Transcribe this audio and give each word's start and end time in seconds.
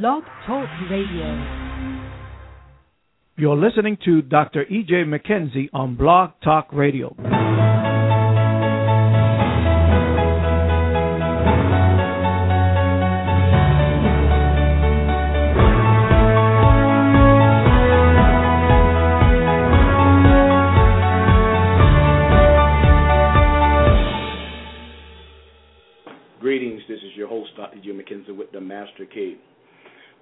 Blog 0.00 0.22
Talk 0.46 0.66
Radio. 0.90 1.36
You're 3.36 3.56
listening 3.56 3.98
to 4.06 4.22
Dr. 4.22 4.62
E.J. 4.62 5.04
McKenzie 5.04 5.68
on 5.74 5.96
Blog 5.96 6.30
Talk 6.42 6.68
Radio. 6.72 7.14
Greetings, 26.40 26.80
this 26.88 26.96
is 26.96 27.14
your 27.14 27.28
host, 27.28 27.50
Dr. 27.58 27.78
Jim 27.84 28.00
McKenzie 28.00 28.34
with 28.34 28.50
the 28.52 28.60
Master 28.62 29.04
Key. 29.04 29.36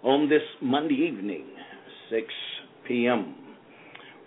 On 0.03 0.31
this 0.31 0.41
Monday 0.63 0.95
evening, 0.95 1.45
6 2.11 2.23
p.m., 2.89 3.35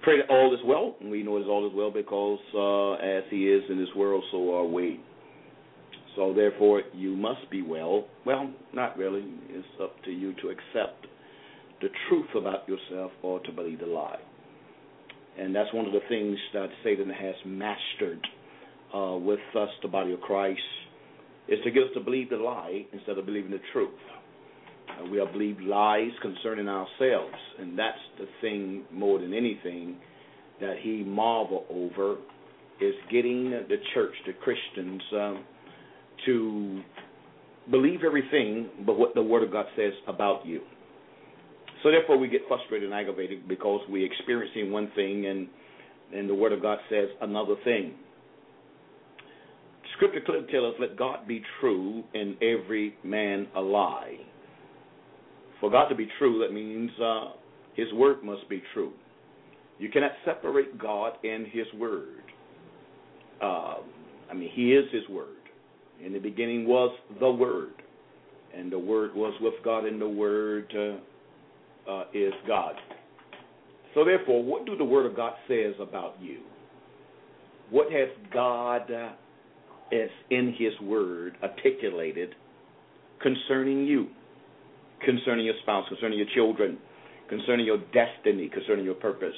pray 0.04 0.18
that 0.20 0.30
all 0.30 0.54
is 0.54 0.60
well. 0.64 0.96
We 1.02 1.24
know 1.24 1.38
it's 1.38 1.48
all 1.48 1.68
is 1.68 1.74
well 1.76 1.90
because 1.90 2.40
uh, 2.54 3.04
as 3.04 3.24
He 3.32 3.48
is 3.48 3.64
in 3.72 3.80
this 3.80 3.90
world, 3.96 4.24
so 4.32 4.54
are 4.56 4.66
we. 4.66 5.00
So 6.16 6.32
therefore, 6.32 6.84
you 6.94 7.16
must 7.16 7.50
be 7.50 7.64
well. 7.64 8.06
Well, 8.24 8.52
not 8.72 8.98
really. 9.00 9.24
It's 9.50 9.68
up 9.82 9.96
to 10.04 10.12
you 10.12 10.34
to 10.44 10.50
accept 10.50 11.08
the 11.82 11.88
truth 12.08 12.28
about 12.38 12.70
yourself 12.70 13.12
or 13.24 13.40
to 13.40 13.52
believe 13.52 13.80
the 13.80 13.88
lie. 13.88 14.20
And 15.40 15.56
that's 15.56 15.74
one 15.74 15.88
of 15.88 15.92
the 15.92 16.02
things 16.08 16.38
that 16.54 16.68
Satan 16.84 17.10
has 17.10 17.34
mastered 17.48 18.26
uh, 18.96 19.18
with 19.18 19.40
us, 19.60 19.70
the 19.82 19.88
body 19.88 20.14
of 20.14 20.22
Christ 20.22 20.62
is 21.48 21.58
to 21.64 21.72
get 21.72 21.84
us 21.84 21.90
to 21.96 22.00
believe 22.00 22.30
the 22.30 22.38
lie 22.38 22.86
instead 22.94 23.18
of 23.18 23.26
believing 23.26 23.50
the 23.50 23.60
truth. 23.74 23.90
Uh, 25.00 25.10
we 25.10 25.18
have 25.18 25.32
believed 25.32 25.62
lies 25.62 26.12
concerning 26.22 26.68
ourselves, 26.68 27.36
and 27.60 27.78
that's 27.78 27.98
the 28.20 28.26
thing 28.42 28.84
more 28.92 29.20
than 29.20 29.34
anything 29.34 29.98
that 30.62 30.76
he 30.82 31.04
marvel 31.04 31.66
over 31.70 32.18
is 32.82 32.94
getting 33.12 33.50
the 33.52 33.78
church, 33.94 34.14
the 34.26 34.34
Christians, 34.34 35.02
um, 35.14 35.46
to 36.26 36.82
believe 37.72 38.02
everything 38.06 38.70
but 38.86 38.98
what 38.98 39.16
the 39.16 39.22
Word 39.22 39.44
of 39.44 39.52
God 39.52 39.66
says 39.76 39.94
about 40.08 40.46
you. 40.46 40.62
So 41.82 41.92
therefore, 41.92 42.18
we 42.18 42.28
get 42.30 42.42
frustrated 42.48 42.92
and 42.92 42.94
aggravated 42.94 43.48
because 43.48 43.82
we're 43.90 44.06
experiencing 44.06 44.72
one 44.72 44.92
thing 44.96 45.28
and 45.28 45.48
and 46.14 46.30
the 46.30 46.36
Word 46.36 46.54
of 46.54 46.62
God 46.62 46.78
says 46.90 47.08
another 47.22 47.56
thing. 47.64 47.94
Scripture 49.96 50.22
clearly 50.26 50.48
tells 50.52 50.76
us, 50.76 50.80
let 50.80 50.98
God 50.98 51.28
be 51.28 51.42
true 51.60 52.04
and 52.14 52.36
every 52.36 52.96
man 53.04 53.48
a 53.56 53.62
lie. 53.62 54.18
For 55.64 55.72
God 55.72 55.88
to 55.88 55.96
be 55.96 56.10
true, 56.20 56.46
that 56.46 56.54
means 56.54 56.92
uh, 57.02 57.30
His 57.74 57.88
word 57.94 58.22
must 58.22 58.50
be 58.50 58.62
true. 58.74 58.92
You 59.80 59.88
cannot 59.88 60.12
separate 60.26 60.78
God 60.78 61.14
and 61.24 61.48
His 61.48 61.66
word. 61.78 62.22
Uh, 63.42 63.76
I 64.30 64.34
mean, 64.34 64.50
He 64.54 64.74
is 64.74 64.84
His 64.92 65.08
word. 65.08 65.38
In 66.06 66.12
the 66.12 66.20
beginning 66.20 66.68
was 66.68 66.94
the 67.18 67.32
Word, 67.32 67.76
and 68.54 68.70
the 68.70 68.78
Word 68.78 69.16
was 69.16 69.34
with 69.40 69.54
God, 69.64 69.86
and 69.86 70.02
the 70.02 70.10
Word 70.10 70.70
uh, 70.78 71.90
uh, 71.90 72.04
is 72.14 72.34
God. 72.46 72.76
So, 73.94 74.04
therefore, 74.04 74.44
what 74.44 74.66
do 74.66 74.76
the 74.76 74.84
Word 74.84 75.06
of 75.06 75.16
God 75.16 75.32
says 75.48 75.76
about 75.80 76.16
you? 76.22 76.40
What 77.70 77.90
has 77.90 78.10
God 78.34 78.92
uh, 78.92 79.14
is 79.94 80.10
in 80.30 80.54
His 80.58 80.74
Word 80.86 81.38
articulated 81.42 82.36
concerning 83.22 83.86
you, 83.86 84.08
concerning 85.06 85.46
your 85.46 85.56
spouse, 85.62 85.86
concerning 85.90 86.18
your 86.18 86.28
children, 86.34 86.78
concerning 87.30 87.66
your 87.66 87.80
destiny, 87.94 88.50
concerning 88.50 88.86
your 88.86 88.96
purpose. 88.96 89.36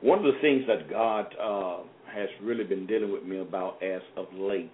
One 0.00 0.18
of 0.18 0.24
the 0.24 0.40
things 0.40 0.62
that 0.68 0.88
God 0.88 1.26
uh, 1.40 1.82
has 2.12 2.28
really 2.42 2.64
been 2.64 2.86
dealing 2.86 3.12
with 3.12 3.24
me 3.24 3.40
about 3.40 3.82
as 3.82 4.00
of 4.16 4.26
late 4.34 4.70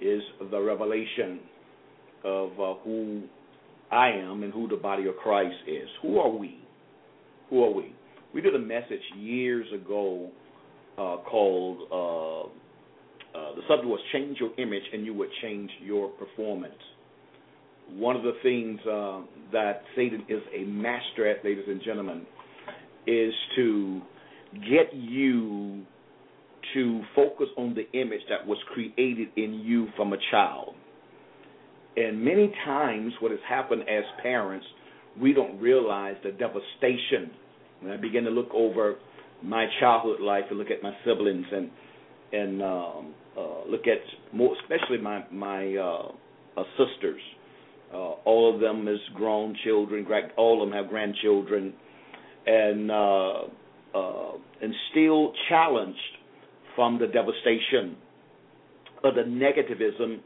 is 0.00 0.22
the 0.50 0.60
revelation 0.60 1.40
of 2.24 2.50
uh, 2.52 2.74
who 2.84 3.22
I 3.90 4.10
am 4.10 4.42
and 4.42 4.52
who 4.52 4.68
the 4.68 4.76
body 4.76 5.06
of 5.06 5.16
Christ 5.16 5.56
is. 5.66 5.88
Who 6.02 6.18
are 6.18 6.30
we? 6.30 6.58
Who 7.50 7.62
are 7.64 7.70
we? 7.70 7.94
We 8.34 8.40
did 8.40 8.54
a 8.54 8.58
message 8.58 9.00
years 9.16 9.66
ago 9.72 10.30
uh, 10.98 11.18
called 11.28 11.78
uh, 11.90 12.48
uh, 13.34 13.54
the 13.56 13.62
subject 13.68 13.88
was 13.88 14.00
change 14.12 14.38
your 14.38 14.50
image 14.58 14.82
and 14.92 15.04
you 15.04 15.14
would 15.14 15.30
change 15.42 15.70
your 15.82 16.08
performance. 16.10 16.74
One 17.92 18.16
of 18.16 18.22
the 18.22 18.32
things 18.42 18.80
uh, 18.86 19.20
that 19.52 19.82
Satan 19.94 20.24
is 20.28 20.40
a 20.54 20.64
master 20.64 21.28
at, 21.28 21.44
ladies 21.44 21.64
and 21.66 21.80
gentlemen, 21.84 22.26
is 23.06 23.32
to 23.56 24.00
get 24.54 24.92
you 24.92 25.84
to 26.72 27.02
focus 27.14 27.46
on 27.56 27.74
the 27.74 27.90
image 27.98 28.22
that 28.30 28.46
was 28.46 28.58
created 28.72 29.28
in 29.36 29.60
you 29.64 29.88
from 29.96 30.12
a 30.12 30.16
child. 30.30 30.74
And 31.96 32.24
many 32.24 32.52
times, 32.64 33.12
what 33.20 33.30
has 33.30 33.40
happened 33.48 33.82
as 33.82 34.02
parents, 34.22 34.66
we 35.20 35.32
don't 35.32 35.60
realize 35.60 36.16
the 36.24 36.32
devastation. 36.32 37.30
When 37.80 37.92
I 37.92 37.96
begin 37.96 38.24
to 38.24 38.30
look 38.30 38.48
over 38.52 38.96
my 39.42 39.66
childhood 39.78 40.20
life 40.20 40.44
and 40.50 40.58
look 40.58 40.70
at 40.70 40.82
my 40.82 40.92
siblings 41.04 41.46
and 41.52 41.70
and 42.32 42.62
um, 42.62 43.14
uh, 43.38 43.64
look 43.68 43.86
at 43.86 43.98
more, 44.32 44.56
especially 44.62 44.98
my 44.98 45.24
my 45.30 45.76
uh, 45.76 46.12
uh, 46.56 46.64
sisters. 46.76 47.20
Uh, 47.94 48.14
all 48.24 48.52
of 48.52 48.60
them 48.60 48.88
is 48.88 48.98
grown 49.14 49.56
children. 49.64 50.04
All 50.36 50.60
of 50.60 50.68
them 50.68 50.76
have 50.76 50.88
grandchildren, 50.90 51.72
and 52.46 52.90
uh, 52.90 53.42
uh, 53.94 54.32
and 54.60 54.74
still 54.90 55.32
challenged 55.48 55.98
from 56.74 56.98
the 56.98 57.06
devastation 57.06 57.96
of 59.04 59.14
the 59.14 59.22
negativism 59.22 60.18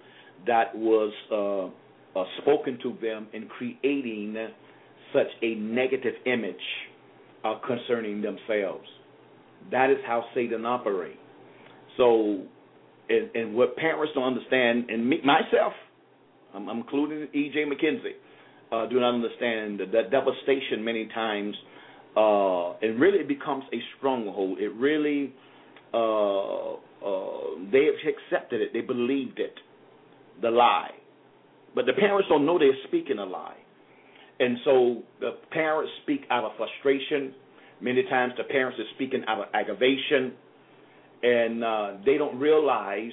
that 0.47 0.75
was 0.75 1.13
uh, 1.31 2.19
uh, 2.19 2.25
spoken 2.41 2.79
to 2.83 2.97
them 3.03 3.27
in 3.35 3.49
creating 3.49 4.37
such 5.13 5.27
a 5.43 5.55
negative 5.57 6.15
image 6.27 6.55
uh, 7.45 7.57
concerning 7.67 8.23
themselves. 8.23 8.87
That 9.71 9.91
is 9.91 9.99
how 10.07 10.25
Satan 10.35 10.65
operates. 10.65 11.19
So, 11.97 12.43
and, 13.09 13.31
and 13.35 13.55
what 13.55 13.77
parents 13.77 14.13
don't 14.15 14.25
understand, 14.25 14.89
and 14.89 15.09
me, 15.09 15.19
myself, 15.25 15.73
I'm, 16.55 16.69
including 16.69 17.29
E.J. 17.33 17.65
McKenzie, 17.65 18.17
uh, 18.73 18.89
do 18.89 19.01
not 19.01 19.15
understand 19.15 19.81
that, 19.93 20.11
devastation 20.11 20.85
many 20.85 21.09
times, 21.15 21.55
uh, 22.17 22.75
and 22.83 23.01
really 23.01 23.19
it 23.19 23.29
becomes 23.29 23.65
a 23.73 23.79
stronghold. 23.97 24.59
It 24.59 24.73
really, 24.75 25.35
uh, 25.95 26.73
uh, 26.75 26.79
they 27.73 27.89
accepted 27.89 28.61
it, 28.61 28.73
they 28.73 28.81
believed 28.81 29.39
it, 29.39 29.55
the 30.43 30.51
lie. 30.51 30.91
But 31.75 31.87
the 31.87 31.93
parents 31.93 32.29
don't 32.29 32.47
know 32.47 32.59
they're 32.59 32.71
speaking 32.89 33.19
a 33.19 33.25
lie. 33.25 33.57
And 34.41 34.59
so 34.65 35.03
the 35.21 35.33
parents 35.51 35.91
speak 36.03 36.23
out 36.31 36.45
of 36.45 36.53
frustration. 36.57 37.35
Many 37.81 38.05
times 38.05 38.33
the 38.37 38.45
parents 38.45 38.79
are 38.79 38.95
speaking 38.95 39.23
out 39.29 39.41
of 39.41 39.47
aggravation 39.53 40.33
and 41.23 41.65
uh, 41.65 41.91
they 42.05 42.17
don't 42.17 42.39
realize 42.39 43.13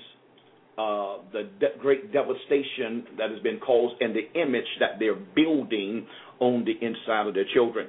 uh, 0.77 1.17
the 1.31 1.49
de- 1.59 1.77
great 1.79 2.11
devastation 2.11 3.05
that 3.17 3.31
has 3.31 3.39
been 3.41 3.59
caused 3.59 4.01
and 4.01 4.15
the 4.15 4.27
image 4.39 4.67
that 4.79 4.99
they're 4.99 5.15
building 5.15 6.05
on 6.39 6.65
the 6.65 6.73
inside 6.85 7.27
of 7.27 7.33
their 7.33 7.45
children. 7.53 7.87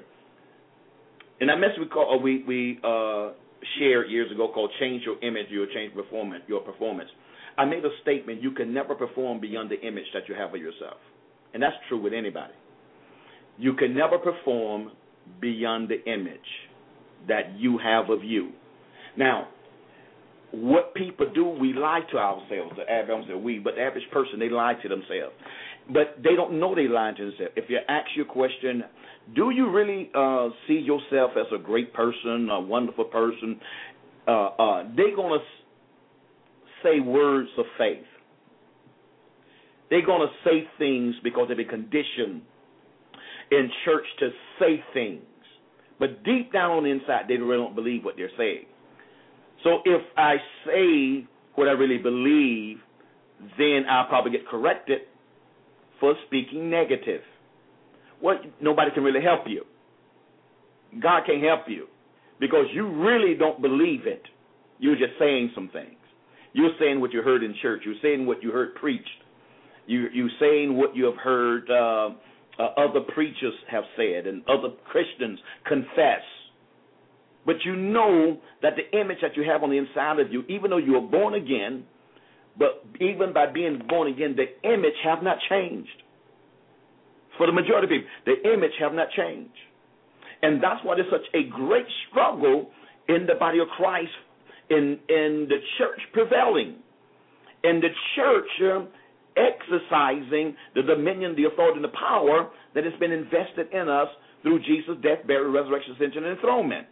And 1.40 1.50
that 1.50 1.58
message 1.58 1.78
we 1.80 1.86
call, 1.86 2.14
uh, 2.14 2.22
we 2.22 2.44
we 2.44 2.78
uh, 2.84 3.32
shared 3.78 4.10
years 4.10 4.30
ago 4.30 4.50
called 4.52 4.70
"Change 4.80 5.02
Your 5.04 5.22
Image, 5.22 5.46
You'll 5.50 5.66
Change 5.74 5.94
Performance." 5.94 6.44
Your 6.46 6.60
performance. 6.60 7.10
I 7.58 7.64
made 7.64 7.84
a 7.84 7.90
statement: 8.02 8.42
you 8.42 8.52
can 8.52 8.72
never 8.72 8.94
perform 8.94 9.40
beyond 9.40 9.70
the 9.70 9.80
image 9.80 10.06
that 10.14 10.28
you 10.28 10.34
have 10.34 10.54
of 10.54 10.60
yourself, 10.60 10.98
and 11.52 11.62
that's 11.62 11.76
true 11.88 12.00
with 12.00 12.12
anybody. 12.12 12.54
You 13.58 13.74
can 13.74 13.94
never 13.94 14.18
perform 14.18 14.92
beyond 15.40 15.88
the 15.88 16.04
image 16.10 16.38
that 17.28 17.58
you 17.58 17.78
have 17.78 18.10
of 18.10 18.22
you. 18.22 18.52
Now, 19.16 19.48
what 20.52 20.94
people 20.94 21.26
do, 21.34 21.44
we 21.44 21.72
lie 21.72 22.00
to 22.10 22.18
ourselves. 22.18 22.74
The 22.76 22.90
average 22.90 23.28
that 23.28 23.38
we, 23.38 23.58
but 23.58 23.74
the 23.76 23.82
average 23.82 24.08
person, 24.12 24.38
they 24.38 24.48
lie 24.48 24.74
to 24.82 24.88
themselves. 24.88 25.34
But 25.92 26.16
they 26.22 26.34
don't 26.34 26.58
know 26.58 26.74
they 26.74 26.88
lie 26.88 27.12
to 27.16 27.24
themselves. 27.24 27.52
If 27.56 27.68
you 27.68 27.78
ask 27.88 28.06
your 28.16 28.26
question, 28.26 28.84
do 29.34 29.50
you 29.50 29.70
really 29.70 30.10
uh, 30.14 30.48
see 30.66 30.78
yourself 30.78 31.32
as 31.38 31.46
a 31.54 31.58
great 31.58 31.92
person, 31.92 32.48
a 32.50 32.60
wonderful 32.60 33.04
person? 33.04 33.60
Uh, 34.26 34.30
uh, 34.30 34.82
they're 34.96 35.14
gonna 35.14 35.38
say 36.82 37.00
words 37.00 37.48
of 37.58 37.64
faith. 37.78 38.04
They're 39.90 40.06
gonna 40.06 40.30
say 40.44 40.68
things 40.78 41.14
because 41.22 41.48
they've 41.48 41.56
been 41.56 41.68
conditioned 41.68 42.42
in 43.50 43.70
church 43.84 44.04
to 44.18 44.30
say 44.58 44.82
things, 44.92 45.22
but 45.98 46.24
deep 46.24 46.52
down 46.52 46.86
inside, 46.86 47.24
they 47.28 47.36
really 47.36 47.62
don't 47.62 47.74
believe 47.74 48.04
what 48.04 48.16
they're 48.16 48.30
saying. 48.36 48.66
So 49.64 49.78
if 49.84 50.02
I 50.16 50.36
say 50.66 51.26
what 51.54 51.68
I 51.68 51.72
really 51.72 51.98
believe, 51.98 52.78
then 53.58 53.84
I'll 53.88 54.06
probably 54.08 54.30
get 54.30 54.46
corrected 54.46 55.00
for 56.00 56.14
speaking 56.26 56.70
negative. 56.70 57.22
well, 58.20 58.38
nobody 58.60 58.90
can 58.92 59.02
really 59.02 59.22
help 59.22 59.42
you. 59.46 59.64
God 61.00 61.22
can't 61.26 61.42
help 61.42 61.62
you 61.68 61.86
because 62.40 62.66
you 62.72 62.86
really 62.88 63.34
don't 63.34 63.60
believe 63.60 64.06
it. 64.06 64.22
You're 64.78 64.96
just 64.96 65.18
saying 65.18 65.52
some 65.54 65.68
things. 65.72 65.96
You're 66.52 66.72
saying 66.78 67.00
what 67.00 67.12
you 67.12 67.22
heard 67.22 67.42
in 67.42 67.54
church. 67.60 67.82
You're 67.84 68.00
saying 68.02 68.26
what 68.26 68.42
you 68.42 68.50
heard 68.50 68.74
preached. 68.76 69.08
You, 69.86 70.06
you're 70.12 70.30
saying 70.40 70.76
what 70.76 70.96
you 70.96 71.04
have 71.04 71.16
heard 71.16 71.70
uh, 71.70 72.10
uh, 72.58 72.62
other 72.78 73.00
preachers 73.14 73.54
have 73.70 73.84
said 73.96 74.26
and 74.26 74.42
other 74.48 74.74
Christians 74.90 75.38
confess. 75.66 76.22
But 77.46 77.56
you 77.64 77.76
know 77.76 78.38
that 78.60 78.74
the 78.76 78.98
image 78.98 79.18
that 79.22 79.36
you 79.36 79.44
have 79.48 79.62
on 79.62 79.70
the 79.70 79.78
inside 79.78 80.18
of 80.18 80.32
you, 80.32 80.42
even 80.48 80.70
though 80.70 80.78
you 80.78 80.96
are 80.96 81.00
born 81.00 81.34
again, 81.34 81.84
but 82.58 82.84
even 83.00 83.32
by 83.32 83.46
being 83.46 83.80
born 83.88 84.12
again, 84.12 84.36
the 84.36 84.68
image 84.68 84.98
have 85.04 85.22
not 85.22 85.38
changed. 85.48 86.02
For 87.38 87.46
the 87.46 87.52
majority 87.52 87.86
of 87.86 87.90
people, 87.90 88.08
the 88.26 88.52
image 88.52 88.72
have 88.80 88.92
not 88.92 89.10
changed. 89.10 89.54
And 90.42 90.62
that's 90.62 90.84
why 90.84 90.96
there's 90.96 91.10
such 91.10 91.26
a 91.34 91.48
great 91.48 91.86
struggle 92.08 92.70
in 93.08 93.26
the 93.26 93.34
body 93.38 93.60
of 93.60 93.68
Christ, 93.76 94.10
in, 94.68 94.98
in 95.08 95.46
the 95.48 95.58
church 95.78 96.00
prevailing. 96.12 96.76
In 97.62 97.80
the 97.80 97.88
church 98.16 98.48
um, 98.62 98.88
exercising 99.36 100.56
the 100.74 100.82
dominion, 100.82 101.36
the 101.36 101.44
authority, 101.44 101.76
and 101.76 101.84
the 101.84 101.96
power 101.96 102.48
that 102.74 102.84
has 102.84 102.94
been 102.98 103.12
invested 103.12 103.72
in 103.72 103.88
us 103.88 104.08
through 104.42 104.60
Jesus' 104.60 104.96
death, 105.02 105.26
burial, 105.26 105.52
resurrection, 105.52 105.94
ascension, 105.94 106.24
and 106.24 106.36
enthronement. 106.36 106.86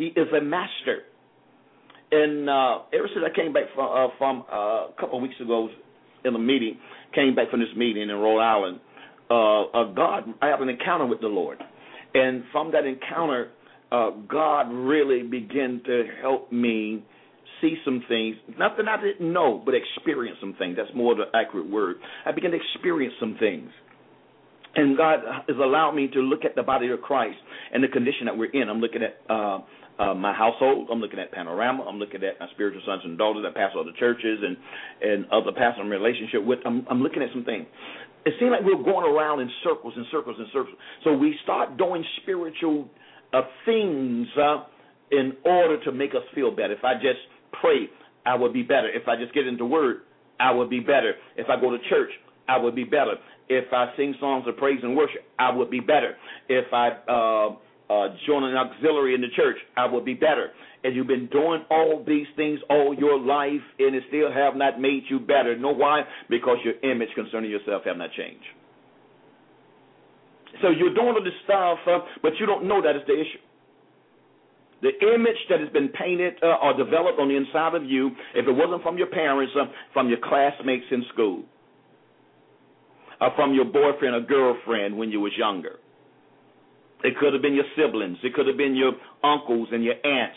He 0.00 0.06
is 0.06 0.28
a 0.34 0.40
master. 0.40 1.02
And 2.10 2.48
uh, 2.48 2.78
ever 2.94 3.06
since 3.12 3.22
I 3.22 3.36
came 3.36 3.52
back 3.52 3.64
from, 3.74 3.84
uh, 3.84 4.08
from 4.16 4.44
uh, 4.50 4.88
a 4.88 4.94
couple 4.98 5.18
of 5.18 5.22
weeks 5.22 5.34
ago 5.42 5.68
in 6.24 6.34
a 6.34 6.38
meeting, 6.38 6.78
came 7.14 7.34
back 7.34 7.50
from 7.50 7.60
this 7.60 7.68
meeting 7.76 8.04
in 8.04 8.16
Rhode 8.16 8.40
Island, 8.40 8.80
uh, 9.30 9.64
uh, 9.64 9.92
God, 9.92 10.24
I 10.40 10.46
have 10.46 10.62
an 10.62 10.70
encounter 10.70 11.04
with 11.04 11.20
the 11.20 11.26
Lord. 11.26 11.58
And 12.14 12.44
from 12.50 12.72
that 12.72 12.86
encounter, 12.86 13.50
uh, 13.92 14.10
God 14.26 14.72
really 14.72 15.22
began 15.22 15.82
to 15.84 16.04
help 16.22 16.50
me 16.50 17.04
see 17.60 17.76
some 17.84 18.02
things. 18.08 18.36
Nothing 18.58 18.86
I 18.88 18.98
didn't 19.02 19.30
know, 19.30 19.62
but 19.62 19.74
experience 19.74 20.38
some 20.40 20.54
things. 20.58 20.78
That's 20.78 20.96
more 20.96 21.14
the 21.14 21.24
accurate 21.34 21.68
word. 21.68 21.96
I 22.24 22.32
began 22.32 22.52
to 22.52 22.56
experience 22.56 23.12
some 23.20 23.36
things. 23.38 23.68
And 24.74 24.96
God 24.96 25.18
has 25.46 25.56
allowed 25.56 25.92
me 25.92 26.08
to 26.14 26.20
look 26.20 26.46
at 26.46 26.54
the 26.54 26.62
body 26.62 26.88
of 26.90 27.02
Christ 27.02 27.36
and 27.74 27.84
the 27.84 27.88
condition 27.88 28.26
that 28.26 28.36
we're 28.38 28.50
in. 28.50 28.70
I'm 28.70 28.80
looking 28.80 29.02
at 29.02 29.18
uh, 29.28 29.58
uh, 30.00 30.14
my 30.14 30.32
household. 30.32 30.88
I'm 30.90 31.00
looking 31.00 31.18
at 31.18 31.30
Panorama. 31.30 31.84
I'm 31.84 31.98
looking 31.98 32.24
at 32.24 32.40
my 32.40 32.48
spiritual 32.54 32.80
sons 32.86 33.02
and 33.04 33.18
daughters 33.18 33.44
that 33.44 33.54
pastor 33.54 33.80
other 33.80 33.92
churches 33.98 34.40
and 34.42 34.56
and 35.02 35.26
other 35.30 35.52
pastors 35.52 35.84
in 35.84 35.90
relationship 35.90 36.44
with. 36.44 36.60
I'm, 36.64 36.86
I'm 36.90 37.02
looking 37.02 37.22
at 37.22 37.28
some 37.32 37.44
things. 37.44 37.66
It 38.24 38.34
seems 38.40 38.50
like 38.50 38.62
we're 38.64 38.82
going 38.82 39.04
around 39.04 39.40
in 39.40 39.50
circles 39.62 39.94
and 39.96 40.06
circles 40.10 40.36
and 40.38 40.48
circles. 40.52 40.76
So 41.04 41.12
we 41.12 41.36
start 41.42 41.76
doing 41.76 42.04
spiritual 42.22 42.88
uh, 43.32 43.42
things 43.64 44.26
uh, 44.36 44.64
in 45.10 45.32
order 45.44 45.82
to 45.84 45.92
make 45.92 46.10
us 46.10 46.24
feel 46.34 46.50
better. 46.50 46.72
If 46.72 46.84
I 46.84 46.94
just 46.94 47.20
pray, 47.60 47.88
I 48.26 48.34
would 48.34 48.52
be 48.52 48.62
better. 48.62 48.88
If 48.90 49.08
I 49.08 49.16
just 49.16 49.34
get 49.34 49.46
into 49.46 49.64
word, 49.64 50.02
I 50.38 50.52
would 50.52 50.70
be 50.70 50.80
better. 50.80 51.14
If 51.36 51.48
I 51.48 51.60
go 51.60 51.70
to 51.70 51.78
church, 51.88 52.10
I 52.48 52.58
would 52.58 52.74
be 52.74 52.84
better. 52.84 53.14
If 53.48 53.72
I 53.72 53.92
sing 53.96 54.14
songs 54.20 54.44
of 54.46 54.56
praise 54.56 54.80
and 54.82 54.96
worship, 54.96 55.22
I 55.38 55.50
would 55.50 55.70
be 55.70 55.80
better. 55.80 56.14
If 56.48 56.72
I 56.72 56.88
uh, 57.08 57.56
uh, 57.90 58.08
join 58.26 58.44
an 58.44 58.56
auxiliary 58.56 59.14
in 59.14 59.20
the 59.20 59.28
church, 59.34 59.56
I 59.76 59.86
would 59.86 60.04
be 60.04 60.14
better. 60.14 60.50
And 60.84 60.94
you've 60.94 61.08
been 61.08 61.26
doing 61.26 61.64
all 61.70 62.04
these 62.06 62.26
things 62.36 62.60
all 62.70 62.94
your 62.94 63.18
life, 63.18 63.60
and 63.78 63.94
it 63.96 64.04
still 64.08 64.32
have 64.32 64.54
not 64.54 64.80
made 64.80 65.02
you 65.10 65.18
better. 65.18 65.58
Know 65.58 65.74
why? 65.74 66.02
Because 66.30 66.58
your 66.64 66.78
image 66.88 67.08
concerning 67.16 67.50
yourself 67.50 67.82
have 67.84 67.96
not 67.96 68.10
changed. 68.12 68.46
So 70.62 70.70
you're 70.70 70.94
doing 70.94 71.08
all 71.08 71.24
this 71.24 71.34
stuff, 71.44 71.78
uh, 71.86 71.98
but 72.22 72.32
you 72.38 72.46
don't 72.46 72.66
know 72.66 72.80
that 72.80 72.96
is 72.96 73.02
the 73.06 73.14
issue. 73.14 73.42
The 74.82 75.14
image 75.14 75.36
that 75.50 75.60
has 75.60 75.68
been 75.70 75.88
painted 75.88 76.34
uh, 76.42 76.56
or 76.62 76.76
developed 76.76 77.20
on 77.20 77.28
the 77.28 77.36
inside 77.36 77.74
of 77.74 77.84
you, 77.84 78.08
if 78.34 78.46
it 78.46 78.52
wasn't 78.52 78.82
from 78.82 78.96
your 78.96 79.08
parents, 79.08 79.52
uh, 79.60 79.66
from 79.92 80.08
your 80.08 80.18
classmates 80.22 80.86
in 80.90 81.04
school, 81.12 81.44
or 83.20 83.30
from 83.36 83.52
your 83.52 83.66
boyfriend 83.66 84.14
or 84.14 84.20
girlfriend 84.20 84.96
when 84.96 85.10
you 85.10 85.20
was 85.20 85.32
younger. 85.36 85.78
It 87.02 87.16
could 87.18 87.32
have 87.32 87.42
been 87.42 87.54
your 87.54 87.64
siblings. 87.76 88.18
It 88.22 88.34
could 88.34 88.46
have 88.46 88.56
been 88.56 88.74
your 88.74 88.92
uncles 89.24 89.68
and 89.72 89.82
your 89.82 89.94
aunts. 90.04 90.36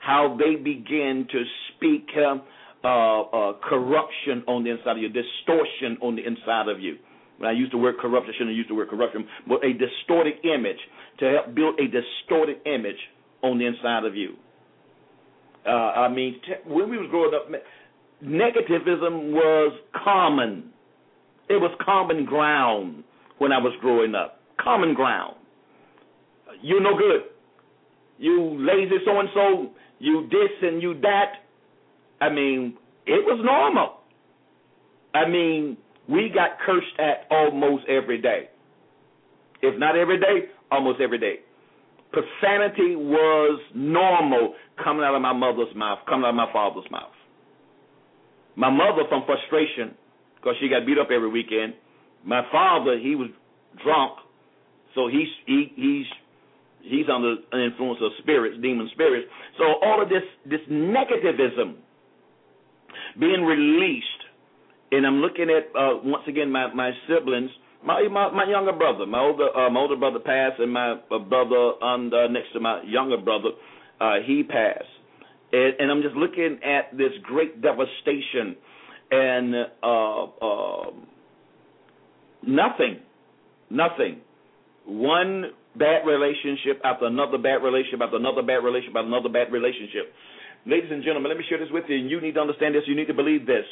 How 0.00 0.36
they 0.38 0.56
begin 0.56 1.26
to 1.30 1.44
speak 1.74 2.08
uh, 2.16 2.38
uh, 2.84 3.52
corruption 3.62 4.42
on 4.46 4.64
the 4.64 4.70
inside 4.70 4.92
of 4.92 4.98
you, 4.98 5.08
distortion 5.08 5.98
on 6.02 6.16
the 6.16 6.26
inside 6.26 6.68
of 6.68 6.80
you. 6.80 6.96
When 7.38 7.48
I 7.48 7.52
use 7.52 7.70
the 7.70 7.78
word 7.78 7.96
corruption, 7.98 8.34
I 8.34 8.38
shouldn't 8.38 8.56
use 8.56 8.66
the 8.68 8.74
word 8.74 8.88
corruption, 8.88 9.26
but 9.48 9.64
a 9.64 9.72
distorted 9.72 10.34
image 10.44 10.78
to 11.20 11.30
help 11.30 11.54
build 11.54 11.78
a 11.80 11.84
distorted 11.84 12.58
image 12.66 12.98
on 13.42 13.58
the 13.58 13.66
inside 13.66 14.04
of 14.04 14.14
you. 14.14 14.34
Uh, 15.66 15.70
I 15.70 16.08
mean, 16.08 16.40
when 16.66 16.90
we 16.90 16.98
was 16.98 17.08
growing 17.10 17.34
up, 17.34 17.48
negativism 18.22 19.32
was 19.32 19.72
common. 20.04 20.70
It 21.48 21.54
was 21.54 21.70
common 21.84 22.24
ground 22.24 23.04
when 23.38 23.52
I 23.52 23.58
was 23.58 23.72
growing 23.80 24.14
up. 24.14 24.40
Common 24.60 24.94
ground. 24.94 25.36
You 26.62 26.80
no 26.80 26.96
good. 26.96 27.22
You 28.18 28.56
lazy 28.58 28.96
so 29.04 29.18
and 29.18 29.28
so. 29.34 29.70
You 29.98 30.28
this 30.30 30.50
and 30.62 30.82
you 30.82 30.94
that. 31.02 31.32
I 32.20 32.30
mean, 32.30 32.76
it 33.06 33.24
was 33.24 33.40
normal. 33.44 33.98
I 35.14 35.28
mean, 35.28 35.76
we 36.08 36.30
got 36.34 36.58
cursed 36.64 36.98
at 36.98 37.26
almost 37.30 37.84
every 37.88 38.20
day. 38.20 38.48
If 39.60 39.78
not 39.78 39.96
every 39.96 40.18
day, 40.18 40.48
almost 40.70 41.00
every 41.00 41.18
day 41.18 41.40
profanity 42.12 42.94
was 42.94 43.60
normal 43.74 44.54
coming 44.82 45.02
out 45.02 45.14
of 45.14 45.22
my 45.22 45.32
mother's 45.32 45.74
mouth, 45.74 45.98
coming 46.08 46.24
out 46.24 46.30
of 46.30 46.36
my 46.36 46.52
father's 46.52 46.88
mouth. 46.90 47.12
My 48.54 48.70
mother, 48.70 49.02
from 49.08 49.24
frustration, 49.24 49.96
because 50.36 50.54
she 50.60 50.68
got 50.68 50.86
beat 50.86 50.98
up 50.98 51.08
every 51.10 51.30
weekend. 51.30 51.74
My 52.24 52.42
father, 52.52 52.98
he 52.98 53.16
was 53.16 53.30
drunk, 53.82 54.18
so 54.94 55.08
he's 55.08 55.28
he, 55.46 55.72
he's 55.74 56.06
he's 56.82 57.06
under 57.12 57.36
an 57.52 57.60
influence 57.60 58.00
of 58.02 58.12
spirits, 58.22 58.56
demon 58.62 58.88
spirits. 58.92 59.28
So 59.58 59.64
all 59.82 60.02
of 60.02 60.08
this 60.08 60.24
this 60.46 60.60
negativism 60.70 61.76
being 63.18 63.42
released, 63.44 64.22
and 64.92 65.06
I'm 65.06 65.20
looking 65.20 65.48
at 65.50 65.74
uh, 65.78 65.98
once 66.04 66.24
again 66.28 66.50
my 66.50 66.72
my 66.74 66.90
siblings 67.08 67.50
my 67.84 68.06
my, 68.10 68.30
my 68.30 68.44
younger 68.48 68.72
brother, 68.72 69.06
my 69.06 69.20
older 69.20 69.56
uh, 69.56 69.70
my 69.70 69.80
older 69.80 69.96
brother 69.96 70.18
passed, 70.18 70.60
and 70.60 70.72
my 70.72 70.92
uh, 70.92 71.18
brother 71.18 71.54
on 71.82 72.10
next 72.32 72.52
to 72.52 72.60
my 72.60 72.82
younger 72.84 73.16
brother, 73.16 73.50
uh, 74.00 74.14
he 74.24 74.42
passed, 74.42 74.84
and, 75.52 75.74
and 75.78 75.90
I'm 75.90 76.02
just 76.02 76.14
looking 76.14 76.58
at 76.64 76.96
this 76.96 77.12
great 77.22 77.60
devastation, 77.60 78.56
and 79.10 79.54
uh, 79.82 80.24
uh, 80.24 80.90
nothing, 82.46 83.00
nothing, 83.70 84.20
one 84.86 85.50
bad 85.78 86.06
relationship 86.06 86.80
after 86.84 87.06
another 87.06 87.38
bad 87.38 87.62
relationship 87.62 88.00
after 88.02 88.16
another 88.16 88.42
bad 88.42 88.64
relationship 88.64 88.96
after 88.96 89.08
another 89.08 89.28
bad 89.28 89.52
relationship. 89.52 90.12
Ladies 90.66 90.90
and 90.90 91.02
gentlemen, 91.02 91.30
let 91.30 91.38
me 91.38 91.44
share 91.48 91.58
this 91.58 91.72
with 91.72 91.84
you, 91.88 91.96
and 91.96 92.10
you 92.10 92.20
need 92.20 92.34
to 92.34 92.40
understand 92.40 92.74
this. 92.74 92.82
You 92.86 92.94
need 92.94 93.08
to 93.08 93.14
believe 93.14 93.46
this. 93.46 93.66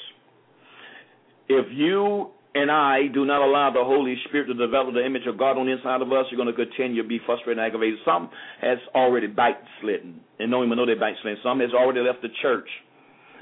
If 1.48 1.66
you 1.70 2.30
and 2.54 2.70
I 2.70 3.06
do 3.14 3.24
not 3.24 3.42
allow 3.42 3.70
the 3.70 3.84
Holy 3.84 4.16
Spirit 4.26 4.46
to 4.46 4.54
develop 4.54 4.94
the 4.94 5.04
image 5.04 5.26
of 5.26 5.38
God 5.38 5.56
on 5.56 5.66
the 5.66 5.72
inside 5.72 6.02
of 6.02 6.10
us, 6.12 6.26
you're 6.30 6.42
going 6.42 6.52
to 6.52 6.66
continue 6.66 7.02
to 7.02 7.08
be 7.08 7.20
frustrated 7.24 7.58
and 7.58 7.66
aggravated. 7.66 7.98
Some 8.04 8.30
has 8.60 8.78
already 8.94 9.28
backslidden 9.28 10.20
and 10.38 10.50
don't 10.50 10.66
even 10.66 10.76
know 10.76 10.86
they're 10.86 10.98
backslidden. 10.98 11.38
Some 11.44 11.60
has 11.60 11.70
already 11.70 12.00
left 12.00 12.22
the 12.22 12.34
church 12.42 12.66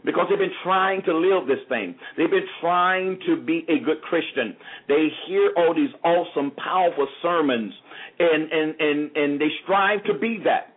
because 0.04 0.26
they've 0.30 0.38
been 0.38 0.50
trying 0.62 1.02
to 1.02 1.16
live 1.16 1.46
this 1.46 1.64
thing. 1.68 1.94
They've 2.16 2.30
been 2.30 2.48
trying 2.60 3.18
to 3.26 3.36
be 3.36 3.64
a 3.68 3.84
good 3.84 4.00
Christian. 4.02 4.56
They 4.88 5.08
hear 5.26 5.52
all 5.56 5.74
these 5.74 5.90
awesome, 6.04 6.52
powerful 6.52 7.08
sermons, 7.22 7.72
and 8.18 8.52
and 8.52 8.80
and 8.80 9.16
and 9.16 9.40
they 9.40 9.48
strive 9.64 10.04
to 10.04 10.14
be 10.18 10.38
that, 10.44 10.76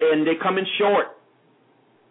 and 0.00 0.26
they 0.26 0.34
come 0.42 0.58
in 0.58 0.66
short. 0.78 1.06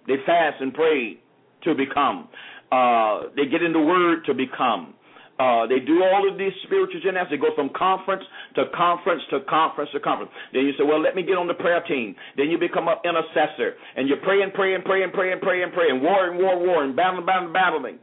They 0.07 0.15
fast 0.25 0.61
and 0.61 0.73
pray 0.73 1.19
to 1.63 1.75
become. 1.75 2.29
Uh, 2.71 3.23
they 3.35 3.45
get 3.45 3.61
in 3.61 3.73
the 3.73 3.79
Word 3.79 4.25
to 4.25 4.33
become. 4.33 4.93
Uh, 5.37 5.69
they 5.69 5.77
do 5.79 6.01
all 6.01 6.25
of 6.25 6.37
these 6.37 6.53
spiritual 6.65 6.99
gymnastics. 6.99 7.37
They 7.37 7.37
go 7.37 7.53
from 7.53 7.69
conference 7.77 8.23
to 8.55 8.65
conference 8.73 9.21
to 9.29 9.41
conference 9.45 9.91
to 9.93 9.99
conference. 9.99 10.31
Then 10.51 10.65
you 10.65 10.73
say, 10.77 10.83
well, 10.83 10.99
let 10.99 11.15
me 11.15 11.21
get 11.21 11.37
on 11.37 11.45
the 11.45 11.53
prayer 11.53 11.83
team. 11.87 12.15
Then 12.35 12.49
you 12.49 12.57
become 12.57 12.87
an 12.87 12.97
intercessor. 13.05 13.77
And 13.95 14.09
you're 14.09 14.21
praying, 14.25 14.51
praying, 14.55 14.81
praying, 14.81 15.11
praying, 15.13 15.39
praying, 15.41 15.71
praying, 15.73 16.01
warring, 16.01 16.41
war, 16.41 16.57
warring, 16.57 16.95
battling, 16.95 17.25
battling, 17.25 17.53
battling. 17.53 17.99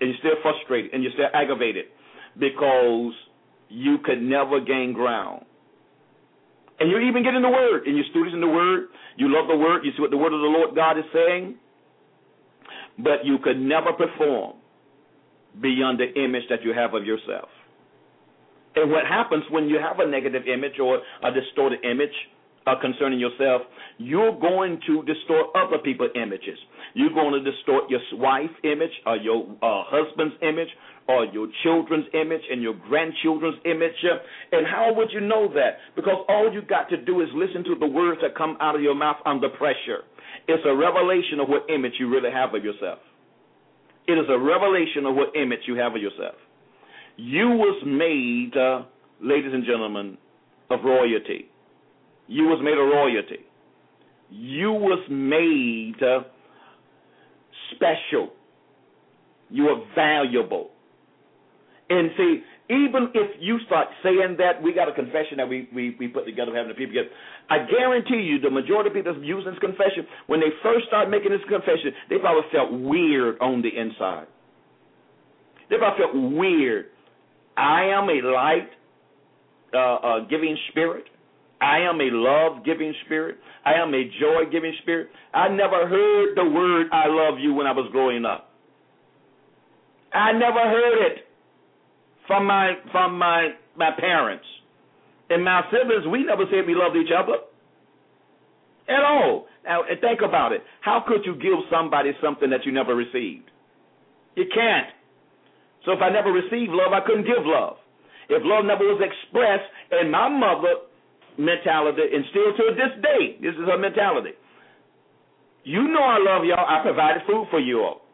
And 0.00 0.12
you're 0.12 0.20
still 0.20 0.36
frustrated 0.42 0.92
and 0.92 1.02
you're 1.02 1.12
still 1.12 1.32
aggravated 1.32 1.86
because 2.38 3.16
you 3.70 3.96
could 4.04 4.20
never 4.20 4.60
gain 4.60 4.92
ground. 4.92 5.44
And 6.78 6.90
you 6.90 6.98
even 7.00 7.24
get 7.24 7.32
in 7.32 7.40
the 7.40 7.48
Word, 7.48 7.86
and 7.86 7.96
you're 7.96 8.04
students 8.10 8.34
in 8.34 8.42
the 8.42 8.46
Word. 8.46 8.88
You 9.16 9.32
love 9.32 9.48
the 9.48 9.56
Word. 9.56 9.84
You 9.84 9.92
see 9.96 10.02
what 10.02 10.10
the 10.10 10.18
Word 10.18 10.34
of 10.34 10.40
the 10.40 10.52
Lord 10.52 10.74
God 10.74 10.98
is 10.98 11.08
saying. 11.14 11.56
But 12.98 13.24
you 13.24 13.38
could 13.42 13.58
never 13.58 13.94
perform 13.94 14.56
beyond 15.60 16.00
the 16.00 16.12
image 16.20 16.44
that 16.50 16.62
you 16.62 16.72
have 16.72 16.94
of 16.94 17.04
yourself. 17.04 17.48
And 18.76 18.90
what 18.90 19.06
happens 19.06 19.44
when 19.50 19.68
you 19.68 19.78
have 19.78 19.98
a 20.00 20.06
negative 20.06 20.42
image 20.46 20.78
or 20.78 21.00
a 21.24 21.32
distorted 21.32 21.84
image 21.84 22.12
uh, 22.66 22.74
concerning 22.80 23.18
yourself, 23.18 23.62
you're 23.98 24.38
going 24.38 24.80
to 24.86 25.02
distort 25.04 25.48
other 25.54 25.78
people's 25.78 26.10
images. 26.14 26.58
You're 26.94 27.14
going 27.14 27.32
to 27.32 27.50
distort 27.50 27.88
your 27.88 28.00
wife's 28.12 28.52
image 28.64 28.90
or 29.06 29.16
your 29.16 29.46
uh, 29.62 29.84
husband's 29.86 30.34
image 30.42 30.68
or 31.08 31.24
your 31.26 31.48
children's 31.62 32.06
image 32.12 32.42
and 32.50 32.60
your 32.60 32.74
grandchildren's 32.74 33.56
image. 33.64 33.94
And 34.52 34.66
how 34.66 34.92
would 34.94 35.08
you 35.12 35.20
know 35.20 35.48
that? 35.54 35.78
Because 35.94 36.24
all 36.28 36.52
you 36.52 36.62
got 36.62 36.88
to 36.90 36.96
do 37.02 37.20
is 37.22 37.28
listen 37.34 37.64
to 37.64 37.76
the 37.78 37.86
words 37.86 38.20
that 38.22 38.36
come 38.36 38.56
out 38.60 38.74
of 38.74 38.82
your 38.82 38.94
mouth 38.94 39.18
under 39.24 39.48
pressure. 39.48 40.02
It's 40.48 40.62
a 40.66 40.74
revelation 40.74 41.40
of 41.40 41.48
what 41.48 41.70
image 41.70 41.92
you 41.98 42.10
really 42.10 42.30
have 42.30 42.52
of 42.54 42.64
yourself. 42.64 42.98
It 44.08 44.12
is 44.12 44.26
a 44.28 44.38
revelation 44.38 45.06
of 45.06 45.14
what 45.14 45.34
image 45.36 45.60
you 45.66 45.76
have 45.76 45.94
of 45.94 46.02
yourself. 46.02 46.36
You 47.16 47.48
was 47.48 47.82
made, 47.84 48.56
uh, 48.56 48.82
ladies 49.20 49.52
and 49.52 49.64
gentlemen, 49.64 50.18
of 50.70 50.80
royalty. 50.84 51.46
You 52.28 52.44
was 52.44 52.60
made 52.62 52.78
of 52.78 52.86
royalty. 52.86 53.44
You 54.30 54.72
was 54.72 55.04
made 55.08 56.02
uh, 56.02 56.24
special. 57.74 58.30
You 59.50 59.68
are 59.68 59.82
valuable. 59.94 60.70
And 61.88 62.10
see, 62.16 62.40
even 62.68 63.14
if 63.14 63.38
you 63.38 63.58
start 63.66 63.88
saying 64.02 64.36
that, 64.38 64.60
we 64.60 64.74
got 64.74 64.88
a 64.88 64.92
confession 64.92 65.38
that 65.38 65.48
we, 65.48 65.68
we, 65.72 65.94
we 66.00 66.08
put 66.08 66.26
together, 66.26 66.50
having 66.54 66.68
the 66.68 66.74
people 66.74 66.94
get. 66.94 67.06
I 67.48 67.58
guarantee 67.70 68.26
you, 68.26 68.40
the 68.40 68.50
majority 68.50 68.90
of 68.90 68.94
people 68.94 69.14
that's 69.14 69.24
using 69.24 69.52
this 69.52 69.60
confession, 69.60 70.06
when 70.26 70.40
they 70.40 70.50
first 70.62 70.86
start 70.86 71.08
making 71.08 71.30
this 71.30 71.46
confession, 71.48 71.94
they 72.10 72.18
probably 72.18 72.42
felt 72.50 72.72
weird 72.72 73.38
on 73.40 73.62
the 73.62 73.70
inside. 73.70 74.26
They 75.70 75.78
probably 75.78 76.04
felt 76.04 76.14
weird. 76.34 76.86
I 77.56 77.84
am 77.94 78.10
a 78.10 78.18
light 78.34 78.70
uh, 79.72 79.78
uh, 79.78 80.18
giving 80.26 80.56
spirit. 80.70 81.04
I 81.60 81.78
am 81.86 82.00
a 82.00 82.10
love 82.10 82.64
giving 82.64 82.92
spirit. 83.04 83.38
I 83.64 83.74
am 83.74 83.94
a 83.94 84.04
joy 84.20 84.50
giving 84.50 84.74
spirit. 84.82 85.08
I 85.32 85.48
never 85.48 85.86
heard 85.86 86.36
the 86.36 86.44
word 86.44 86.88
I 86.92 87.06
love 87.06 87.38
you 87.38 87.54
when 87.54 87.66
I 87.66 87.72
was 87.72 87.88
growing 87.92 88.24
up. 88.24 88.50
I 90.12 90.32
never 90.32 90.60
heard 90.60 91.06
it 91.12 91.25
from 92.26 92.46
my 92.46 92.74
from 92.92 93.18
my 93.18 93.50
my 93.76 93.90
parents. 93.98 94.44
And 95.28 95.44
my 95.44 95.62
siblings, 95.70 96.06
we 96.06 96.24
never 96.24 96.44
said 96.50 96.66
we 96.66 96.74
loved 96.74 96.96
each 96.96 97.10
other. 97.10 97.38
At 98.88 99.02
all. 99.02 99.46
Now 99.64 99.82
think 100.00 100.20
about 100.22 100.52
it. 100.52 100.62
How 100.80 101.02
could 101.06 101.26
you 101.26 101.34
give 101.34 101.58
somebody 101.70 102.12
something 102.22 102.50
that 102.50 102.64
you 102.64 102.70
never 102.70 102.94
received? 102.94 103.50
You 104.36 104.44
can't. 104.54 104.86
So 105.84 105.92
if 105.92 105.98
I 106.00 106.10
never 106.10 106.30
received 106.30 106.70
love, 106.70 106.92
I 106.92 107.00
couldn't 107.04 107.26
give 107.26 107.42
love. 107.42 107.76
If 108.28 108.42
love 108.44 108.64
never 108.64 108.84
was 108.84 109.02
expressed 109.02 109.66
in 110.02 110.10
my 110.10 110.28
mother 110.28 110.86
mentality, 111.38 112.02
and 112.14 112.24
still 112.30 112.54
to 112.54 112.74
this 112.74 112.94
day, 113.02 113.38
this 113.42 113.54
is 113.54 113.66
her 113.66 113.78
mentality. 113.78 114.38
You 115.64 115.88
know 115.88 116.02
I 116.02 116.18
love 116.18 116.44
y'all. 116.44 116.62
I 116.62 116.82
provided 116.82 117.22
food 117.26 117.46
for 117.50 117.58
you 117.58 117.82
all. 117.82 118.05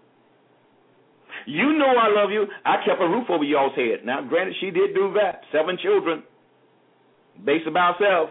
You 1.46 1.78
know 1.78 1.92
I 1.98 2.08
love 2.08 2.30
you. 2.30 2.46
I 2.64 2.76
kept 2.84 3.00
a 3.00 3.08
roof 3.08 3.26
over 3.30 3.44
y'all's 3.44 3.74
head. 3.74 4.04
Now, 4.04 4.22
granted, 4.22 4.54
she 4.60 4.70
did 4.70 4.94
do 4.94 5.12
that. 5.14 5.42
Seven 5.52 5.78
children, 5.82 6.22
based 7.44 7.66
by 7.72 7.92
herself. 7.92 8.30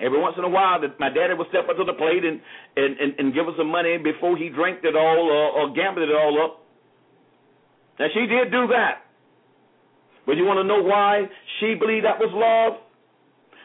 Every 0.00 0.18
once 0.18 0.36
in 0.38 0.44
a 0.44 0.48
while, 0.48 0.80
my 0.98 1.10
daddy 1.12 1.34
would 1.36 1.48
step 1.48 1.68
up 1.68 1.76
to 1.76 1.84
the 1.84 1.92
plate 1.92 2.24
and, 2.24 2.40
and, 2.76 2.96
and, 2.96 3.10
and 3.18 3.34
give 3.34 3.46
us 3.48 3.54
some 3.58 3.68
money 3.68 3.98
before 3.98 4.36
he 4.36 4.48
drank 4.48 4.80
it 4.82 4.96
all 4.96 5.28
or, 5.28 5.60
or 5.60 5.74
gambled 5.74 6.08
it 6.08 6.14
all 6.14 6.40
up. 6.42 6.64
Now, 7.98 8.06
she 8.14 8.24
did 8.24 8.50
do 8.50 8.66
that. 8.72 9.04
But 10.24 10.36
you 10.36 10.44
want 10.44 10.56
to 10.56 10.64
know 10.64 10.80
why 10.80 11.28
she 11.60 11.74
believed 11.74 12.06
that 12.06 12.16
was 12.16 12.32
love? 12.32 12.80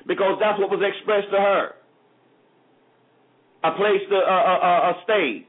Because 0.08 0.36
that's 0.44 0.60
what 0.60 0.70
was 0.70 0.84
expressed 0.84 1.32
to 1.32 1.40
her. 1.40 1.80
A 3.64 3.72
place 3.80 4.04
to 4.12 4.18
uh, 4.20 4.20
uh, 4.20 4.92
uh, 4.92 4.94
stay 5.08 5.48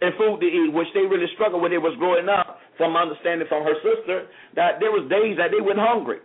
and 0.00 0.14
food 0.14 0.38
to 0.40 0.46
eat, 0.46 0.72
which 0.72 0.88
they 0.94 1.02
really 1.02 1.26
struggled 1.34 1.62
when 1.62 1.70
they 1.70 1.82
was 1.82 1.96
growing 1.98 2.28
up. 2.28 2.60
From 2.78 2.94
understanding 2.94 3.46
from 3.48 3.64
her 3.64 3.74
sister, 3.82 4.30
that 4.54 4.78
there 4.78 4.94
was 4.94 5.10
days 5.10 5.36
that 5.36 5.50
they 5.50 5.60
went 5.60 5.82
hungry, 5.82 6.22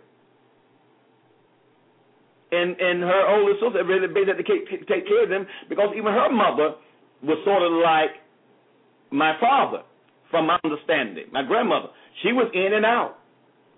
and 2.54 2.78
and 2.78 3.02
her 3.02 3.22
older 3.26 3.58
sister 3.58 3.82
really 3.82 4.06
had 4.06 4.38
to 4.38 4.46
take, 4.46 4.70
care 4.86 5.24
of 5.24 5.28
them 5.28 5.46
because 5.68 5.90
even 5.98 6.14
her 6.14 6.30
mother 6.30 6.78
was 7.22 7.38
sort 7.44 7.62
of 7.66 7.74
like 7.82 8.22
my 9.10 9.34
father, 9.40 9.82
from 10.30 10.46
my 10.46 10.58
understanding. 10.64 11.26
My 11.32 11.42
grandmother, 11.42 11.88
she 12.22 12.32
was 12.32 12.50
in 12.54 12.74
and 12.74 12.84
out. 12.84 13.18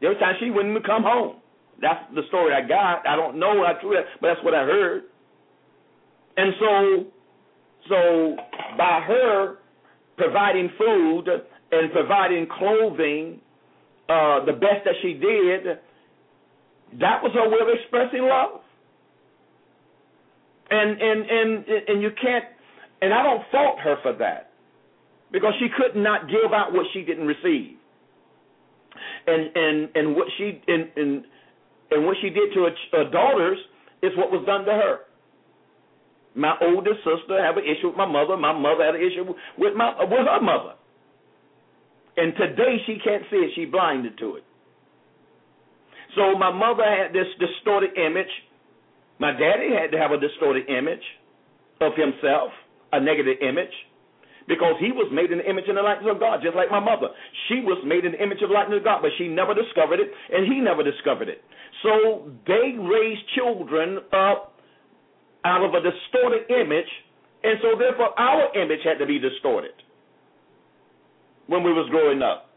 Was 0.02 0.16
times 0.20 0.36
she 0.40 0.50
wouldn't 0.50 0.84
come 0.84 1.02
home. 1.02 1.36
That's 1.80 2.00
the 2.14 2.22
story 2.28 2.52
I 2.52 2.66
got. 2.66 3.06
I 3.06 3.16
don't 3.16 3.38
know 3.38 3.64
how 3.64 3.80
true 3.80 3.96
that, 3.96 4.04
but 4.20 4.28
that's 4.28 4.44
what 4.44 4.54
I 4.54 4.64
heard. 4.64 5.04
And 6.36 6.52
so, 6.60 7.04
so 7.88 8.36
by 8.76 9.00
her 9.06 9.56
providing 10.16 10.70
food 10.78 11.28
and 11.72 11.92
providing 11.92 12.46
clothing 12.46 13.40
uh, 14.08 14.44
the 14.44 14.52
best 14.52 14.84
that 14.84 14.94
she 15.02 15.14
did, 15.14 15.78
that 17.00 17.22
was 17.22 17.32
her 17.34 17.48
way 17.48 17.58
of 17.60 17.68
expressing 17.80 18.22
love. 18.22 18.60
And 20.70 21.00
and 21.00 21.30
and 21.30 21.64
and 21.88 22.02
you 22.02 22.10
can't 22.20 22.44
and 23.00 23.14
I 23.14 23.22
don't 23.22 23.42
fault 23.52 23.78
her 23.80 23.96
for 24.02 24.12
that 24.18 24.50
because 25.30 25.52
she 25.60 25.68
could 25.76 26.00
not 26.00 26.28
give 26.28 26.52
out 26.52 26.72
what 26.72 26.86
she 26.92 27.02
didn't 27.02 27.26
receive. 27.26 27.76
And 29.26 29.50
and 29.54 29.88
and 29.94 30.16
what 30.16 30.26
she 30.38 30.60
and 30.66 30.88
and, 30.96 31.24
and 31.90 32.04
what 32.04 32.16
she 32.20 32.30
did 32.30 32.52
to 32.54 32.64
her, 32.64 32.70
her 32.92 33.10
daughters 33.10 33.58
is 34.02 34.12
what 34.16 34.30
was 34.30 34.44
done 34.46 34.64
to 34.64 34.72
her. 34.72 34.98
My 36.34 36.54
oldest 36.60 36.98
sister 36.98 37.42
had 37.42 37.56
an 37.56 37.64
issue 37.64 37.88
with 37.88 37.96
my 37.96 38.06
mother. 38.06 38.36
My 38.36 38.52
mother 38.52 38.84
had 38.84 38.94
an 38.94 39.02
issue 39.02 39.34
with 39.58 39.74
my 39.74 39.94
with 40.04 40.26
her 40.26 40.40
mother. 40.40 40.74
And 42.16 42.32
today 42.36 42.80
she 42.86 42.98
can't 43.04 43.22
see 43.30 43.36
it. 43.36 43.52
She's 43.54 43.70
blinded 43.70 44.18
to 44.18 44.36
it. 44.36 44.44
So 46.16 46.36
my 46.38 46.50
mother 46.50 46.84
had 46.84 47.12
this 47.12 47.28
distorted 47.38 47.96
image. 47.96 48.30
My 49.18 49.32
daddy 49.32 49.68
had 49.68 49.92
to 49.92 49.98
have 49.98 50.12
a 50.12 50.20
distorted 50.20 50.68
image 50.68 51.04
of 51.80 51.92
himself, 51.92 52.52
a 52.92 53.00
negative 53.00 53.36
image, 53.44 53.72
because 54.48 54.80
he 54.80 54.92
was 54.92 55.12
made 55.12 55.28
in 55.30 55.38
the 55.38 55.48
image 55.48 55.64
and 55.68 55.76
the 55.76 55.84
likeness 55.84 56.08
of 56.08 56.20
God, 56.20 56.40
just 56.40 56.56
like 56.56 56.70
my 56.70 56.80
mother. 56.80 57.12
She 57.48 57.60
was 57.60 57.76
made 57.84 58.08
in 58.08 58.12
the 58.12 58.22
image 58.22 58.40
of 58.40 58.48
the 58.48 58.56
likeness 58.56 58.80
of 58.80 58.84
God, 58.84 59.04
but 59.04 59.12
she 59.18 59.28
never 59.28 59.52
discovered 59.52 60.00
it, 60.00 60.08
and 60.08 60.48
he 60.48 60.60
never 60.60 60.80
discovered 60.80 61.28
it. 61.28 61.44
So 61.84 62.32
they 62.48 62.80
raised 62.80 63.24
children 63.36 64.00
up 64.16 64.56
out 65.44 65.60
of 65.60 65.76
a 65.76 65.84
distorted 65.84 66.48
image, 66.48 66.88
and 67.44 67.60
so 67.60 67.76
therefore 67.76 68.16
our 68.18 68.56
image 68.56 68.80
had 68.84 68.96
to 68.98 69.06
be 69.06 69.20
distorted 69.20 69.76
when 71.46 71.62
we 71.62 71.72
was 71.72 71.88
growing 71.90 72.22
up. 72.22 72.50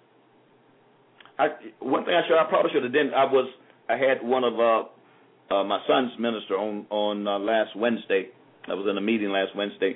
I, 1.38 1.48
one 1.80 2.04
thing 2.06 2.14
I 2.14 2.28
should 2.28 2.38
I 2.38 2.46
probably 2.50 2.72
should 2.74 2.84
have 2.84 2.94
done 2.94 3.12
I 3.16 3.26
was 3.26 3.50
I 3.88 3.98
had 3.98 4.22
one 4.22 4.44
of 4.44 4.60
uh, 4.60 5.54
uh, 5.54 5.64
my 5.64 5.80
son's 5.88 6.12
minister 6.20 6.56
on 6.56 6.86
on 6.90 7.28
uh, 7.28 7.40
last 7.40 7.76
Wednesday. 7.76 8.30
I 8.68 8.74
was 8.74 8.86
in 8.90 8.98
a 8.98 9.02
meeting 9.02 9.30
last 9.30 9.56
Wednesday, 9.56 9.96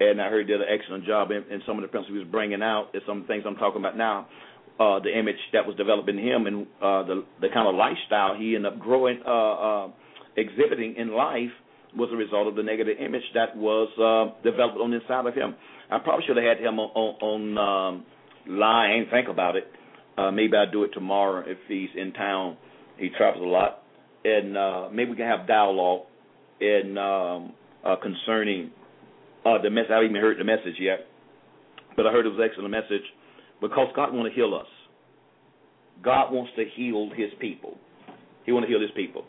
and 0.00 0.20
I 0.20 0.28
heard 0.28 0.46
he 0.46 0.52
did 0.52 0.60
an 0.60 0.66
excellent 0.68 1.04
job 1.04 1.30
in, 1.30 1.44
in 1.52 1.62
some 1.66 1.76
of 1.76 1.82
the 1.82 1.88
principles 1.88 2.16
he 2.16 2.18
was 2.18 2.28
bringing 2.30 2.62
out. 2.62 2.88
And 2.92 3.02
some 3.06 3.24
things 3.26 3.44
I'm 3.46 3.56
talking 3.56 3.80
about 3.80 3.96
now. 3.96 4.26
Uh, 4.80 4.98
the 4.98 5.16
image 5.16 5.36
that 5.52 5.66
was 5.66 5.76
developed 5.76 6.08
in 6.08 6.18
him 6.18 6.46
and 6.46 6.66
uh, 6.80 7.02
the 7.04 7.24
the 7.42 7.48
kind 7.52 7.68
of 7.68 7.74
lifestyle 7.74 8.34
he 8.34 8.56
ended 8.56 8.72
up 8.72 8.78
growing, 8.80 9.20
uh, 9.26 9.30
uh, 9.30 9.88
exhibiting 10.36 10.96
in 10.96 11.12
life 11.12 11.52
was 11.94 12.08
a 12.12 12.16
result 12.16 12.46
of 12.46 12.56
the 12.56 12.62
negative 12.62 12.96
image 12.98 13.22
that 13.34 13.54
was 13.56 13.88
uh, 13.98 14.32
developed 14.42 14.78
on 14.78 14.92
inside 14.92 15.26
of 15.26 15.34
him. 15.34 15.54
I 15.90 15.98
probably 15.98 16.24
should 16.26 16.36
have 16.36 16.46
had 16.46 16.64
him 16.64 16.78
on, 16.78 16.90
on, 16.94 17.12
on 17.20 17.58
um, 17.58 18.06
line. 18.50 19.06
Think 19.10 19.28
about 19.28 19.56
it. 19.56 19.64
Uh, 20.18 20.30
maybe 20.30 20.56
I'll 20.56 20.70
do 20.70 20.84
it 20.84 20.90
tomorrow 20.92 21.42
if 21.46 21.58
he's 21.68 21.88
in 21.96 22.12
town. 22.12 22.56
He 22.98 23.08
travels 23.16 23.42
a 23.42 23.48
lot, 23.48 23.82
and 24.24 24.56
uh, 24.56 24.88
maybe 24.92 25.10
we 25.10 25.16
can 25.16 25.26
have 25.26 25.46
dialogue 25.46 26.02
in 26.60 26.98
um, 26.98 27.52
uh, 27.84 27.96
concerning 27.96 28.70
uh, 29.46 29.62
the 29.62 29.70
message. 29.70 29.90
I 29.90 29.94
haven't 29.94 30.10
even 30.10 30.20
heard 30.20 30.38
the 30.38 30.44
message 30.44 30.76
yet, 30.78 31.06
but 31.96 32.06
I 32.06 32.12
heard 32.12 32.26
it 32.26 32.30
was 32.30 32.40
excellent 32.44 32.70
message 32.70 33.06
because 33.60 33.88
God 33.96 34.12
wants 34.12 34.34
to 34.34 34.34
heal 34.34 34.54
us. 34.54 34.66
God 36.02 36.32
wants 36.32 36.52
to 36.56 36.64
heal 36.76 37.10
His 37.16 37.30
people. 37.40 37.78
He 38.44 38.52
wants 38.52 38.66
to 38.66 38.72
heal 38.72 38.80
His 38.80 38.90
people. 38.94 39.24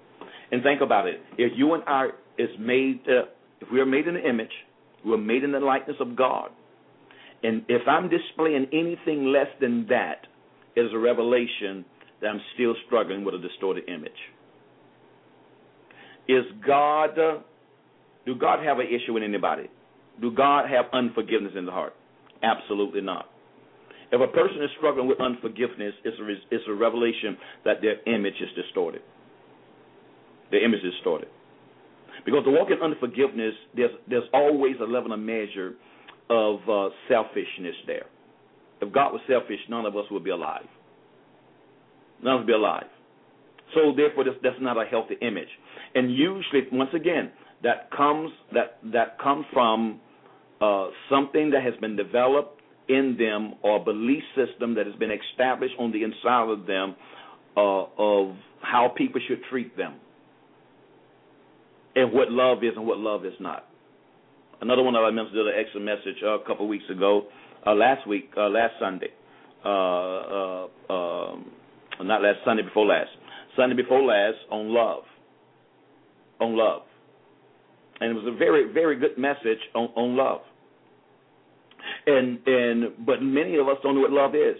And 0.51 0.63
think 0.63 0.81
about 0.81 1.07
it. 1.07 1.21
If 1.37 1.53
you 1.55 1.73
and 1.73 1.83
I 1.87 2.09
is 2.37 2.49
made, 2.59 3.01
uh, 3.07 3.27
if 3.61 3.69
we 3.71 3.79
are 3.79 3.85
made 3.85 4.07
in 4.07 4.15
the 4.15 4.27
image, 4.27 4.51
we're 5.05 5.17
made 5.17 5.43
in 5.43 5.51
the 5.51 5.59
likeness 5.59 5.97
of 5.99 6.15
God. 6.15 6.49
And 7.43 7.63
if 7.67 7.87
I'm 7.87 8.09
displaying 8.09 8.67
anything 8.71 9.25
less 9.25 9.47
than 9.59 9.87
that, 9.89 10.27
it 10.75 10.81
is 10.81 10.91
a 10.93 10.99
revelation 10.99 11.83
that 12.21 12.27
I'm 12.27 12.41
still 12.53 12.75
struggling 12.85 13.25
with 13.25 13.35
a 13.35 13.39
distorted 13.39 13.89
image. 13.89 14.11
Is 16.27 16.45
God, 16.65 17.15
do 18.25 18.35
God 18.35 18.63
have 18.63 18.79
an 18.79 18.87
issue 18.87 19.13
with 19.13 19.23
anybody? 19.23 19.69
Do 20.21 20.31
God 20.31 20.69
have 20.69 20.85
unforgiveness 20.93 21.53
in 21.57 21.65
the 21.65 21.71
heart? 21.71 21.93
Absolutely 22.43 23.01
not. 23.01 23.25
If 24.11 24.21
a 24.21 24.31
person 24.31 24.61
is 24.61 24.69
struggling 24.77 25.07
with 25.07 25.19
unforgiveness, 25.19 25.93
it's 26.03 26.17
a, 26.19 26.55
it's 26.55 26.63
a 26.67 26.73
revelation 26.73 27.37
that 27.65 27.77
their 27.81 28.01
image 28.13 28.35
is 28.41 28.49
distorted. 28.55 29.01
Their 30.51 30.63
image 30.63 30.81
is 30.83 30.93
distorted. 30.93 31.29
Because 32.25 32.43
to 32.43 32.51
walk 32.51 32.69
in 32.69 32.81
unforgiveness, 32.83 33.53
there's 33.75 33.91
there's 34.07 34.27
always 34.33 34.75
a 34.81 34.85
level 34.85 35.13
of 35.13 35.19
measure 35.19 35.73
of 36.31 36.59
uh, 36.67 36.89
selfishness 37.09 37.75
there. 37.85 38.05
If 38.81 38.91
God 38.93 39.11
was 39.11 39.21
selfish, 39.27 39.59
none 39.69 39.85
of 39.85 39.95
us 39.97 40.05
would 40.09 40.23
be 40.23 40.29
alive. 40.29 40.65
None 42.23 42.33
of 42.33 42.39
us 42.39 42.41
would 42.43 42.47
be 42.47 42.53
alive. 42.53 42.85
So 43.75 43.93
therefore, 43.95 44.23
this, 44.23 44.33
that's 44.41 44.55
not 44.61 44.77
a 44.77 44.85
healthy 44.89 45.15
image. 45.21 45.49
And 45.93 46.15
usually, 46.15 46.67
once 46.71 46.89
again, 46.95 47.31
that 47.63 47.91
comes 47.91 48.31
that 48.53 48.79
that 48.91 49.19
comes 49.19 49.45
from 49.53 49.99
uh, 50.61 50.87
something 51.09 51.51
that 51.51 51.63
has 51.63 51.73
been 51.81 51.95
developed 51.95 52.61
in 52.87 53.15
them 53.19 53.55
or 53.61 53.77
a 53.77 53.83
belief 53.83 54.23
system 54.35 54.75
that 54.75 54.85
has 54.85 54.95
been 54.95 55.11
established 55.11 55.75
on 55.79 55.91
the 55.91 56.03
inside 56.03 56.49
of 56.49 56.65
them 56.65 56.95
uh, 57.55 57.83
of 57.97 58.35
how 58.61 58.91
people 58.95 59.21
should 59.27 59.41
treat 59.49 59.75
them 59.77 59.95
and 61.95 62.11
what 62.11 62.31
love 62.31 62.59
is 62.63 62.71
and 62.75 62.85
what 62.85 62.97
love 62.97 63.25
is 63.25 63.33
not. 63.39 63.67
Another 64.61 64.83
one 64.83 64.93
that 64.93 64.99
I 64.99 65.09
mentioned 65.09 65.35
did 65.35 65.47
an 65.47 65.53
extra 65.57 65.81
message 65.81 66.21
uh, 66.23 66.39
a 66.39 66.45
couple 66.45 66.67
weeks 66.67 66.85
ago, 66.89 67.25
uh, 67.65 67.73
last 67.73 68.07
week, 68.07 68.29
uh, 68.37 68.47
last 68.47 68.73
Sunday, 68.79 69.09
uh, 69.65 69.67
uh, 69.67 70.67
um, 70.89 71.51
not 72.03 72.21
last 72.21 72.37
Sunday 72.45 72.61
before 72.61 72.85
last, 72.85 73.09
Sunday 73.57 73.75
before 73.75 74.03
last 74.03 74.37
on 74.51 74.69
love, 74.71 75.01
on 76.39 76.55
love, 76.55 76.83
and 77.99 78.11
it 78.11 78.13
was 78.13 78.31
a 78.31 78.37
very 78.37 78.71
very 78.71 78.99
good 78.99 79.17
message 79.17 79.59
on, 79.73 79.85
on 79.95 80.15
love. 80.15 80.41
And 82.05 82.39
and 82.45 83.05
but 83.05 83.21
many 83.21 83.57
of 83.57 83.67
us 83.67 83.77
don't 83.81 83.95
know 83.95 84.01
what 84.01 84.11
love 84.11 84.35
is. 84.35 84.59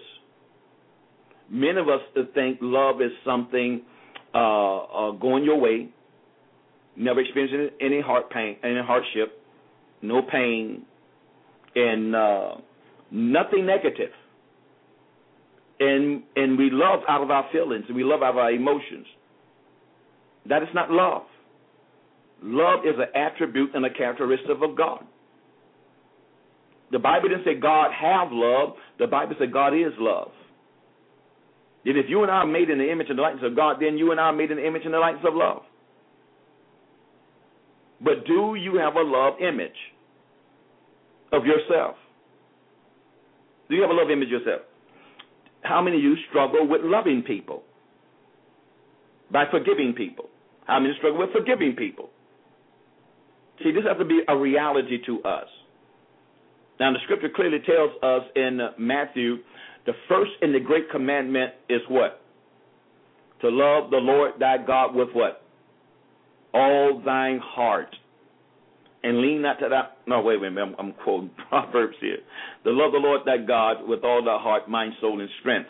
Many 1.47 1.79
of 1.79 1.89
us 1.89 2.01
think 2.33 2.57
love 2.59 3.01
is 3.01 3.11
something 3.23 3.83
uh, 4.33 4.77
uh, 4.77 5.11
going 5.11 5.43
your 5.43 5.59
way, 5.59 5.89
never 6.95 7.19
experiencing 7.19 7.69
any 7.79 8.01
heart 8.01 8.31
pain, 8.31 8.57
any 8.63 8.81
hardship, 8.81 9.40
no 10.01 10.21
pain, 10.21 10.83
and 11.75 12.15
uh, 12.15 12.55
nothing 13.11 13.65
negative. 13.65 14.11
And 15.79 16.23
and 16.35 16.57
we 16.57 16.69
love 16.71 17.01
out 17.07 17.23
of 17.23 17.31
our 17.31 17.47
feelings, 17.51 17.85
and 17.87 17.95
we 17.95 18.03
love 18.03 18.21
out 18.21 18.31
of 18.31 18.37
our 18.37 18.51
emotions. 18.51 19.05
That 20.47 20.63
is 20.63 20.69
not 20.73 20.91
love. 20.91 21.23
Love 22.43 22.81
is 22.85 22.95
an 22.97 23.15
attribute 23.15 23.71
and 23.75 23.85
a 23.85 23.93
characteristic 23.93 24.49
of 24.61 24.75
God. 24.75 25.05
The 26.91 26.99
Bible 26.99 27.29
didn't 27.29 27.45
say 27.45 27.55
God 27.55 27.91
have 27.93 28.29
love. 28.31 28.75
The 28.99 29.07
Bible 29.07 29.35
said 29.39 29.53
God 29.53 29.73
is 29.73 29.93
love. 29.99 30.31
And 31.85 31.97
if 31.97 32.05
you 32.09 32.21
and 32.21 32.31
I 32.31 32.35
are 32.35 32.47
made 32.47 32.69
in 32.69 32.77
the 32.77 32.91
image 32.91 33.07
and 33.09 33.17
the 33.17 33.21
likeness 33.21 33.43
of 33.45 33.55
God, 33.55 33.77
then 33.79 33.97
you 33.97 34.11
and 34.11 34.19
I 34.19 34.25
are 34.25 34.33
made 34.33 34.51
in 34.51 34.57
the 34.57 34.67
image 34.67 34.83
and 34.85 34.93
the 34.93 34.99
likeness 34.99 35.25
of 35.27 35.33
love. 35.33 35.61
But 38.03 38.25
do 38.25 38.55
you 38.55 38.77
have 38.77 38.95
a 38.95 39.01
love 39.01 39.35
image 39.39 39.77
of 41.31 41.45
yourself? 41.45 41.95
Do 43.69 43.75
you 43.75 43.81
have 43.81 43.91
a 43.91 43.93
love 43.93 44.09
image 44.11 44.29
yourself? 44.29 44.61
How 45.61 45.81
many 45.81 45.97
of 45.97 46.03
you 46.03 46.15
struggle 46.29 46.67
with 46.67 46.81
loving 46.83 47.23
people? 47.23 47.63
By 49.31 49.45
forgiving 49.49 49.93
people? 49.95 50.25
How 50.65 50.79
many 50.79 50.93
struggle 50.97 51.19
with 51.19 51.31
forgiving 51.31 51.75
people? 51.75 52.09
See, 53.63 53.71
this 53.71 53.83
has 53.87 53.97
to 53.97 54.05
be 54.05 54.21
a 54.27 54.35
reality 54.35 54.97
to 55.05 55.21
us. 55.23 55.47
Now, 56.79 56.91
the 56.93 56.99
scripture 57.03 57.29
clearly 57.33 57.59
tells 57.59 57.91
us 58.01 58.27
in 58.35 58.59
Matthew 58.79 59.37
the 59.85 59.93
first 60.09 60.31
and 60.41 60.53
the 60.53 60.59
great 60.59 60.89
commandment 60.91 61.53
is 61.69 61.81
what? 61.89 62.21
To 63.41 63.49
love 63.49 63.89
the 63.89 63.97
Lord 63.97 64.33
thy 64.39 64.57
God 64.57 64.95
with 64.95 65.09
what? 65.13 65.43
All 66.53 67.01
thine 67.03 67.39
heart. 67.43 67.95
And 69.03 69.19
lean 69.19 69.41
not 69.41 69.59
to 69.59 69.69
that. 69.69 69.97
No, 70.05 70.21
wait, 70.21 70.39
wait, 70.39 70.49
I'm, 70.49 70.75
I'm 70.77 70.93
quoting 71.03 71.31
Proverbs 71.49 71.95
here. 71.99 72.17
To 72.65 72.71
love 72.71 72.91
the 72.91 72.99
Lord 72.99 73.21
thy 73.25 73.37
God 73.37 73.87
with 73.87 74.03
all 74.03 74.23
thy 74.23 74.37
heart, 74.41 74.69
mind, 74.69 74.93
soul, 75.01 75.19
and 75.19 75.29
strength. 75.39 75.69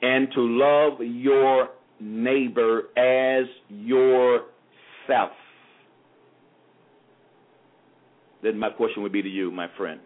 And 0.00 0.28
to 0.34 0.40
love 0.40 1.00
your 1.00 1.68
neighbor 2.00 2.88
as 2.96 3.46
yourself. 3.68 5.30
Then 8.42 8.58
my 8.58 8.70
question 8.70 9.04
would 9.04 9.12
be 9.12 9.22
to 9.22 9.28
you, 9.28 9.52
my 9.52 9.68
friend. 9.78 10.00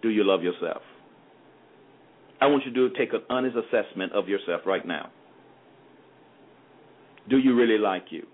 Do 0.00 0.08
you 0.08 0.24
love 0.24 0.42
yourself? 0.42 0.82
I 2.40 2.46
want 2.46 2.64
you 2.66 2.72
to 2.72 2.96
take 2.96 3.12
an 3.12 3.22
honest 3.28 3.56
assessment 3.56 4.12
of 4.12 4.28
yourself 4.28 4.62
right 4.66 4.86
now. 4.86 5.10
Do 7.28 7.38
you 7.38 7.54
really 7.54 7.78
like 7.78 8.06
you? 8.10 8.26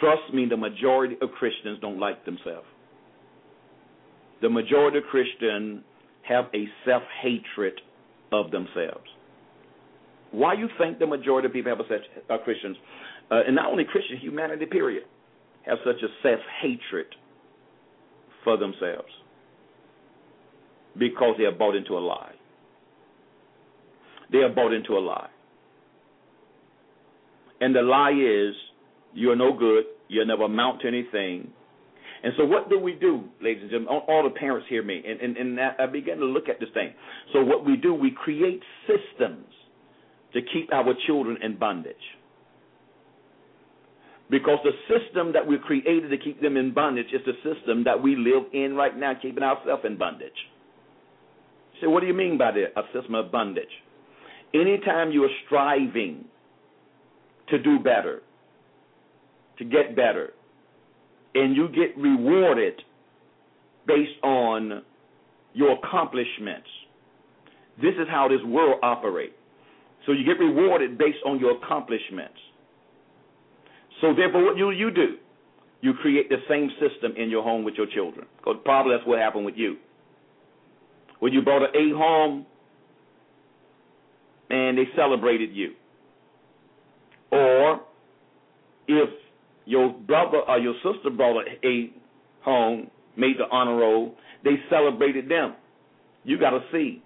Trust 0.00 0.32
me, 0.32 0.46
the 0.48 0.56
majority 0.56 1.16
of 1.22 1.30
Christians 1.32 1.78
don't 1.80 1.98
like 1.98 2.24
themselves. 2.24 2.66
The 4.42 4.50
majority 4.50 4.98
of 4.98 5.04
Christians 5.04 5.82
have 6.22 6.46
a 6.54 6.66
self 6.84 7.02
hatred 7.22 7.80
of 8.32 8.50
themselves. 8.50 9.06
Why 10.32 10.54
you 10.54 10.68
think 10.78 10.98
the 10.98 11.06
majority 11.06 11.46
of 11.46 11.52
people 11.52 11.74
have 11.76 11.86
such 11.88 12.06
uh, 12.28 12.42
Christians, 12.42 12.76
uh, 13.30 13.42
and 13.46 13.54
not 13.54 13.66
only 13.66 13.84
Christian 13.84 14.18
humanity, 14.18 14.66
period, 14.66 15.04
have 15.64 15.78
such 15.84 16.02
a 16.02 16.08
self 16.22 16.40
hatred 16.60 17.06
for 18.42 18.56
themselves? 18.56 19.08
because 20.98 21.34
they 21.38 21.44
are 21.44 21.52
bought 21.52 21.74
into 21.74 21.94
a 21.94 22.00
lie. 22.00 22.32
They 24.32 24.38
are 24.38 24.48
bought 24.48 24.72
into 24.72 24.92
a 24.94 25.00
lie. 25.00 25.28
And 27.60 27.74
the 27.74 27.82
lie 27.82 28.12
is 28.12 28.54
you 29.14 29.30
are 29.30 29.36
no 29.36 29.56
good, 29.56 29.84
you'll 30.08 30.26
never 30.26 30.44
amount 30.44 30.82
to 30.82 30.88
anything. 30.88 31.50
And 32.22 32.32
so, 32.38 32.44
what 32.44 32.70
do 32.70 32.78
we 32.78 32.94
do, 32.94 33.24
ladies 33.42 33.62
and 33.62 33.70
gentlemen? 33.70 34.02
All 34.08 34.22
the 34.24 34.38
parents 34.38 34.66
hear 34.68 34.82
me, 34.82 35.02
and, 35.06 35.20
and, 35.20 35.36
and 35.36 35.60
I 35.60 35.86
begin 35.86 36.18
to 36.18 36.24
look 36.24 36.48
at 36.48 36.58
this 36.58 36.70
thing. 36.72 36.92
So, 37.32 37.44
what 37.44 37.66
we 37.66 37.76
do, 37.76 37.94
we 37.94 38.10
create 38.10 38.62
systems 38.86 39.46
to 40.32 40.40
keep 40.52 40.72
our 40.72 40.94
children 41.06 41.36
in 41.42 41.58
bondage. 41.58 41.96
Because 44.30 44.58
the 44.64 44.72
system 44.88 45.32
that 45.34 45.46
we 45.46 45.58
created 45.58 46.08
to 46.08 46.18
keep 46.18 46.40
them 46.40 46.56
in 46.56 46.72
bondage 46.72 47.08
is 47.12 47.20
the 47.26 47.34
system 47.54 47.84
that 47.84 48.02
we 48.02 48.16
live 48.16 48.44
in 48.52 48.74
right 48.74 48.96
now, 48.96 49.12
keeping 49.20 49.42
ourselves 49.42 49.82
in 49.84 49.98
bondage. 49.98 50.32
So 51.80 51.90
what 51.90 52.00
do 52.00 52.06
you 52.06 52.14
mean 52.14 52.38
by 52.38 52.52
that? 52.52 52.80
A 52.80 52.84
system 52.92 53.14
of 53.14 53.30
bondage. 53.30 53.68
Anytime 54.54 55.10
you 55.10 55.24
are 55.24 55.36
striving 55.46 56.24
to 57.50 57.62
do 57.62 57.78
better, 57.78 58.22
to 59.58 59.64
get 59.64 59.96
better, 59.96 60.32
and 61.34 61.56
you 61.56 61.68
get 61.68 61.96
rewarded 61.96 62.80
based 63.86 64.22
on 64.22 64.82
your 65.52 65.78
accomplishments, 65.78 66.68
this 67.80 67.94
is 67.94 68.06
how 68.08 68.28
this 68.28 68.40
world 68.46 68.80
operates. 68.82 69.34
So 70.06 70.12
you 70.12 70.24
get 70.24 70.38
rewarded 70.38 70.98
based 70.98 71.18
on 71.24 71.38
your 71.38 71.56
accomplishments. 71.56 72.38
So 74.00 74.14
therefore, 74.14 74.44
what 74.44 74.56
do 74.56 74.70
you 74.70 74.90
do? 74.90 75.16
You 75.80 75.94
create 75.94 76.28
the 76.28 76.38
same 76.48 76.70
system 76.80 77.14
in 77.16 77.30
your 77.30 77.42
home 77.42 77.64
with 77.64 77.74
your 77.74 77.86
children. 77.86 78.26
Because 78.38 78.56
probably 78.64 78.94
that's 78.96 79.06
what 79.06 79.18
happened 79.18 79.44
with 79.44 79.54
you 79.56 79.76
when 81.20 81.32
you 81.32 81.40
brought 81.40 81.62
an 81.62 81.70
A 81.74 81.96
home 81.96 82.44
and 84.50 84.76
they 84.76 84.84
celebrated 84.94 85.50
you. 85.54 85.72
Or 87.32 87.80
if 88.86 89.08
your 89.66 89.92
brother 89.92 90.38
or 90.38 90.58
your 90.58 90.74
sister 90.82 91.10
brought 91.10 91.46
A 91.64 91.90
home, 92.42 92.90
made 93.16 93.36
the 93.38 93.48
honor 93.50 93.76
roll, 93.76 94.14
they 94.44 94.56
celebrated 94.68 95.28
them. 95.28 95.54
You 96.24 96.38
got 96.38 96.54
a 96.54 96.60
C 96.72 97.02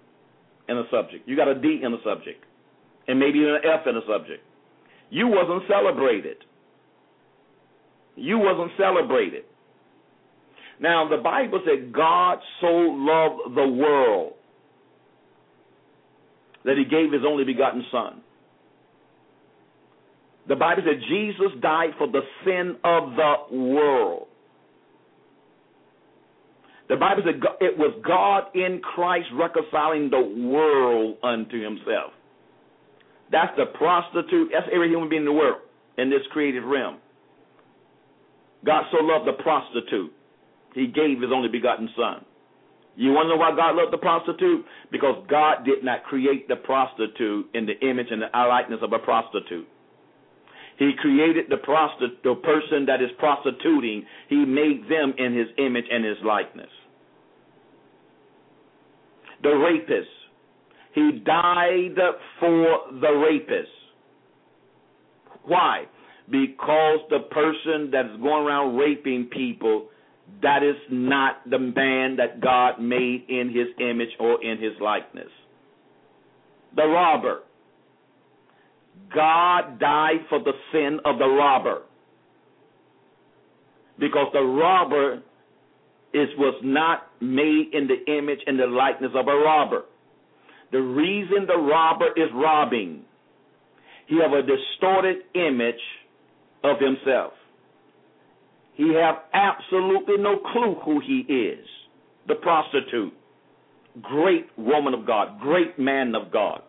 in 0.67 0.77
a 0.77 0.83
subject. 0.91 1.27
You 1.27 1.35
got 1.35 1.47
a 1.47 1.55
D 1.55 1.81
in 1.83 1.93
a 1.93 1.97
subject. 2.03 2.43
And 3.07 3.19
maybe 3.19 3.43
an 3.43 3.57
F 3.63 3.87
in 3.87 3.95
a 3.95 4.01
subject. 4.07 4.43
You 5.09 5.27
wasn't 5.27 5.63
celebrated. 5.67 6.37
You 8.15 8.37
wasn't 8.37 8.71
celebrated. 8.77 9.43
Now, 10.79 11.09
the 11.09 11.17
Bible 11.17 11.61
said 11.65 11.91
God 11.93 12.39
so 12.61 12.67
loved 12.67 13.55
the 13.55 13.67
world 13.67 14.33
that 16.65 16.77
he 16.77 16.83
gave 16.83 17.11
his 17.11 17.21
only 17.27 17.43
begotten 17.43 17.83
Son. 17.91 18.21
The 20.49 20.55
Bible 20.55 20.83
said 20.85 20.99
Jesus 21.07 21.57
died 21.61 21.91
for 21.97 22.07
the 22.07 22.21
sin 22.43 22.75
of 22.83 23.15
the 23.15 23.55
world. 23.55 24.27
The 26.89 26.95
Bible 26.97 27.21
said 27.23 27.39
it 27.61 27.77
was 27.77 27.93
God 28.05 28.55
in 28.55 28.81
Christ 28.81 29.27
reconciling 29.33 30.09
the 30.09 30.19
world 30.19 31.17
unto 31.23 31.63
himself. 31.63 32.11
That's 33.31 33.55
the 33.57 33.67
prostitute. 33.77 34.49
That's 34.51 34.67
every 34.73 34.89
human 34.89 35.07
being 35.07 35.21
in 35.21 35.27
the 35.27 35.31
world 35.31 35.61
in 35.99 36.09
this 36.09 36.21
created 36.31 36.63
realm. 36.63 36.97
God 38.65 38.83
so 38.91 39.05
loved 39.05 39.27
the 39.27 39.41
prostitute 39.43 40.11
he 40.73 40.87
gave 40.87 41.21
his 41.21 41.31
only 41.33 41.49
begotten 41.49 41.89
son. 41.95 42.25
You 42.95 43.11
want 43.11 43.25
to 43.25 43.29
know 43.29 43.37
why 43.37 43.55
God 43.55 43.75
loved 43.75 43.93
the 43.93 43.97
prostitute? 43.97 44.65
Because 44.91 45.23
God 45.29 45.65
did 45.65 45.83
not 45.83 46.03
create 46.03 46.47
the 46.47 46.57
prostitute 46.57 47.49
in 47.53 47.65
the 47.65 47.79
image 47.87 48.07
and 48.11 48.21
the 48.21 48.29
likeness 48.33 48.79
of 48.81 48.93
a 48.93 48.99
prostitute. 48.99 49.67
He 50.79 50.91
created 50.97 51.45
the 51.49 51.57
the 52.23 52.35
person 52.35 52.85
that 52.87 53.01
is 53.01 53.09
prostituting. 53.19 54.05
He 54.29 54.45
made 54.45 54.83
them 54.89 55.13
in 55.17 55.37
His 55.37 55.47
image 55.57 55.85
and 55.91 56.03
His 56.03 56.17
likeness. 56.25 56.69
The 59.43 59.49
rapist. 59.49 60.09
He 60.95 61.21
died 61.23 61.95
for 62.39 62.79
the 62.99 63.11
rapist. 63.11 63.69
Why? 65.45 65.83
Because 66.29 66.99
the 67.09 67.19
person 67.31 67.89
that's 67.91 68.15
going 68.21 68.45
around 68.45 68.77
raping 68.77 69.25
people 69.25 69.89
that 70.41 70.63
is 70.63 70.75
not 70.89 71.49
the 71.49 71.59
man 71.59 72.15
that 72.17 72.39
God 72.41 72.79
made 72.79 73.25
in 73.27 73.49
his 73.53 73.67
image 73.79 74.09
or 74.19 74.43
in 74.43 74.57
his 74.61 74.73
likeness. 74.79 75.29
The 76.75 76.85
robber. 76.85 77.41
God 79.13 79.79
died 79.79 80.25
for 80.29 80.39
the 80.39 80.53
sin 80.71 80.99
of 81.05 81.17
the 81.17 81.25
robber. 81.27 81.81
Because 83.99 84.27
the 84.33 84.41
robber 84.41 85.21
is 86.13 86.29
was 86.37 86.59
not 86.63 87.07
made 87.21 87.69
in 87.73 87.87
the 87.87 88.17
image 88.17 88.39
and 88.47 88.59
the 88.59 88.65
likeness 88.65 89.11
of 89.15 89.27
a 89.27 89.35
robber. 89.35 89.83
The 90.71 90.79
reason 90.79 91.45
the 91.47 91.57
robber 91.57 92.07
is 92.15 92.29
robbing, 92.33 93.01
he 94.07 94.19
have 94.21 94.31
a 94.31 94.41
distorted 94.41 95.17
image 95.35 95.81
of 96.63 96.77
himself. 96.79 97.33
He 98.75 98.93
have 98.93 99.15
absolutely 99.33 100.17
no 100.17 100.37
clue 100.37 100.75
who 100.85 101.01
he 101.05 101.31
is. 101.31 101.65
The 102.27 102.35
prostitute, 102.35 103.13
great 104.01 104.47
woman 104.57 104.93
of 104.93 105.05
God, 105.05 105.39
great 105.39 105.77
man 105.77 106.13
of 106.15 106.31
God. 106.31 106.61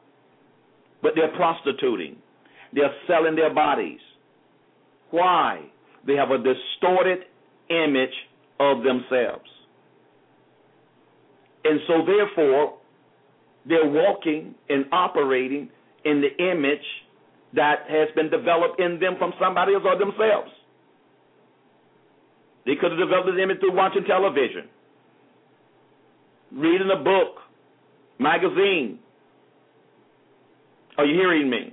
But 1.02 1.12
they're 1.14 1.34
prostituting. 1.36 2.16
They're 2.72 2.94
selling 3.06 3.36
their 3.36 3.52
bodies. 3.52 4.00
Why? 5.10 5.62
They 6.06 6.14
have 6.14 6.30
a 6.30 6.38
distorted 6.38 7.24
image 7.68 8.14
of 8.58 8.82
themselves. 8.82 9.48
And 11.64 11.80
so 11.86 12.04
therefore, 12.06 12.78
they're 13.66 13.88
walking 13.88 14.54
and 14.68 14.86
operating 14.92 15.68
in 16.04 16.22
the 16.22 16.50
image 16.50 16.84
that 17.54 17.84
has 17.88 18.08
been 18.14 18.30
developed 18.30 18.80
in 18.80 18.98
them 19.00 19.16
from 19.18 19.32
somebody 19.40 19.74
else 19.74 19.82
or 19.84 19.98
themselves. 19.98 20.50
They 22.64 22.76
could 22.80 22.92
have 22.92 23.00
developed 23.00 23.26
this 23.26 23.42
image 23.42 23.60
through 23.60 23.74
watching 23.74 24.04
television, 24.04 24.68
reading 26.52 26.90
a 26.92 27.02
book, 27.02 27.36
magazine. 28.18 28.98
Are 31.00 31.06
you 31.06 31.14
hearing 31.14 31.48
me? 31.48 31.72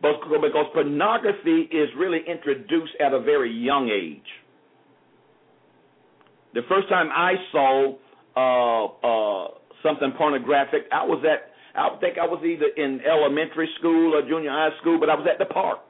Because 0.00 0.66
pornography 0.72 1.62
is 1.72 1.88
really 1.98 2.20
introduced 2.24 2.92
at 3.04 3.12
a 3.12 3.18
very 3.18 3.52
young 3.52 3.88
age. 3.88 4.22
The 6.54 6.60
first 6.68 6.88
time 6.88 7.08
I 7.12 7.32
saw 7.50 7.96
uh, 8.36 8.84
uh, 9.02 9.48
something 9.82 10.12
pornographic, 10.16 10.82
I 10.92 11.04
was 11.04 11.24
at, 11.26 11.50
I 11.74 11.98
think 11.98 12.18
I 12.18 12.24
was 12.24 12.40
either 12.44 12.66
in 12.76 13.00
elementary 13.04 13.68
school 13.80 14.14
or 14.14 14.22
junior 14.22 14.50
high 14.50 14.70
school, 14.80 15.00
but 15.00 15.10
I 15.10 15.16
was 15.16 15.26
at 15.28 15.40
the 15.40 15.52
park 15.52 15.80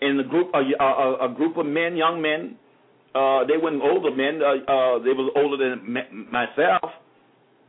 in 0.00 0.18
a 0.18 0.24
group 0.24 0.50
a, 0.54 0.82
a, 0.82 1.30
a 1.30 1.34
group 1.36 1.56
of 1.56 1.66
men, 1.66 1.96
young 1.96 2.20
men. 2.20 2.56
Uh, 3.14 3.46
they 3.46 3.62
weren't 3.62 3.80
older 3.80 4.10
men. 4.10 4.42
Uh, 4.42 4.58
uh, 4.66 4.98
they 4.98 5.14
was 5.14 5.30
older 5.36 5.56
than 5.56 6.26
myself, 6.32 6.90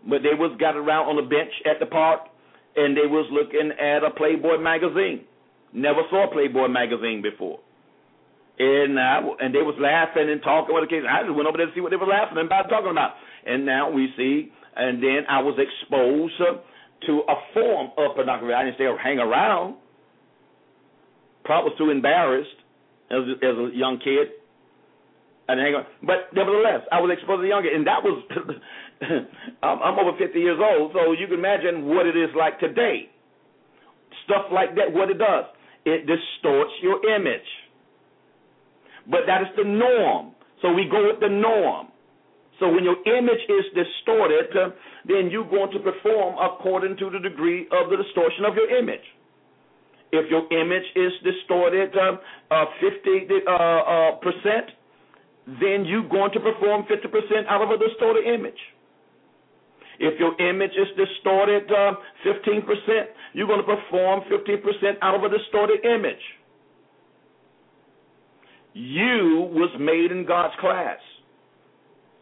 but 0.10 0.24
they 0.24 0.34
was 0.34 0.58
got 0.60 0.76
around 0.76 1.06
on 1.06 1.18
the 1.18 1.30
bench 1.30 1.54
at 1.70 1.80
the 1.80 1.86
park, 1.86 2.22
and 2.78 2.96
they 2.96 3.10
was 3.10 3.28
looking 3.34 3.72
at 3.76 4.04
a 4.06 4.12
Playboy 4.12 4.58
magazine. 4.62 5.26
Never 5.74 6.02
saw 6.10 6.32
Playboy 6.32 6.70
magazine 6.70 7.22
before, 7.22 7.60
and 8.58 9.00
I, 9.00 9.20
and 9.42 9.54
they 9.54 9.66
was 9.66 9.76
laughing 9.82 10.30
and 10.30 10.42
talking 10.42 10.74
with 10.74 10.86
the 10.86 10.92
kids. 10.94 11.06
I 11.10 11.24
just 11.28 11.36
went 11.36 11.48
over 11.48 11.58
there 11.58 11.68
to 11.68 11.76
see 11.76 11.82
what 11.82 11.92
they 11.92 12.00
were 12.00 12.08
laughing 12.08 12.38
about, 12.40 12.70
talking 12.70 12.92
about. 12.92 13.20
And 13.46 13.66
now 13.66 13.92
we 13.92 14.08
see, 14.16 14.52
and 14.76 15.04
then 15.04 15.28
I 15.30 15.42
was 15.42 15.60
exposed 15.60 16.40
to 16.40 17.14
a 17.28 17.36
form 17.54 17.92
of 17.98 18.16
pornography. 18.16 18.54
I 18.54 18.64
didn't 18.64 18.80
stay 18.80 18.88
hang 19.04 19.20
around 19.20 19.76
probably 21.48 21.72
was 21.72 21.78
too 21.80 21.90
embarrassed 21.90 22.60
as, 23.10 23.24
as 23.42 23.56
a 23.56 23.72
young 23.74 23.98
kid. 24.04 24.36
And 25.48 25.58
hang 25.64 25.74
on. 25.80 25.86
But 26.04 26.36
nevertheless, 26.36 26.84
I 26.92 27.00
was 27.00 27.10
exposed 27.16 27.40
to 27.40 27.48
the 27.48 27.56
younger, 27.56 27.72
and 27.74 27.88
that 27.88 28.04
was 28.04 28.20
I'm, 29.64 29.80
I'm 29.82 30.00
over 30.00 30.18
50 30.18 30.40
years 30.40 30.60
old, 30.62 30.92
so 30.94 31.12
you 31.12 31.28
can 31.28 31.38
imagine 31.40 31.86
what 31.86 32.06
it 32.06 32.18
is 32.18 32.30
like 32.38 32.60
today. 32.60 33.10
Stuff 34.26 34.46
like 34.52 34.76
that, 34.76 34.92
what 34.92 35.10
it 35.10 35.20
does, 35.20 35.46
it 35.86 36.08
distorts 36.08 36.72
your 36.82 37.00
image. 37.16 37.48
But 39.10 39.22
that 39.28 39.42
is 39.42 39.48
the 39.56 39.64
norm. 39.64 40.36
So 40.62 40.74
we 40.74 40.90
go 40.90 41.08
with 41.08 41.20
the 41.20 41.30
norm. 41.30 41.88
So 42.60 42.68
when 42.70 42.84
your 42.84 42.98
image 43.06 43.44
is 43.48 43.66
distorted, 43.76 44.50
then 45.06 45.30
you're 45.30 45.48
going 45.48 45.72
to 45.72 45.80
perform 45.80 46.36
according 46.42 46.98
to 46.98 47.10
the 47.10 47.20
degree 47.20 47.68
of 47.72 47.90
the 47.90 47.98
distortion 47.98 48.46
of 48.46 48.56
your 48.56 48.78
image. 48.78 49.06
If 50.12 50.32
your 50.32 50.48
image 50.52 50.88
is 50.96 51.12
distorted 51.24 51.94
uh, 51.96 52.18
uh, 52.54 52.66
50 52.82 53.46
uh, 53.46 53.52
uh, 53.52 54.12
percent, 54.24 54.72
then 55.60 55.86
you're 55.86 56.08
going 56.10 56.32
to 56.32 56.40
perform 56.40 56.84
50% 56.90 57.48
out 57.48 57.62
of 57.62 57.70
a 57.70 57.78
distorted 57.78 58.26
image. 58.26 58.58
If 60.00 60.20
your 60.20 60.40
image 60.40 60.72
is 60.72 60.88
distorted 60.96 61.64
uh, 61.72 61.94
15%, 62.26 62.62
you're 63.34 63.48
going 63.48 63.62
to 63.62 63.66
perform 63.66 64.22
15% 64.32 64.94
out 65.02 65.16
of 65.16 65.24
a 65.24 65.36
distorted 65.36 65.84
image. 65.86 66.22
You 68.74 69.50
was 69.52 69.72
made 69.80 70.12
in 70.12 70.26
God's 70.28 70.54
class. 70.60 71.00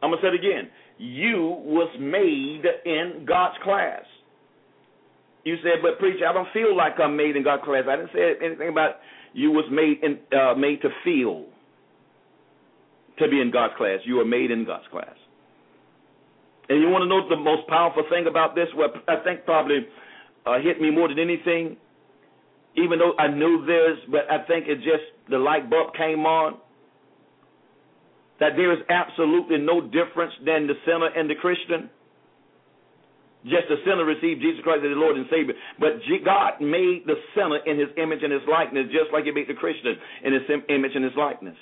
I'm 0.02 0.12
going 0.12 0.22
to 0.22 0.28
say 0.28 0.34
it 0.34 0.40
again. 0.40 0.72
You 0.98 1.42
was 1.66 1.94
made 2.00 2.64
in 2.86 3.26
God's 3.28 3.56
class. 3.64 4.04
You 5.44 5.58
said, 5.62 5.82
but 5.82 6.00
preacher, 6.00 6.26
I 6.28 6.34
don't 6.34 6.48
feel 6.54 6.76
like 6.76 6.94
I'm 7.00 7.18
made 7.18 7.36
in 7.36 7.44
God's 7.44 7.64
class. 7.64 7.84
I 7.90 7.98
didn't 7.98 8.12
say 8.14 8.34
anything 8.44 8.70
about 8.70 8.96
you 9.34 9.52
was 9.52 9.66
made 9.70 10.02
in, 10.02 10.20
uh, 10.38 10.56
made 10.56 10.82
to 10.82 10.90
feel 11.04 11.46
to 13.20 13.30
be 13.30 13.42
in 13.42 13.52
God's 13.52 13.74
class. 13.78 14.00
You 14.06 14.16
were 14.16 14.26
made 14.26 14.50
in 14.50 14.66
God's 14.66 14.88
class. 14.90 15.16
And 16.70 16.82
you 16.82 16.90
want 16.90 17.04
to 17.04 17.10
know 17.10 17.28
the 17.30 17.38
most 17.38 17.68
powerful 17.68 18.04
thing 18.10 18.26
about 18.28 18.56
this? 18.56 18.68
What 18.74 18.94
I 19.08 19.24
think 19.24 19.46
probably 19.46 19.86
uh, 20.46 20.60
hit 20.60 20.82
me 20.82 20.90
more 20.90 21.08
than 21.08 21.20
anything, 21.20 21.78
even 22.76 22.98
though 23.00 23.14
I 23.18 23.28
knew 23.28 23.66
this, 23.66 24.02
but 24.10 24.30
I 24.30 24.46
think 24.46 24.68
it 24.68 24.78
just 24.78 25.06
the 25.30 25.38
light 25.38 25.70
bulb 25.70 25.94
came 25.94 26.26
on. 26.26 26.58
That 28.40 28.58
there 28.58 28.74
is 28.74 28.80
absolutely 28.90 29.60
no 29.60 29.80
difference 29.80 30.34
than 30.44 30.68
the 30.68 30.76
sinner 30.84 31.08
and 31.08 31.30
the 31.30 31.36
Christian. 31.40 31.90
Just 33.46 33.70
the 33.70 33.78
sinner 33.86 34.04
received 34.04 34.42
Jesus 34.42 34.60
Christ 34.66 34.82
as 34.84 34.90
the 34.90 35.00
Lord 35.00 35.16
and 35.16 35.30
Savior. 35.30 35.54
But 35.80 36.02
God 36.26 36.60
made 36.60 37.06
the 37.06 37.16
sinner 37.38 37.62
in 37.64 37.78
his 37.80 37.94
image 37.96 38.26
and 38.26 38.34
his 38.34 38.42
likeness, 38.50 38.90
just 38.90 39.14
like 39.14 39.24
he 39.24 39.32
made 39.32 39.48
the 39.48 39.54
Christian 39.54 39.96
in 40.26 40.34
his 40.34 40.42
image 40.68 40.92
and 40.98 41.06
his 41.06 41.14
likeness. 41.16 41.56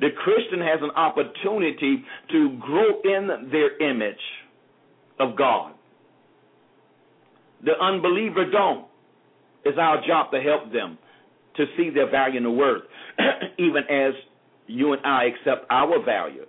The 0.00 0.08
Christian 0.22 0.60
has 0.60 0.80
an 0.82 0.90
opportunity 0.90 2.04
to 2.30 2.58
grow 2.60 3.00
in 3.04 3.50
their 3.50 3.76
image 3.78 4.16
of 5.18 5.36
God. 5.36 5.74
The 7.64 7.72
unbeliever 7.80 8.50
don't. 8.50 8.86
It's 9.64 9.78
our 9.78 9.96
job 10.06 10.30
to 10.30 10.40
help 10.40 10.72
them 10.72 10.98
to 11.56 11.64
see 11.76 11.90
their 11.90 12.08
value 12.08 12.36
and 12.36 12.46
the 12.46 12.50
worth, 12.50 12.82
even 13.58 13.82
as 13.90 14.14
you 14.68 14.92
and 14.92 15.04
I 15.04 15.24
accept 15.24 15.66
our 15.70 16.02
value 16.04 16.46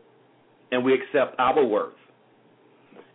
and 0.71 0.85
we 0.85 0.93
accept 0.93 1.39
our 1.39 1.65
worth. 1.65 1.93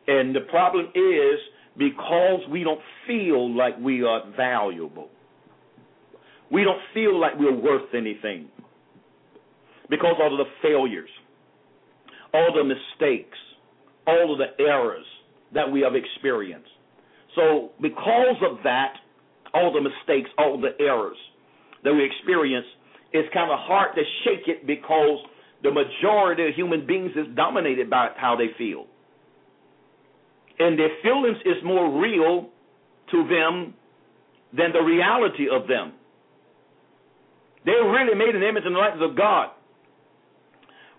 And 0.06 0.34
the 0.34 0.40
problem 0.40 0.86
is 0.94 1.38
because 1.78 2.40
we 2.50 2.64
don't 2.64 2.80
feel 3.06 3.56
like 3.56 3.78
we 3.78 4.02
are 4.02 4.22
valuable. 4.36 5.08
We 6.50 6.64
don't 6.64 6.80
feel 6.92 7.18
like 7.18 7.32
we're 7.38 7.56
worth 7.56 7.94
anything. 7.94 8.48
Because 9.90 10.16
all 10.20 10.32
of 10.32 10.46
the 10.46 10.52
failures, 10.62 11.10
all 12.32 12.52
the 12.54 12.64
mistakes, 12.64 13.38
all 14.06 14.32
of 14.32 14.38
the 14.38 14.62
errors 14.62 15.04
that 15.52 15.70
we 15.70 15.80
have 15.80 15.94
experienced. 15.94 16.68
So, 17.34 17.70
because 17.80 18.36
of 18.48 18.58
that, 18.64 18.94
all 19.52 19.72
the 19.72 19.80
mistakes, 19.80 20.30
all 20.38 20.60
the 20.60 20.70
errors 20.80 21.16
that 21.84 21.92
we 21.92 22.04
experience, 22.04 22.66
it's 23.12 23.32
kind 23.32 23.50
of 23.50 23.58
hard 23.60 23.94
to 23.94 24.02
shake 24.24 24.48
it 24.48 24.66
because 24.66 25.18
the 25.62 25.70
majority 25.70 26.48
of 26.48 26.54
human 26.54 26.86
beings 26.86 27.12
is 27.14 27.26
dominated 27.36 27.88
by 27.88 28.08
how 28.16 28.36
they 28.36 28.48
feel 28.58 28.86
and 30.58 30.78
their 30.78 30.90
feelings 31.02 31.38
is 31.44 31.56
more 31.64 32.00
real 32.00 32.48
to 33.10 33.28
them 33.28 33.74
than 34.56 34.72
the 34.72 34.80
reality 34.80 35.46
of 35.50 35.66
them. 35.66 35.92
They're 37.64 37.90
really 37.90 38.14
made 38.14 38.34
the 38.34 38.46
image 38.46 38.62
and 38.66 38.74
the 38.74 38.78
likeness 38.78 39.08
of 39.10 39.16
God. 39.16 39.48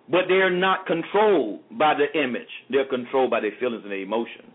But 0.09 0.21
they're 0.27 0.55
not 0.55 0.85
controlled 0.85 1.61
by 1.71 1.93
the 1.93 2.19
image. 2.19 2.47
They're 2.69 2.87
controlled 2.87 3.31
by 3.31 3.39
their 3.39 3.53
feelings 3.59 3.81
and 3.83 3.91
their 3.91 4.01
emotion. 4.01 4.51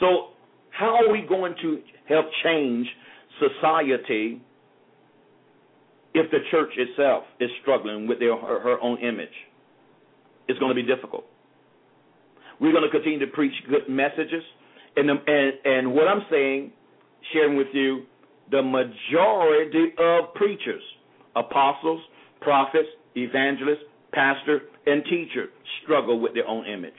So, 0.00 0.28
how 0.70 0.96
are 0.96 1.12
we 1.12 1.24
going 1.28 1.54
to 1.62 1.80
help 2.08 2.26
change 2.44 2.86
society 3.38 4.40
if 6.14 6.30
the 6.30 6.38
church 6.50 6.70
itself 6.76 7.24
is 7.40 7.50
struggling 7.62 8.06
with 8.06 8.18
their 8.18 8.36
her, 8.36 8.60
her 8.60 8.80
own 8.80 8.98
image? 8.98 9.28
It's 10.48 10.58
going 10.58 10.74
to 10.74 10.82
be 10.82 10.86
difficult. 10.86 11.24
We're 12.60 12.72
going 12.72 12.84
to 12.84 12.90
continue 12.90 13.18
to 13.20 13.26
preach 13.28 13.52
good 13.68 13.88
messages, 13.88 14.42
and 14.96 15.08
the, 15.08 15.14
and 15.26 15.52
and 15.64 15.94
what 15.94 16.08
I'm 16.08 16.22
saying, 16.30 16.72
sharing 17.32 17.56
with 17.56 17.68
you, 17.72 18.02
the 18.50 18.62
majority 18.62 19.92
of 19.98 20.34
preachers, 20.34 20.82
apostles, 21.36 22.00
prophets, 22.40 22.88
evangelists, 23.16 23.84
pastor, 24.12 24.60
and 24.86 25.04
teacher 25.04 25.46
struggle 25.82 26.20
with 26.20 26.34
their 26.34 26.46
own 26.46 26.66
image. 26.66 26.92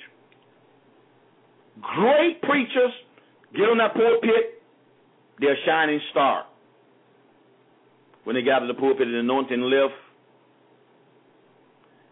Great 1.82 2.42
preachers 2.42 2.92
get 3.54 3.64
on 3.64 3.78
that 3.78 3.94
pulpit, 3.94 4.62
they're 5.40 5.54
a 5.54 5.66
shining 5.66 6.00
star. 6.12 6.46
When 8.24 8.36
they 8.36 8.42
get 8.42 8.54
out 8.54 8.68
the 8.68 8.74
pulpit 8.74 9.08
and 9.08 9.16
anointing 9.16 9.62
lift, 9.62 9.94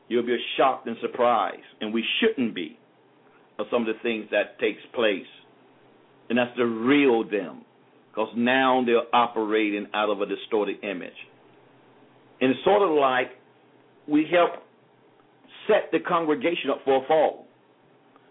you'll 0.07 0.25
be 0.25 0.37
shocked 0.57 0.87
and 0.87 0.97
surprised, 1.01 1.61
and 1.79 1.93
we 1.93 2.03
shouldn't 2.19 2.53
be, 2.53 2.77
of 3.57 3.67
some 3.71 3.87
of 3.87 3.87
the 3.87 4.01
things 4.03 4.25
that 4.31 4.59
takes 4.59 4.81
place. 4.93 5.25
And 6.29 6.37
that's 6.37 6.55
the 6.57 6.65
real 6.65 7.23
them, 7.23 7.63
because 8.09 8.29
now 8.35 8.83
they're 8.85 9.13
operating 9.13 9.87
out 9.93 10.09
of 10.09 10.21
a 10.21 10.25
distorted 10.25 10.83
image. 10.83 11.13
And 12.41 12.51
it's 12.51 12.63
sort 12.63 12.81
of 12.81 12.95
like 12.97 13.29
we 14.07 14.25
help 14.31 14.63
set 15.67 15.91
the 15.91 15.99
congregation 15.99 16.69
up 16.69 16.79
for 16.83 17.03
a 17.03 17.07
fall. 17.07 17.47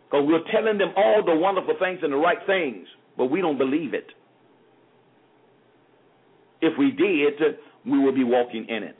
Because 0.07 0.27
we're 0.27 0.53
telling 0.53 0.79
them 0.79 0.91
all 0.97 1.23
the 1.25 1.35
wonderful 1.35 1.75
things 1.79 2.01
and 2.03 2.13
the 2.13 2.17
right 2.17 2.39
things, 2.47 2.87
but 3.17 3.27
we 3.27 3.41
don't 3.41 3.59
believe 3.59 3.95
it. 3.95 4.07
If 6.61 6.77
we 6.79 6.91
did, 6.91 7.57
we 7.87 7.99
will 7.99 8.15
be 8.15 8.25
walking 8.25 8.67
in 8.69 8.83
it. 8.83 8.97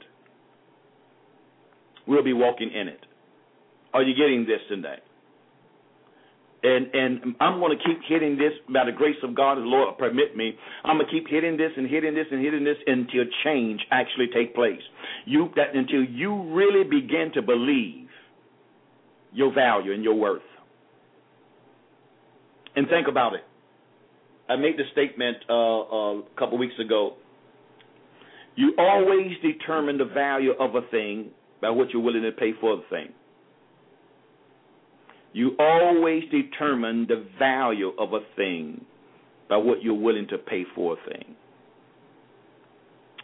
We'll 2.07 2.23
be 2.23 2.33
walking 2.33 2.71
in 2.71 2.87
it. 2.87 3.01
Are 3.93 4.01
you 4.01 4.15
getting 4.15 4.45
this 4.45 4.59
today? 4.69 4.99
And 6.63 6.93
and 6.93 7.35
I'm 7.39 7.59
going 7.59 7.75
to 7.75 7.83
keep 7.83 7.99
hitting 8.07 8.37
this 8.37 8.53
by 8.71 8.85
the 8.85 8.91
grace 8.91 9.17
of 9.23 9.35
God, 9.35 9.57
the 9.57 9.61
Lord 9.61 9.97
permit 9.97 10.35
me. 10.37 10.53
I'm 10.83 10.97
going 10.97 11.07
to 11.07 11.11
keep 11.11 11.27
hitting 11.27 11.57
this 11.57 11.71
and 11.75 11.89
hitting 11.89 12.13
this 12.13 12.27
and 12.31 12.43
hitting 12.43 12.63
this 12.63 12.77
until 12.85 13.23
change 13.43 13.81
actually 13.89 14.27
take 14.33 14.53
place. 14.53 14.81
You 15.25 15.49
that 15.55 15.75
until 15.75 16.03
you 16.03 16.53
really 16.53 16.83
begin 16.83 17.31
to 17.33 17.41
believe 17.41 18.09
your 19.33 19.53
value 19.53 19.93
and 19.93 20.03
your 20.03 20.13
worth. 20.13 20.41
And 22.75 22.87
think 22.89 23.07
about 23.07 23.33
it. 23.33 23.41
I 24.49 24.55
made 24.55 24.77
the 24.77 24.83
statement 24.91 25.37
uh, 25.49 25.53
uh, 25.53 26.13
a 26.19 26.23
couple 26.37 26.57
weeks 26.57 26.73
ago. 26.79 27.13
You 28.55 28.73
always 28.77 29.31
determine 29.41 29.97
the 29.97 30.05
value 30.05 30.51
of 30.59 30.75
a 30.75 30.81
thing 30.89 31.31
by 31.61 31.69
what 31.69 31.89
you're 31.91 32.01
willing 32.01 32.23
to 32.23 32.31
pay 32.31 32.51
for 32.59 32.75
the 32.75 32.83
thing. 32.89 33.13
You 35.33 35.55
always 35.59 36.23
determine 36.29 37.07
the 37.07 37.25
value 37.39 37.93
of 37.97 38.13
a 38.13 38.19
thing 38.35 38.85
by 39.49 39.57
what 39.57 39.81
you're 39.81 39.93
willing 39.93 40.27
to 40.29 40.37
pay 40.37 40.63
for 40.75 40.93
a 40.97 41.09
thing. 41.09 41.35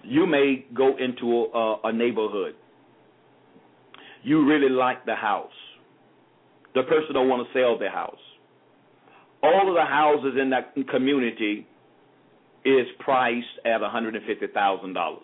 You 0.04 0.26
may 0.26 0.66
go 0.74 0.96
into 0.98 1.48
a, 1.54 1.76
a 1.86 1.94
neighborhood. 1.94 2.56
You 4.24 4.46
really 4.46 4.70
like 4.70 5.06
the 5.06 5.16
house. 5.16 5.52
The 6.76 6.84
person 6.84 7.14
don't 7.14 7.28
want 7.28 7.48
to 7.48 7.60
sell 7.60 7.78
their 7.78 7.92
house. 7.92 8.16
All 9.44 9.70
of 9.70 9.76
the 9.76 9.86
houses 9.86 10.40
in 10.42 10.50
that 10.52 10.74
community 10.90 11.68
is 12.66 12.88
priced 13.00 13.46
at 13.66 13.82
$150,000. 13.82 15.18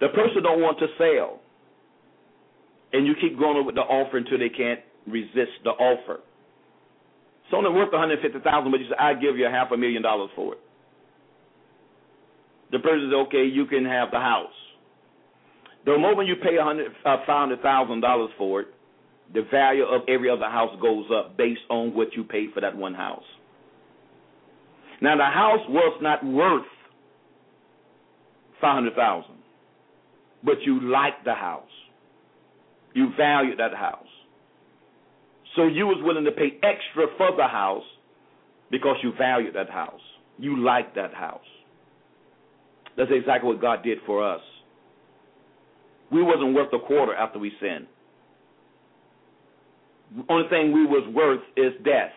The 0.00 0.08
person 0.08 0.42
don't 0.42 0.60
want 0.60 0.78
to 0.78 0.86
sell, 0.96 1.40
and 2.92 3.06
you 3.06 3.14
keep 3.20 3.38
going 3.38 3.64
with 3.64 3.74
the 3.74 3.82
offer 3.82 4.16
until 4.16 4.38
they 4.38 4.48
can't 4.48 4.80
resist 5.10 5.52
the 5.64 5.70
offer. 5.70 6.20
It's 7.44 7.54
only 7.54 7.70
worth 7.70 7.92
150,000, 7.92 8.70
but 8.70 8.80
you 8.80 8.86
say 8.86 8.96
I 8.98 9.14
give 9.14 9.36
you 9.36 9.46
a 9.46 9.50
half 9.50 9.70
a 9.72 9.76
million 9.76 10.02
dollars 10.02 10.30
for 10.36 10.54
it. 10.54 10.60
The 12.70 12.78
person 12.78 13.10
says, 13.10 13.26
okay, 13.26 13.44
you 13.44 13.66
can 13.66 13.84
have 13.84 14.10
the 14.12 14.20
house. 14.20 14.54
The 15.84 15.98
moment 15.98 16.28
you 16.28 16.36
pay 16.36 16.58
uh, 16.58 17.16
$500,000 17.28 18.26
for 18.38 18.60
it, 18.60 18.68
the 19.32 19.42
value 19.50 19.84
of 19.84 20.02
every 20.08 20.28
other 20.28 20.44
house 20.44 20.76
goes 20.80 21.06
up 21.12 21.36
based 21.36 21.60
on 21.68 21.94
what 21.94 22.08
you 22.16 22.24
paid 22.24 22.50
for 22.52 22.60
that 22.60 22.76
one 22.76 22.94
house. 22.94 23.24
Now 25.00 25.16
the 25.16 25.24
house 25.24 25.60
was 25.68 25.98
not 26.02 26.24
worth 26.24 26.66
five 28.60 28.74
hundred 28.74 28.94
thousand, 28.94 29.36
but 30.44 30.56
you 30.62 30.80
liked 30.80 31.24
the 31.24 31.34
house. 31.34 31.64
You 32.92 33.10
valued 33.16 33.58
that 33.58 33.72
house. 33.72 34.04
So 35.56 35.66
you 35.66 35.86
was 35.86 35.98
willing 36.02 36.24
to 36.24 36.32
pay 36.32 36.58
extra 36.62 37.06
for 37.16 37.36
the 37.36 37.46
house 37.46 37.84
because 38.70 38.96
you 39.02 39.12
valued 39.18 39.54
that 39.54 39.70
house. 39.70 40.00
You 40.38 40.58
liked 40.62 40.94
that 40.96 41.12
house. 41.12 41.40
That's 42.96 43.10
exactly 43.12 43.48
what 43.48 43.60
God 43.60 43.82
did 43.82 43.98
for 44.06 44.24
us. 44.24 44.40
We 46.10 46.22
wasn't 46.22 46.54
worth 46.54 46.72
a 46.72 46.78
quarter 46.86 47.14
after 47.14 47.38
we 47.38 47.52
sinned. 47.60 47.86
The 50.16 50.24
only 50.28 50.48
thing 50.48 50.72
we 50.72 50.84
was 50.86 51.08
worth 51.14 51.42
is 51.56 51.72
death. 51.84 52.12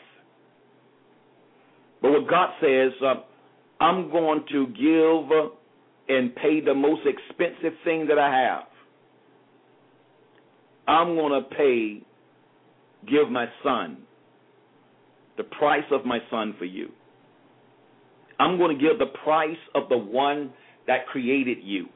But 2.01 2.11
what 2.11 2.29
God 2.29 2.49
says, 2.59 2.91
uh, 3.03 3.13
I'm 3.83 4.09
going 4.11 4.45
to 4.51 4.67
give 4.67 5.49
and 6.09 6.35
pay 6.35 6.59
the 6.59 6.73
most 6.73 7.01
expensive 7.05 7.77
thing 7.83 8.07
that 8.07 8.19
I 8.19 8.29
have. 8.29 8.63
I'm 10.87 11.15
going 11.15 11.41
to 11.41 11.49
pay, 11.55 12.01
give 13.09 13.29
my 13.29 13.45
son, 13.63 13.97
the 15.37 15.43
price 15.43 15.83
of 15.91 16.05
my 16.05 16.19
son 16.29 16.55
for 16.57 16.65
you. 16.65 16.89
I'm 18.39 18.57
going 18.57 18.77
to 18.77 18.81
give 18.81 18.99
the 18.99 19.17
price 19.23 19.57
of 19.75 19.89
the 19.89 19.97
one 19.97 20.51
that 20.87 21.07
created 21.07 21.59
you, 21.61 21.87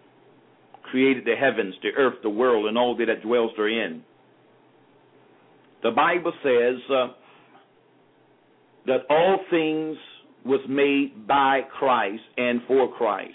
created 0.83 1.25
the 1.25 1.35
heavens, 1.35 1.75
the 1.81 1.89
earth, 1.97 2.15
the 2.23 2.29
world, 2.29 2.67
and 2.67 2.77
all 2.77 2.95
that 2.97 3.21
dwells 3.23 3.51
therein. 3.57 4.03
The 5.83 5.91
Bible 5.91 6.33
says 6.43 6.75
uh, 6.91 7.07
that 8.87 8.99
all 9.09 9.39
things 9.49 9.97
was 10.45 10.61
made 10.69 11.27
by 11.27 11.61
Christ 11.77 12.23
and 12.37 12.61
for 12.67 12.91
Christ. 12.93 13.33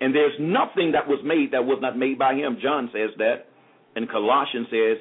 And 0.00 0.14
there's 0.14 0.34
nothing 0.38 0.92
that 0.92 1.08
was 1.08 1.20
made 1.24 1.52
that 1.52 1.64
was 1.64 1.78
not 1.82 1.98
made 1.98 2.18
by 2.18 2.34
him. 2.34 2.58
John 2.62 2.88
says 2.92 3.10
that. 3.18 3.46
And 3.96 4.08
Colossians 4.08 4.68
says, 4.70 4.98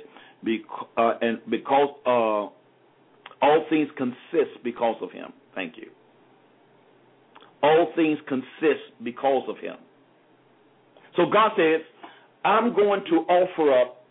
uh, 0.98 1.14
and 1.22 1.40
because 1.50 1.90
uh, 2.06 3.46
all 3.46 3.66
things 3.70 3.90
consist 3.98 4.64
because 4.64 4.96
of 5.02 5.12
him. 5.12 5.34
Thank 5.56 5.78
you. 5.78 5.90
All 7.64 7.92
things 7.96 8.20
consist 8.28 9.04
because 9.04 9.44
of 9.50 9.58
him. 9.58 9.76
So 11.16 11.24
God 11.32 11.52
says, 11.58 11.82
I'm 12.46 12.76
going 12.76 13.02
to 13.10 13.16
offer 13.16 13.82
up 13.82 14.06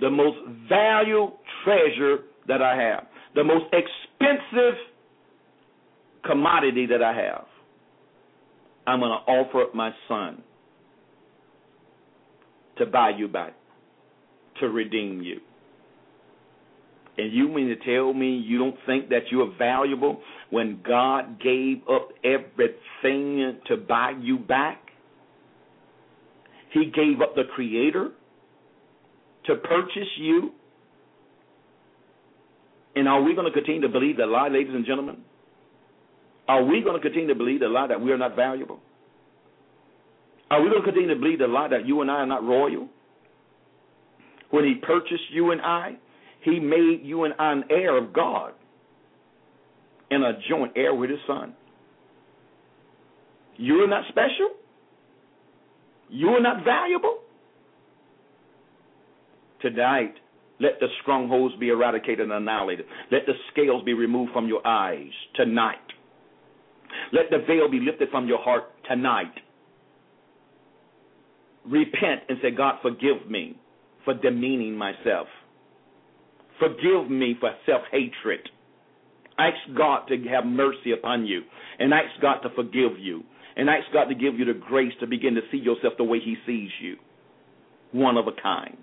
the 0.00 0.10
most 0.10 0.36
valued 0.68 1.32
treasure 1.64 2.18
that 2.46 2.62
I 2.62 2.80
have, 2.80 3.06
the 3.34 3.44
most 3.44 3.64
expensive 3.72 4.74
commodity 6.24 6.86
that 6.86 7.02
I 7.02 7.12
have. 7.14 7.44
I'm 8.86 9.00
going 9.00 9.10
to 9.10 9.30
offer 9.30 9.62
up 9.62 9.74
my 9.74 9.90
son 10.06 10.42
to 12.78 12.86
buy 12.86 13.10
you 13.16 13.28
back, 13.28 13.54
to 14.60 14.68
redeem 14.68 15.22
you. 15.22 15.40
And 17.18 17.32
you 17.32 17.48
mean 17.48 17.68
to 17.68 17.76
tell 17.76 18.14
me 18.14 18.36
you 18.36 18.58
don't 18.58 18.76
think 18.86 19.08
that 19.08 19.22
you 19.32 19.42
are 19.42 19.52
valuable 19.58 20.20
when 20.50 20.80
God 20.86 21.40
gave 21.40 21.78
up 21.90 22.10
everything 22.22 23.58
to 23.66 23.76
buy 23.76 24.12
you 24.20 24.38
back? 24.38 24.78
He 26.72 26.92
gave 26.94 27.20
up 27.20 27.34
the 27.34 27.42
Creator 27.54 28.10
to 29.46 29.54
purchase 29.56 30.08
you. 30.18 30.52
And 32.94 33.08
are 33.08 33.22
we 33.22 33.34
going 33.34 33.46
to 33.46 33.52
continue 33.52 33.80
to 33.80 33.88
believe 33.88 34.16
that 34.18 34.26
lie, 34.26 34.48
ladies 34.48 34.74
and 34.74 34.86
gentlemen? 34.86 35.18
Are 36.46 36.64
we 36.64 36.82
going 36.82 36.96
to 36.96 37.02
continue 37.02 37.28
to 37.28 37.34
believe 37.34 37.60
the 37.60 37.68
lie 37.68 37.88
that 37.88 38.00
we 38.00 38.12
are 38.12 38.18
not 38.18 38.36
valuable? 38.36 38.78
Are 40.50 40.62
we 40.62 40.70
going 40.70 40.82
to 40.82 40.84
continue 40.84 41.14
to 41.14 41.20
believe 41.20 41.40
the 41.40 41.46
lie 41.46 41.68
that 41.68 41.86
you 41.86 42.00
and 42.00 42.10
I 42.10 42.14
are 42.14 42.26
not 42.26 42.44
royal? 42.44 42.88
When 44.50 44.64
he 44.64 44.74
purchased 44.74 45.30
you 45.30 45.50
and 45.50 45.60
I, 45.60 45.96
he 46.42 46.58
made 46.58 47.00
you 47.02 47.24
and 47.24 47.34
I 47.38 47.52
an 47.52 47.64
heir 47.70 47.96
of 47.96 48.12
God 48.12 48.52
and 50.10 50.24
a 50.24 50.32
joint 50.48 50.72
heir 50.76 50.94
with 50.94 51.10
his 51.10 51.18
son. 51.26 51.54
You're 53.56 53.88
not 53.88 54.04
special. 54.08 54.50
You're 56.08 56.40
not 56.40 56.64
valuable. 56.64 57.18
Tonight, 59.60 60.14
let 60.60 60.80
the 60.80 60.86
strongholds 61.02 61.54
be 61.56 61.68
eradicated 61.68 62.20
and 62.20 62.32
annihilated. 62.32 62.86
Let 63.10 63.26
the 63.26 63.34
scales 63.52 63.82
be 63.84 63.92
removed 63.92 64.32
from 64.32 64.46
your 64.46 64.66
eyes 64.66 65.10
tonight. 65.34 65.76
Let 67.12 67.24
the 67.30 67.44
veil 67.46 67.70
be 67.70 67.80
lifted 67.80 68.08
from 68.10 68.26
your 68.26 68.38
heart 68.38 68.64
tonight. 68.88 69.32
Repent 71.66 72.22
and 72.28 72.38
say, 72.40 72.50
God, 72.50 72.76
forgive 72.80 73.28
me 73.28 73.56
for 74.08 74.14
demeaning 74.14 74.74
myself. 74.74 75.26
Forgive 76.58 77.10
me 77.10 77.36
for 77.38 77.50
self 77.66 77.82
hatred. 77.92 78.40
Ask 79.38 79.76
God 79.76 80.06
to 80.08 80.16
have 80.30 80.46
mercy 80.46 80.92
upon 80.98 81.26
you 81.26 81.42
and 81.78 81.92
ask 81.92 82.18
God 82.22 82.38
to 82.38 82.48
forgive 82.56 82.98
you 82.98 83.22
and 83.54 83.68
ask 83.68 83.84
God 83.92 84.06
to 84.06 84.14
give 84.14 84.38
you 84.38 84.46
the 84.46 84.58
grace 84.58 84.94
to 85.00 85.06
begin 85.06 85.34
to 85.34 85.42
see 85.52 85.58
yourself 85.58 85.92
the 85.98 86.04
way 86.04 86.20
He 86.24 86.36
sees 86.46 86.70
you. 86.80 86.96
One 87.92 88.16
of 88.16 88.26
a 88.26 88.32
kind. 88.42 88.78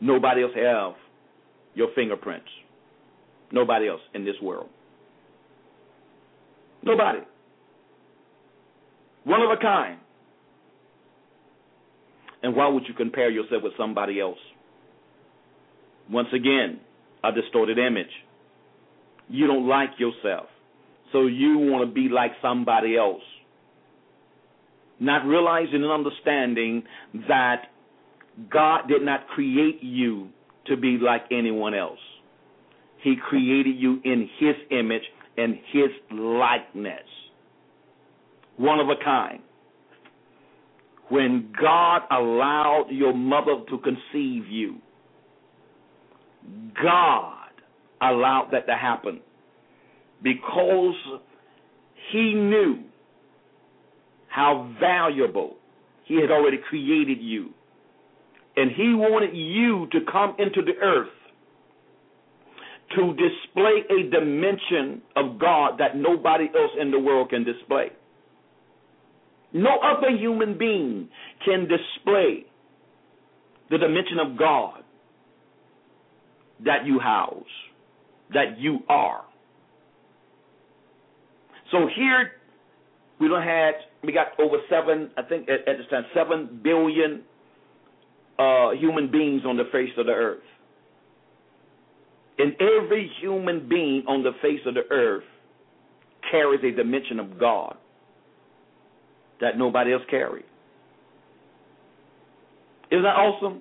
Nobody 0.00 0.44
else 0.44 0.52
have 0.54 0.92
your 1.74 1.88
fingerprints. 1.96 2.48
Nobody 3.50 3.88
else 3.88 4.02
in 4.14 4.24
this 4.24 4.36
world. 4.40 4.68
Nobody. 6.84 7.18
One 9.24 9.42
of 9.42 9.50
a 9.50 9.60
kind. 9.60 9.98
And 12.42 12.56
why 12.56 12.68
would 12.68 12.84
you 12.88 12.94
compare 12.94 13.30
yourself 13.30 13.62
with 13.62 13.72
somebody 13.76 14.20
else? 14.20 14.38
Once 16.10 16.28
again, 16.34 16.80
a 17.22 17.32
distorted 17.32 17.78
image. 17.78 18.10
You 19.28 19.46
don't 19.46 19.68
like 19.68 19.90
yourself, 19.98 20.46
so 21.12 21.26
you 21.26 21.58
want 21.58 21.88
to 21.88 21.92
be 21.92 22.08
like 22.08 22.32
somebody 22.42 22.96
else. 22.96 23.22
Not 24.98 25.24
realizing 25.24 25.82
and 25.82 25.90
understanding 25.90 26.82
that 27.28 27.62
God 28.50 28.88
did 28.88 29.02
not 29.02 29.28
create 29.28 29.82
you 29.82 30.28
to 30.66 30.76
be 30.76 30.98
like 31.00 31.22
anyone 31.30 31.74
else. 31.74 31.98
He 33.02 33.16
created 33.16 33.76
you 33.76 34.00
in 34.04 34.28
His 34.38 34.54
image 34.70 35.02
and 35.36 35.58
His 35.72 35.90
likeness. 36.10 37.00
One 38.56 38.78
of 38.78 38.88
a 38.88 39.02
kind. 39.02 39.40
When 41.12 41.52
God 41.60 42.04
allowed 42.10 42.86
your 42.90 43.12
mother 43.12 43.56
to 43.68 43.78
conceive 43.80 44.48
you, 44.48 44.76
God 46.82 47.50
allowed 48.00 48.48
that 48.52 48.66
to 48.66 48.74
happen 48.74 49.20
because 50.22 50.94
He 52.12 52.32
knew 52.32 52.78
how 54.28 54.74
valuable 54.80 55.56
He 56.06 56.18
had 56.18 56.30
already 56.30 56.56
created 56.66 57.18
you. 57.20 57.50
And 58.56 58.70
He 58.70 58.94
wanted 58.94 59.36
you 59.36 59.88
to 59.92 60.10
come 60.10 60.34
into 60.38 60.62
the 60.62 60.78
earth 60.82 61.08
to 62.96 63.14
display 63.16 63.82
a 63.90 64.10
dimension 64.10 65.02
of 65.16 65.38
God 65.38 65.72
that 65.78 65.94
nobody 65.94 66.46
else 66.56 66.70
in 66.80 66.90
the 66.90 66.98
world 66.98 67.28
can 67.28 67.44
display. 67.44 67.90
No 69.52 69.78
other 69.82 70.10
human 70.16 70.56
being 70.56 71.08
can 71.44 71.68
display 71.68 72.46
the 73.70 73.78
dimension 73.78 74.18
of 74.18 74.38
God 74.38 74.82
that 76.64 76.86
you 76.86 76.98
house, 76.98 77.44
that 78.32 78.58
you 78.58 78.80
are. 78.88 79.24
So 81.70 81.88
here 81.96 82.32
we 83.18 83.28
don't 83.28 83.42
have 83.42 83.74
we 84.02 84.12
got 84.12 84.28
over 84.38 84.56
seven, 84.68 85.10
I 85.16 85.22
think 85.22 85.48
at, 85.48 85.68
at 85.68 85.78
this 85.78 85.86
time, 85.90 86.04
seven 86.14 86.60
billion 86.62 87.22
uh, 88.38 88.72
human 88.72 89.10
beings 89.10 89.42
on 89.46 89.56
the 89.56 89.64
face 89.70 89.90
of 89.96 90.06
the 90.06 90.12
earth. 90.12 90.42
And 92.38 92.54
every 92.54 93.10
human 93.20 93.68
being 93.68 94.04
on 94.08 94.22
the 94.22 94.32
face 94.42 94.60
of 94.66 94.74
the 94.74 94.82
earth 94.90 95.24
carries 96.30 96.60
a 96.64 96.74
dimension 96.74 97.20
of 97.20 97.38
God 97.38 97.76
that 99.42 99.58
nobody 99.58 99.92
else 99.92 100.02
carries. 100.08 100.44
Isn't 102.90 103.02
that 103.02 103.16
awesome? 103.16 103.60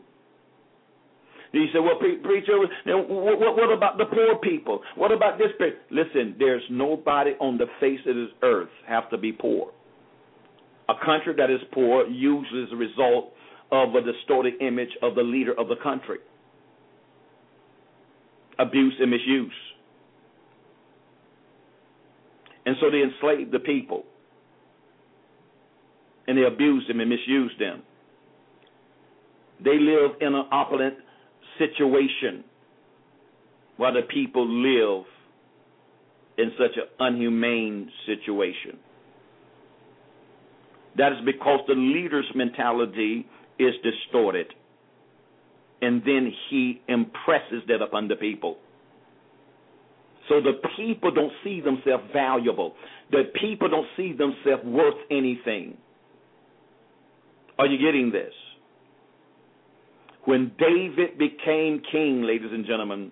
You 1.51 1.65
say, 1.73 1.79
well, 1.79 1.97
preacher, 1.99 2.57
what, 2.59 3.39
what, 3.39 3.57
what 3.57 3.73
about 3.75 3.97
the 3.97 4.05
poor 4.05 4.37
people? 4.37 4.79
What 4.95 5.11
about 5.11 5.37
this? 5.37 5.49
Listen, 5.89 6.35
there's 6.39 6.61
nobody 6.69 7.31
on 7.41 7.57
the 7.57 7.65
face 7.81 7.99
of 8.07 8.15
this 8.15 8.29
earth 8.41 8.69
have 8.87 9.09
to 9.09 9.17
be 9.17 9.33
poor. 9.33 9.71
A 10.87 10.93
country 11.05 11.33
that 11.37 11.49
is 11.49 11.59
poor 11.73 12.07
usually 12.07 12.63
is 12.63 12.69
a 12.71 12.75
result 12.75 13.33
of 13.71 13.95
a 13.95 14.01
distorted 14.01 14.61
image 14.61 14.91
of 15.01 15.15
the 15.15 15.23
leader 15.23 15.53
of 15.59 15.67
the 15.67 15.75
country. 15.83 16.19
Abuse 18.59 18.93
and 18.99 19.11
misuse. 19.11 19.51
And 22.65 22.75
so 22.79 22.91
they 22.91 23.01
enslaved 23.01 23.51
the 23.51 23.59
people. 23.59 24.05
And 26.27 26.37
they 26.37 26.43
abuse 26.43 26.85
them 26.87 26.99
and 26.99 27.09
misuse 27.09 27.51
them. 27.59 27.83
They 29.63 29.77
live 29.77 30.11
in 30.21 30.33
an 30.33 30.45
opulent 30.51 30.95
situation 31.57 32.43
while 33.77 33.93
the 33.93 34.01
people 34.01 34.47
live 34.47 35.05
in 36.37 36.51
such 36.57 36.77
an 36.77 36.87
unhumane 36.99 37.87
situation. 38.05 38.79
That 40.97 41.13
is 41.13 41.19
because 41.25 41.61
the 41.67 41.75
leader's 41.75 42.29
mentality 42.35 43.27
is 43.59 43.73
distorted. 43.83 44.47
And 45.81 46.01
then 46.05 46.31
he 46.49 46.81
impresses 46.87 47.63
that 47.67 47.81
upon 47.81 48.07
the 48.07 48.15
people. 48.15 48.57
So 50.29 50.39
the 50.41 50.53
people 50.77 51.11
don't 51.11 51.31
see 51.43 51.61
themselves 51.61 52.03
valuable. 52.13 52.75
The 53.11 53.23
people 53.39 53.67
don't 53.69 53.87
see 53.97 54.13
themselves 54.13 54.63
worth 54.63 54.95
anything. 55.09 55.77
Are 57.61 57.67
you 57.67 57.77
getting 57.77 58.11
this? 58.11 58.33
When 60.25 60.51
David 60.57 61.19
became 61.19 61.83
king, 61.91 62.23
ladies 62.23 62.49
and 62.51 62.65
gentlemen, 62.65 63.11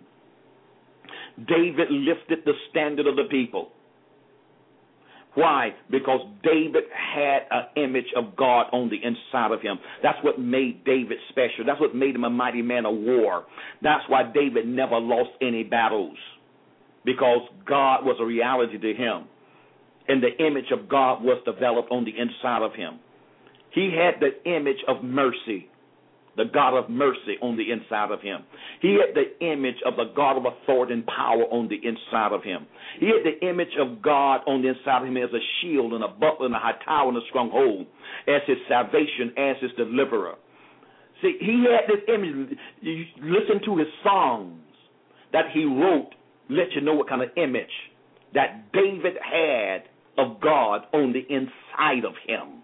David 1.38 1.92
lifted 1.92 2.40
the 2.46 2.54
standard 2.72 3.06
of 3.06 3.16
the 3.16 3.26
people. 3.30 3.70
Why? 5.36 5.76
Because 5.92 6.22
David 6.42 6.86
had 6.92 7.42
an 7.52 7.84
image 7.84 8.12
of 8.18 8.36
God 8.36 8.66
on 8.74 8.90
the 8.90 8.96
inside 8.96 9.52
of 9.52 9.62
him. 9.62 9.78
That's 10.02 10.18
what 10.24 10.40
made 10.40 10.84
David 10.84 11.20
special. 11.30 11.64
That's 11.68 11.80
what 11.80 11.94
made 11.94 12.16
him 12.16 12.24
a 12.24 12.30
mighty 12.32 12.64
man 12.64 12.88
of 12.88 12.96
war. 12.96 13.46
That's 13.84 14.04
why 14.08 14.24
David 14.34 14.68
never 14.68 14.98
lost 14.98 15.30
any 15.44 15.64
battles. 15.64 16.18
Because 17.06 17.48
God 17.68 18.04
was 18.04 18.18
a 18.20 18.26
reality 18.26 18.80
to 18.80 18.94
him. 18.96 19.26
And 20.08 20.24
the 20.24 20.44
image 20.44 20.72
of 20.72 20.90
God 20.90 21.22
was 21.22 21.40
developed 21.46 21.92
on 21.92 22.04
the 22.04 22.14
inside 22.18 22.64
of 22.64 22.74
him. 22.74 23.00
He 23.74 23.96
had 23.96 24.20
the 24.20 24.50
image 24.50 24.84
of 24.88 25.04
mercy 25.04 25.70
the 26.40 26.46
God 26.46 26.78
of 26.78 26.90
mercy 26.90 27.36
on 27.42 27.58
the 27.58 27.70
inside 27.70 28.12
of 28.12 28.22
him. 28.22 28.40
He 28.82 28.96
had 28.96 29.14
the 29.14 29.28
image 29.46 29.76
of 29.86 29.98
the 29.98 30.14
God 30.16 30.38
of 30.38 30.46
authority 30.46 30.94
and 30.94 31.06
power 31.06 31.44
on 31.52 31.68
the 31.68 31.76
inside 31.76 32.32
of 32.32 32.44
him. 32.44 32.66
He 32.98 33.08
had 33.08 33.28
the 33.28 33.46
image 33.46 33.76
of 33.78 34.02
God 34.02 34.42
on 34.48 34.62
the 34.62 34.70
inside 34.70 35.02
of 35.02 35.08
him 35.10 35.18
as 35.18 35.30
a 35.34 35.44
shield 35.60 35.92
and 35.92 36.02
a 36.02 36.08
buckler 36.08 36.46
and 36.46 36.56
a 36.56 36.60
high 36.60 36.80
tower 36.86 37.10
and 37.10 37.18
a 37.18 37.28
stronghold, 37.28 37.88
as 38.26 38.42
his 38.48 38.58
salvation, 38.70 39.36
as 39.38 39.58
his 39.62 39.72
deliverer. 39.76 40.36
See, 41.22 41.36
he 41.42 41.66
had 41.68 41.92
this 41.92 42.04
image. 42.08 42.58
You 42.80 43.04
listen 43.20 43.60
to 43.66 43.78
his 43.78 43.88
songs 44.02 44.62
that 45.34 45.52
he 45.54 45.66
wrote, 45.66 46.16
let 46.50 46.72
you 46.74 46.80
know 46.80 46.94
what 46.94 47.10
kind 47.10 47.22
of 47.22 47.30
image 47.36 47.76
that 48.34 48.72
David 48.72 49.18
had 49.20 49.84
of 50.18 50.40
God 50.40 50.84
on 50.94 51.12
the 51.12 51.28
inside 51.28 52.06
of 52.06 52.14
him. 52.26 52.62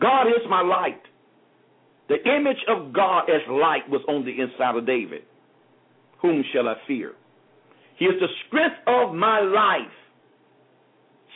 God 0.00 0.28
is 0.28 0.42
my 0.48 0.62
light. 0.62 1.02
The 2.08 2.16
image 2.36 2.64
of 2.68 2.92
God 2.92 3.24
as 3.28 3.42
light 3.48 3.88
was 3.90 4.00
on 4.08 4.24
the 4.24 4.40
inside 4.40 4.76
of 4.76 4.86
David. 4.86 5.22
Whom 6.22 6.42
shall 6.52 6.68
I 6.68 6.74
fear? 6.86 7.12
He 7.98 8.06
is 8.06 8.14
the 8.20 8.28
strength 8.46 8.76
of 8.86 9.14
my 9.14 9.40
life. 9.40 9.92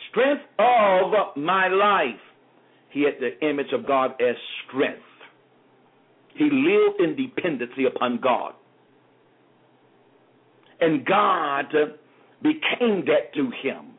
Strength 0.09 0.43
of 0.59 1.37
my 1.37 1.67
life. 1.67 2.19
He 2.89 3.03
had 3.03 3.13
the 3.19 3.47
image 3.47 3.73
of 3.73 3.85
God 3.87 4.11
as 4.21 4.35
strength. 4.67 5.01
He 6.35 6.45
lived 6.45 7.01
in 7.01 7.15
dependency 7.15 7.85
upon 7.85 8.19
God. 8.21 8.53
And 10.79 11.05
God 11.05 11.65
became 12.41 13.05
that 13.05 13.33
to 13.35 13.51
him. 13.61 13.93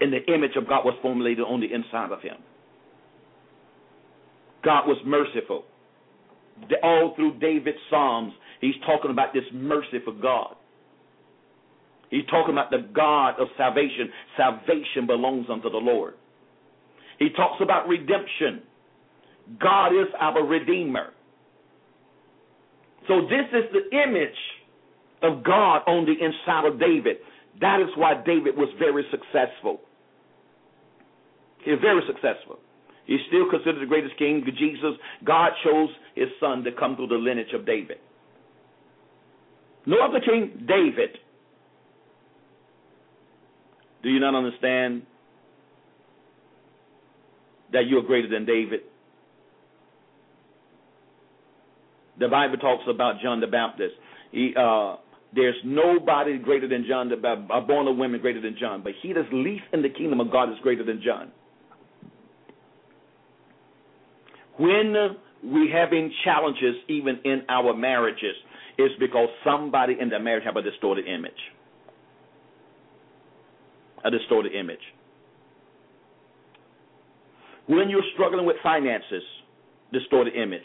And 0.00 0.12
the 0.12 0.24
image 0.32 0.56
of 0.56 0.68
God 0.68 0.84
was 0.84 0.94
formulated 1.00 1.44
on 1.44 1.60
the 1.60 1.72
inside 1.72 2.10
of 2.10 2.20
him. 2.22 2.36
God 4.64 4.86
was 4.86 4.98
merciful. 5.04 5.64
All 6.82 7.14
through 7.16 7.38
David's 7.38 7.78
Psalms, 7.90 8.32
he's 8.60 8.74
talking 8.86 9.10
about 9.10 9.32
this 9.32 9.44
mercy 9.52 9.98
for 10.04 10.12
God. 10.12 10.54
He's 12.10 12.26
talking 12.30 12.52
about 12.52 12.70
the 12.70 12.86
God 12.94 13.40
of 13.40 13.48
salvation. 13.56 14.10
Salvation 14.36 15.06
belongs 15.06 15.46
unto 15.50 15.70
the 15.70 15.78
Lord. 15.78 16.14
He 17.18 17.30
talks 17.30 17.60
about 17.62 17.88
redemption. 17.88 18.62
God 19.60 19.88
is 19.88 20.08
our 20.20 20.44
Redeemer. 20.44 21.12
So 23.08 23.22
this 23.22 23.48
is 23.52 23.64
the 23.72 23.96
image 23.96 24.38
of 25.22 25.42
God 25.42 25.82
on 25.86 26.04
the 26.04 26.12
inside 26.12 26.66
of 26.66 26.78
David. 26.78 27.16
That 27.60 27.80
is 27.80 27.88
why 27.96 28.14
David 28.24 28.56
was 28.56 28.68
very 28.78 29.04
successful. 29.10 29.80
He 31.64 31.70
was 31.70 31.80
very 31.80 32.02
successful. 32.06 32.58
He's 33.12 33.20
still 33.28 33.44
considered 33.50 33.82
the 33.82 33.86
greatest 33.86 34.16
king. 34.16 34.42
Jesus, 34.58 34.94
God 35.22 35.50
chose 35.62 35.90
his 36.14 36.28
son 36.40 36.64
to 36.64 36.72
come 36.72 36.96
through 36.96 37.08
the 37.08 37.16
lineage 37.16 37.52
of 37.52 37.66
David. 37.66 37.98
No 39.84 39.98
other 40.02 40.18
king, 40.18 40.64
David. 40.66 41.18
Do 44.02 44.08
you 44.08 44.18
not 44.18 44.34
understand 44.34 45.02
that 47.74 47.84
you 47.86 47.98
are 47.98 48.02
greater 48.02 48.28
than 48.28 48.46
David? 48.46 48.80
The 52.18 52.28
Bible 52.28 52.56
talks 52.56 52.84
about 52.88 53.20
John 53.22 53.40
the 53.40 53.46
Baptist. 53.46 53.92
He, 54.30 54.54
uh, 54.58 54.96
there's 55.34 55.56
nobody 55.66 56.38
greater 56.38 56.66
than 56.66 56.86
John 56.88 57.10
the 57.10 57.16
Baptist, 57.16 57.50
born 57.68 57.88
of 57.88 57.98
women 57.98 58.22
greater 58.22 58.40
than 58.40 58.56
John, 58.58 58.82
but 58.82 58.92
he 59.02 59.12
that's 59.12 59.28
least 59.32 59.64
in 59.74 59.82
the 59.82 59.90
kingdom 59.90 60.18
of 60.18 60.32
God 60.32 60.48
is 60.50 60.56
greater 60.62 60.82
than 60.82 61.02
John. 61.04 61.30
When 64.58 64.94
we 65.44 65.70
having 65.72 66.12
challenges 66.24 66.76
even 66.88 67.18
in 67.24 67.42
our 67.48 67.74
marriages, 67.74 68.36
it's 68.78 68.94
because 68.98 69.28
somebody 69.44 69.96
in 70.00 70.08
the 70.08 70.18
marriage 70.18 70.44
have 70.44 70.56
a 70.56 70.62
distorted 70.62 71.06
image. 71.06 71.32
A 74.04 74.10
distorted 74.10 74.54
image. 74.54 74.80
When 77.66 77.88
you're 77.88 78.02
struggling 78.14 78.44
with 78.44 78.56
finances, 78.62 79.22
distorted 79.92 80.34
image. 80.34 80.60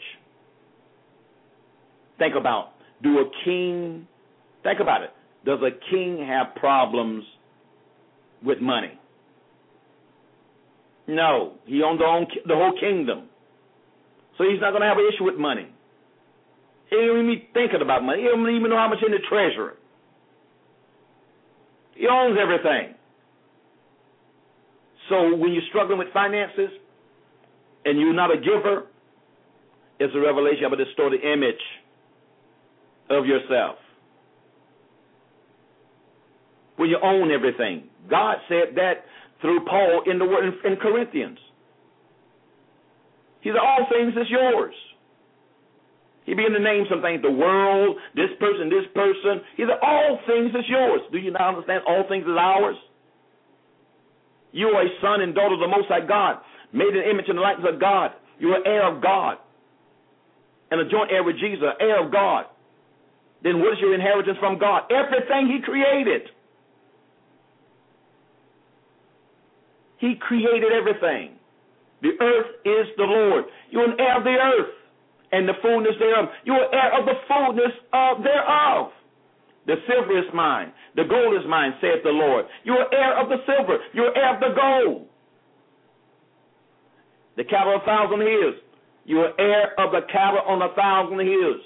Think 2.18 2.34
about 2.34 2.72
do 3.02 3.18
a 3.18 3.30
king 3.44 4.06
think 4.62 4.80
about 4.80 5.02
it. 5.02 5.10
Does 5.44 5.60
a 5.62 5.70
king 5.90 6.24
have 6.26 6.54
problems 6.56 7.24
with 8.44 8.60
money? 8.60 8.98
No, 11.06 11.54
he 11.64 11.82
owns 11.82 11.98
the, 12.00 12.24
the 12.46 12.54
whole 12.54 12.78
kingdom. 12.78 13.28
So 14.38 14.44
he's 14.44 14.60
not 14.60 14.70
going 14.70 14.82
to 14.82 14.88
have 14.88 14.98
an 14.98 15.10
issue 15.12 15.24
with 15.24 15.36
money. 15.36 15.66
He 16.90 16.96
don't 16.96 17.20
even 17.20 17.26
be 17.26 17.48
thinking 17.52 17.82
about 17.82 18.02
money. 18.02 18.22
He 18.22 18.28
don't 18.28 18.48
even 18.48 18.70
know 18.70 18.78
how 18.78 18.88
much 18.88 19.02
in 19.04 19.12
the 19.12 19.18
treasury. 19.28 19.74
He 21.94 22.06
owns 22.06 22.38
everything. 22.40 22.94
So 25.08 25.34
when 25.34 25.52
you're 25.52 25.66
struggling 25.68 25.98
with 25.98 26.08
finances 26.12 26.70
and 27.84 27.98
you're 27.98 28.14
not 28.14 28.30
a 28.30 28.38
giver, 28.38 28.86
it's 29.98 30.14
a 30.14 30.20
revelation 30.20 30.64
of 30.64 30.72
a 30.72 30.76
distorted 30.76 31.20
image 31.24 31.60
of 33.10 33.26
yourself. 33.26 33.76
When 36.76 36.88
you 36.88 36.98
own 37.02 37.32
everything. 37.32 37.88
God 38.08 38.36
said 38.48 38.76
that 38.76 39.04
through 39.40 39.64
Paul 39.64 40.02
in 40.06 40.18
the 40.18 40.24
word 40.24 40.44
in 40.64 40.76
Corinthians. 40.76 41.38
He 43.40 43.50
said, 43.50 43.58
All 43.58 43.86
things 43.90 44.14
is 44.14 44.28
yours. 44.30 44.74
He 46.28 46.34
began 46.34 46.52
to 46.52 46.60
name 46.60 46.84
some 46.90 47.00
things 47.00 47.22
the 47.22 47.30
world, 47.30 47.96
this 48.14 48.28
person, 48.38 48.68
this 48.68 48.84
person. 48.94 49.40
He 49.56 49.64
said, 49.64 49.80
All 49.80 50.20
things 50.26 50.50
is 50.52 50.68
yours. 50.68 51.00
Do 51.10 51.18
you 51.18 51.30
now 51.30 51.56
understand? 51.56 51.82
All 51.88 52.04
things 52.08 52.24
is 52.24 52.36
ours. 52.38 52.76
You 54.52 54.68
are 54.68 54.82
a 54.84 54.90
son 55.00 55.20
and 55.20 55.34
daughter 55.34 55.54
of 55.54 55.60
the 55.60 55.68
Most 55.68 55.88
High 55.88 56.06
God, 56.06 56.40
made 56.72 56.88
in 56.88 57.00
the 57.00 57.10
image 57.10 57.26
and 57.28 57.38
the 57.38 57.42
likeness 57.42 57.72
of 57.72 57.80
God. 57.80 58.10
You 58.38 58.50
are 58.50 58.66
heir 58.66 58.84
of 58.94 59.02
God. 59.02 59.38
And 60.70 60.80
a 60.80 60.88
joint 60.88 61.10
heir 61.10 61.24
with 61.24 61.36
Jesus, 61.38 61.64
heir 61.80 62.04
of 62.04 62.12
God. 62.12 62.44
Then 63.42 63.60
what 63.60 63.72
is 63.72 63.78
your 63.80 63.94
inheritance 63.94 64.36
from 64.38 64.58
God? 64.58 64.82
Everything 64.90 65.48
He 65.48 65.62
created. 65.64 66.28
He 69.98 70.14
created 70.20 70.72
everything. 70.72 71.37
The 72.02 72.14
earth 72.20 72.50
is 72.64 72.86
the 72.96 73.04
Lord. 73.04 73.44
You're 73.70 73.90
an 73.90 73.98
heir 73.98 74.18
of 74.18 74.24
the 74.24 74.36
earth 74.38 74.74
and 75.32 75.48
the 75.48 75.54
fullness 75.60 75.94
thereof. 75.98 76.28
You 76.44 76.54
are 76.54 76.74
heir 76.74 76.98
of 76.98 77.06
the 77.06 77.18
fullness 77.26 77.74
of 77.92 78.22
thereof. 78.22 78.92
The 79.66 79.76
silver 79.86 80.18
is 80.18 80.24
mine. 80.32 80.72
The 80.96 81.04
gold 81.04 81.34
is 81.34 81.46
mine, 81.48 81.74
saith 81.80 82.02
the 82.02 82.10
Lord. 82.10 82.46
You 82.64 82.72
are 82.74 82.88
heir 82.94 83.20
of 83.20 83.28
the 83.28 83.36
silver. 83.44 83.78
You 83.92 84.04
are 84.04 84.16
heir 84.16 84.34
of 84.34 84.40
the 84.40 84.54
gold. 84.56 85.06
The 87.36 87.44
cattle 87.44 87.76
of 87.76 87.82
a 87.82 87.84
thousand 87.84 88.20
hills. 88.20 88.54
You 89.04 89.20
are 89.20 89.32
heir 89.38 89.78
of 89.78 89.92
the 89.92 90.00
cattle 90.10 90.40
on 90.46 90.62
a 90.62 90.74
thousand 90.74 91.20
hills. 91.20 91.60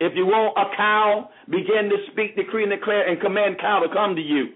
If 0.00 0.12
you 0.14 0.26
want 0.26 0.58
a 0.58 0.76
cow, 0.76 1.30
begin 1.48 1.88
to 1.90 1.96
speak, 2.12 2.36
decree, 2.36 2.64
and 2.64 2.72
declare, 2.72 3.08
and 3.08 3.20
command 3.20 3.56
cow 3.60 3.80
to 3.80 3.88
come 3.94 4.14
to 4.16 4.20
you. 4.20 4.48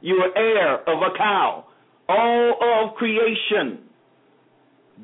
You 0.00 0.16
are 0.16 0.36
heir 0.36 0.80
of 0.80 1.02
a 1.02 1.16
cow. 1.16 1.65
All 2.08 2.54
of 2.62 2.94
creation, 2.96 3.80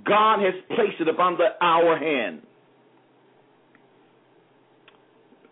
God 0.05 0.41
has 0.41 0.55
placed 0.69 1.01
it 1.01 1.09
upon 1.09 1.37
our 1.61 1.99
hand. 1.99 2.43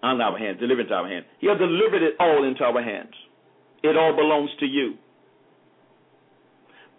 On 0.02 0.20
our 0.20 0.38
hands, 0.38 0.58
delivered 0.60 0.82
into 0.82 0.94
our 0.94 1.08
hands. 1.08 1.26
He 1.40 1.48
has 1.48 1.58
delivered 1.58 2.02
it 2.02 2.14
all 2.18 2.44
into 2.44 2.62
our 2.64 2.82
hands. 2.82 3.12
It 3.82 3.96
all 3.96 4.14
belongs 4.16 4.50
to 4.60 4.66
you. 4.66 4.94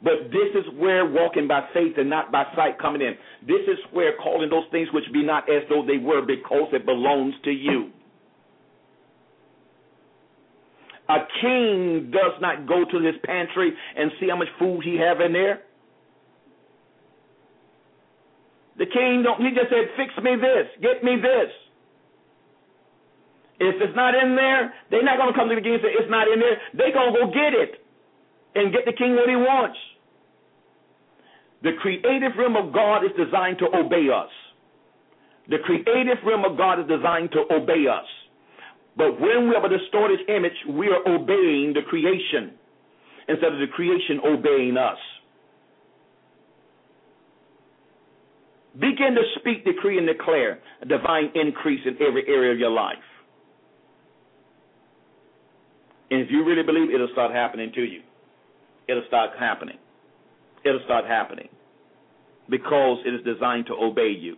But 0.04 0.32
this 0.32 0.50
is 0.56 0.80
where 0.80 1.06
walking 1.06 1.48
by 1.48 1.68
faith 1.74 1.94
and 1.98 2.10
not 2.10 2.32
by 2.32 2.46
sight 2.56 2.80
coming 2.80 3.02
in. 3.02 3.14
This 3.48 3.62
is 3.68 3.78
where 3.92 4.14
calling 4.18 4.50
those 4.50 4.66
things 4.72 4.88
which 4.94 5.04
be 5.14 5.24
not 5.24 5.48
as 5.50 5.64
though 5.70 5.86
they 5.86 5.98
were 5.98 6.26
because 6.26 6.70
it 6.74 6.86
belongs 6.86 7.36
to 7.44 7.52
you. 7.52 7.92
A 11.12 11.28
king 11.42 12.10
does 12.10 12.40
not 12.40 12.66
go 12.66 12.86
to 12.88 12.98
his 13.04 13.16
pantry 13.26 13.74
and 13.98 14.12
see 14.20 14.30
how 14.30 14.38
much 14.38 14.48
food 14.58 14.80
he 14.84 14.96
have 14.96 15.20
in 15.20 15.34
there. 15.34 15.60
The 18.78 18.86
king 18.86 19.20
don't 19.22 19.44
he 19.44 19.52
just 19.52 19.68
said, 19.68 19.92
Fix 20.00 20.16
me 20.24 20.40
this, 20.40 20.72
get 20.82 21.04
me 21.04 21.20
this. 21.20 21.52
If 23.60 23.76
it's 23.84 23.96
not 23.96 24.16
in 24.16 24.36
there, 24.36 24.74
they're 24.90 25.04
not 25.04 25.18
gonna 25.20 25.36
come 25.36 25.50
to 25.50 25.56
the 25.56 25.62
king 25.62 25.74
and 25.74 25.84
say, 25.84 25.92
It's 26.00 26.10
not 26.10 26.32
in 26.32 26.40
there. 26.40 26.58
They're 26.80 26.96
gonna 26.96 27.12
go 27.12 27.28
get 27.28 27.52
it 27.60 27.84
and 28.56 28.72
get 28.72 28.86
the 28.86 28.94
king 28.94 29.16
what 29.16 29.28
he 29.28 29.36
wants. 29.36 29.78
The 31.62 31.74
creative 31.82 32.32
realm 32.40 32.56
of 32.56 32.74
God 32.74 33.04
is 33.04 33.12
designed 33.20 33.60
to 33.60 33.68
obey 33.68 34.08
us. 34.08 34.32
The 35.50 35.60
creative 35.60 36.24
realm 36.26 36.46
of 36.46 36.58
God 36.58 36.80
is 36.80 36.88
designed 36.88 37.32
to 37.34 37.44
obey 37.54 37.86
us. 37.92 38.08
But 38.98 39.20
when 39.20 39.48
we 39.48 39.56
have 39.56 39.64
a 39.64 39.78
distorted 39.78 40.20
image, 40.30 40.58
we 40.70 40.88
are 40.88 41.02
obeying 41.08 41.74
the 41.74 41.82
creation 41.88 42.54
instead 43.28 43.54
of 43.54 43.60
the 43.60 43.68
creation 43.74 44.20
obeying 44.26 44.78
us. 44.78 44.98
Begin 48.74 49.16
to 49.16 49.24
speak, 49.40 49.66
decree, 49.66 49.98
and 49.98 50.08
declare 50.08 50.60
a 50.82 50.86
divine 50.86 51.32
increase 51.36 51.82
in 51.86 51.96
every 52.06 52.24
area 52.28 52.54
of 52.54 52.60
your 52.60 52.72
life. 52.72 52.98
And 56.10 56.22
if 56.22 56.28
you 56.30 56.46
really 56.46 56.64
believe, 56.64 56.94
it'll 56.94 57.12
start 57.14 57.32
happening 57.32 57.72
to 57.76 57.82
you. 57.82 58.02
It'll 58.88 59.04
start 59.08 59.32
happening. 59.40 59.78
It'll 60.66 60.84
start 60.86 61.06
happening 61.06 61.50
because 62.50 63.00
it 63.06 63.14
is 63.14 63.24
designed 63.24 63.66
to 63.68 63.74
obey 63.74 64.14
you. 64.18 64.36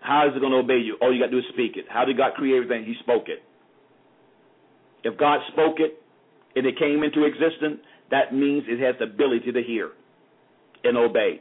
How 0.00 0.28
is 0.28 0.36
it 0.36 0.40
going 0.40 0.52
to 0.52 0.58
obey 0.58 0.78
you? 0.78 0.96
All 1.00 1.12
you 1.12 1.20
got 1.20 1.26
to 1.26 1.32
do 1.32 1.38
is 1.38 1.44
speak 1.52 1.76
it. 1.76 1.84
How 1.88 2.04
did 2.04 2.16
God 2.16 2.34
create 2.34 2.56
everything? 2.56 2.84
He 2.84 2.94
spoke 3.00 3.28
it. 3.28 3.42
If 5.04 5.18
God 5.18 5.40
spoke 5.52 5.76
it 5.78 6.02
and 6.56 6.66
it 6.66 6.78
came 6.78 7.02
into 7.02 7.24
existence, 7.24 7.80
that 8.10 8.32
means 8.32 8.64
it 8.66 8.80
has 8.80 8.96
the 8.98 9.04
ability 9.04 9.52
to 9.52 9.62
hear 9.62 9.92
and 10.84 10.96
obey. 10.96 11.40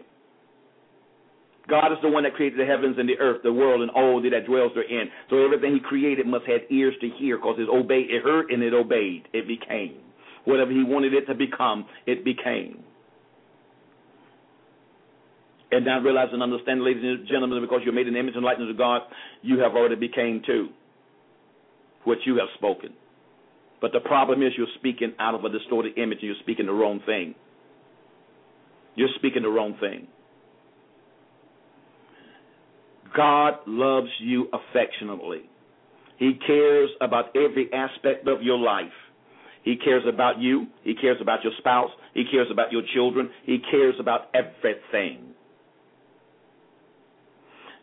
God 1.69 1.91
is 1.91 1.97
the 2.01 2.09
one 2.09 2.23
that 2.23 2.33
created 2.33 2.59
the 2.59 2.65
heavens 2.65 2.95
and 2.97 3.09
the 3.09 3.17
earth, 3.19 3.41
the 3.43 3.51
world, 3.51 3.81
and 3.81 3.91
all 3.91 4.21
that 4.21 4.45
dwells 4.45 4.71
therein. 4.73 5.09
So 5.29 5.43
everything 5.43 5.73
He 5.73 5.79
created 5.81 6.25
must 6.25 6.45
have 6.45 6.61
ears 6.69 6.95
to 7.01 7.09
hear, 7.19 7.37
because 7.37 7.57
it 7.59 7.67
obeyed, 7.69 8.09
it 8.09 8.23
heard, 8.23 8.51
and 8.51 8.63
it 8.63 8.73
obeyed. 8.73 9.27
It 9.33 9.47
became 9.47 9.97
whatever 10.45 10.71
He 10.71 10.83
wanted 10.83 11.13
it 11.13 11.25
to 11.27 11.35
become. 11.35 11.85
It 12.05 12.23
became. 12.23 12.83
And 15.71 15.85
now 15.85 15.99
realize 15.99 16.29
and 16.31 16.41
understand, 16.41 16.83
ladies 16.83 17.03
and 17.03 17.27
gentlemen, 17.27 17.61
because 17.61 17.81
you're 17.83 17.93
made 17.93 18.07
in 18.07 18.13
the 18.13 18.19
image 18.19 18.35
and 18.35 18.43
likeness 18.43 18.69
of 18.69 18.77
God, 18.77 19.01
you 19.41 19.59
have 19.59 19.73
already 19.73 19.95
became 19.95 20.41
too 20.45 20.69
what 22.05 22.19
you 22.25 22.37
have 22.37 22.47
spoken. 22.55 22.93
But 23.81 23.91
the 23.91 23.99
problem 23.99 24.41
is 24.41 24.53
you're 24.57 24.67
speaking 24.79 25.13
out 25.19 25.35
of 25.35 25.43
a 25.43 25.49
distorted 25.49 25.97
image 25.97 26.19
and 26.21 26.27
you're 26.27 26.41
speaking 26.41 26.65
the 26.65 26.71
wrong 26.71 27.01
thing. 27.05 27.35
You're 28.95 29.09
speaking 29.17 29.43
the 29.43 29.49
wrong 29.49 29.75
thing. 29.79 30.07
God 33.15 33.55
loves 33.67 34.09
you 34.19 34.47
affectionately. 34.53 35.41
He 36.17 36.33
cares 36.45 36.89
about 37.01 37.35
every 37.35 37.71
aspect 37.73 38.27
of 38.27 38.41
your 38.41 38.57
life. 38.57 38.85
He 39.63 39.75
cares 39.75 40.03
about 40.11 40.39
you. 40.39 40.67
He 40.83 40.95
cares 40.95 41.17
about 41.21 41.43
your 41.43 41.53
spouse. 41.57 41.91
He 42.13 42.23
cares 42.31 42.47
about 42.51 42.71
your 42.71 42.83
children. 42.95 43.29
He 43.45 43.59
cares 43.69 43.95
about 43.99 44.29
everything. 44.33 45.33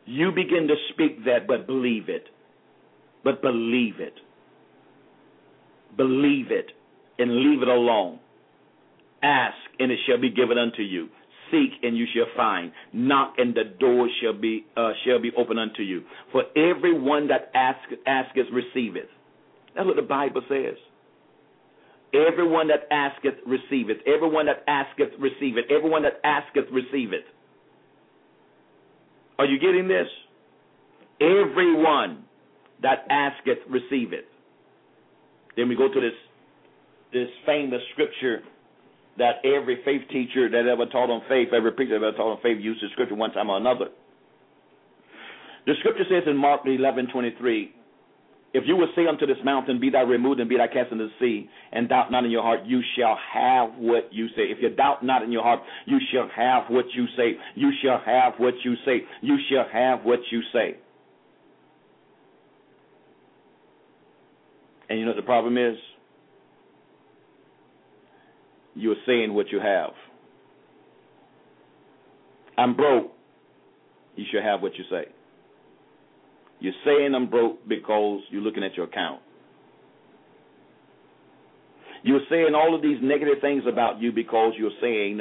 You 0.07 0.31
begin 0.33 0.69
to 0.69 0.75
speak 0.93 1.25
that, 1.25 1.47
but 1.47 1.67
believe 1.67 2.09
it. 2.09 2.25
But 3.23 3.41
believe 3.41 4.01
it. 4.01 4.15
Believe 5.97 6.51
it 6.51 6.67
and 7.19 7.37
leave 7.37 7.63
it 7.63 7.69
alone. 7.69 8.19
Ask 9.23 9.57
and 9.79 9.91
it 9.91 9.99
shall 10.07 10.21
be 10.21 10.31
given 10.31 10.59
unto 10.59 10.83
you. 10.83 11.09
Seek 11.51 11.71
and 11.83 11.97
you 11.97 12.07
shall 12.15 12.27
find. 12.37 12.73
Knock 12.93 13.35
and 13.39 13.55
the 13.55 13.65
door 13.79 14.09
shall 14.21 14.39
be 14.39 14.67
uh, 14.77 14.91
shall 15.07 15.21
be 15.21 15.31
open 15.39 15.59
unto 15.59 15.83
you. 15.83 16.03
For 16.33 16.45
everyone 16.57 17.29
that 17.29 17.51
asketh, 17.55 18.01
asketh 18.07 18.47
receiveth. 18.53 19.09
That's 19.75 19.87
what 19.87 19.97
the 19.97 20.03
Bible 20.03 20.43
says. 20.49 20.77
Everyone 22.13 22.69
that 22.69 22.87
asketh 22.93 23.35
receiveth. 23.47 23.99
Everyone 24.07 24.47
that 24.47 24.65
asketh 24.69 25.11
receiveth. 25.19 25.65
Everyone 25.71 26.03
that 26.03 26.21
asketh 26.25 26.67
receiveth. 26.71 27.25
Are 29.39 29.47
you 29.47 29.59
getting 29.59 29.89
this? 29.89 30.07
Everyone 31.21 32.25
that 32.83 33.07
asketh 33.11 33.59
receiveth. 33.69 34.27
Then 35.57 35.69
we 35.69 35.77
go 35.77 35.93
to 35.93 36.01
this 36.01 36.13
this 37.13 37.29
famous 37.47 37.81
scripture 37.93 38.43
that 39.19 39.37
every 39.45 39.81
faith 39.85 40.03
teacher 40.11 40.51
that 40.51 40.67
ever 40.67 40.87
taught 40.87 41.11
on 41.11 41.23
faith, 41.29 41.49
every 41.55 41.71
preacher 41.71 41.99
that 41.99 42.05
ever 42.05 42.17
taught 42.17 42.33
on 42.33 42.43
faith 42.43 42.59
used 42.61 42.83
the 42.83 42.89
scripture 42.93 43.15
one 43.15 43.33
time 43.33 43.49
or 43.49 43.57
another. 43.57 43.87
The 45.67 45.75
scripture 45.79 46.05
says 46.11 46.25
in 46.27 46.37
Mark 46.37 46.63
eleven 46.67 47.07
twenty 47.13 47.35
three, 47.39 47.73
if 48.55 48.63
you 48.67 48.77
will 48.77 48.89
say 48.95 49.07
unto 49.09 49.27
this 49.27 49.37
mountain, 49.45 49.81
Be 49.81 49.91
thou 49.91 50.05
removed 50.05 50.39
and 50.39 50.49
be 50.49 50.57
thou 50.57 50.69
cast 50.73 50.93
into 50.93 51.09
the 51.09 51.13
sea, 51.19 51.51
and 51.73 51.89
doubt 51.89 52.13
not 52.13 52.25
in 52.25 52.31
your 52.31 52.43
heart, 52.43 52.61
you 52.65 52.81
shall 52.97 53.19
have 53.33 53.71
what 53.77 54.09
you 54.13 54.29
say. 54.29 54.43
If 54.45 54.59
you 54.63 54.71
doubt 54.71 55.05
not 55.05 55.23
in 55.23 55.33
your 55.33 55.43
heart, 55.43 55.61
you 55.87 55.99
shall 56.13 56.29
have 56.35 56.71
what 56.71 56.85
you 56.95 57.07
say. 57.17 57.33
You 57.57 57.73
shall 57.83 58.01
have 58.07 58.35
what 58.39 58.55
you 58.65 58.77
say. 58.87 59.03
You 59.23 59.37
shall 59.51 59.67
have 59.73 60.05
what 60.05 60.21
you 60.31 60.41
say. 60.53 60.77
And 64.89 65.01
you 65.01 65.05
know 65.05 65.11
what 65.11 65.17
the 65.17 65.23
problem 65.23 65.59
is? 65.59 65.77
You're 68.77 68.95
saying 69.05 69.35
what 69.35 69.51
you 69.51 69.59
have. 69.59 69.91
I'm 72.57 72.77
broke. 72.77 73.11
You 74.15 74.25
should 74.31 74.45
have 74.45 74.63
what 74.63 74.77
you 74.77 74.85
say. 74.89 75.07
You're 76.65 76.73
saying 76.83 77.15
I'm 77.15 77.29
broke 77.29 77.69
because 77.69 78.23
you're 78.31 78.41
looking 78.41 78.65
at 78.65 78.75
your 78.75 78.87
account. 78.87 79.21
You're 82.03 82.23
saying 82.31 82.55
all 82.55 82.75
of 82.75 82.81
these 82.81 82.97
negative 83.03 83.35
things 83.43 83.65
about 83.71 84.01
you 84.01 84.13
because 84.13 84.55
you're 84.57 84.71
saying 84.81 85.21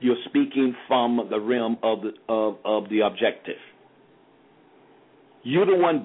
you're 0.00 0.22
speaking 0.26 0.76
from 0.86 1.26
the 1.30 1.40
realm 1.40 1.78
of 1.82 2.02
the 2.02 2.12
of, 2.32 2.58
of 2.64 2.88
the 2.90 3.00
objective. 3.00 3.56
You're 5.42 5.66
the 5.66 5.74
one 5.74 6.00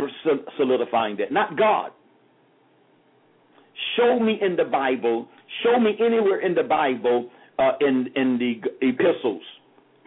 solidifying 0.57 1.17
that, 1.17 1.31
not 1.31 1.55
God. 1.55 1.91
Show 3.95 4.19
me 4.19 4.39
in 4.41 4.55
the 4.55 4.65
Bible. 4.65 5.27
Show 5.63 5.79
me 5.79 5.91
anywhere 6.03 6.39
in 6.39 6.55
the 6.55 6.63
Bible 6.63 7.29
uh, 7.59 7.73
in 7.79 8.07
in 8.15 8.39
the 8.39 8.87
epistles 8.87 9.43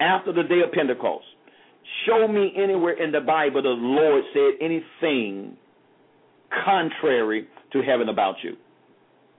after 0.00 0.32
the 0.32 0.42
day 0.42 0.62
of 0.66 0.72
Pentecost 0.72 1.26
Show 2.07 2.28
me 2.28 2.53
anywhere 2.57 3.03
in 3.03 3.12
the 3.12 3.20
Bible 3.20 3.62
the 3.62 3.68
Lord 3.68 4.24
said 4.32 4.55
anything 4.61 5.57
contrary 6.64 7.49
to 7.72 7.82
heaven 7.82 8.09
about 8.09 8.37
you. 8.43 8.57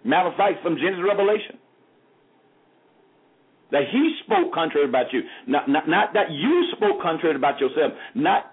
Matter 0.03 0.29
of 0.29 0.35
fact, 0.35 0.63
from 0.63 0.75
Genesis 0.77 1.03
Revelation. 1.05 1.57
That 3.71 3.83
he 3.91 4.15
spoke 4.23 4.53
contrary 4.53 4.87
about 4.87 5.11
you. 5.11 5.21
Not, 5.45 5.67
not, 5.67 5.89
not 5.89 6.13
that 6.13 6.31
you 6.31 6.71
spoke 6.75 7.01
contrary 7.01 7.35
about 7.35 7.59
yourself. 7.59 7.91
Not 8.15 8.45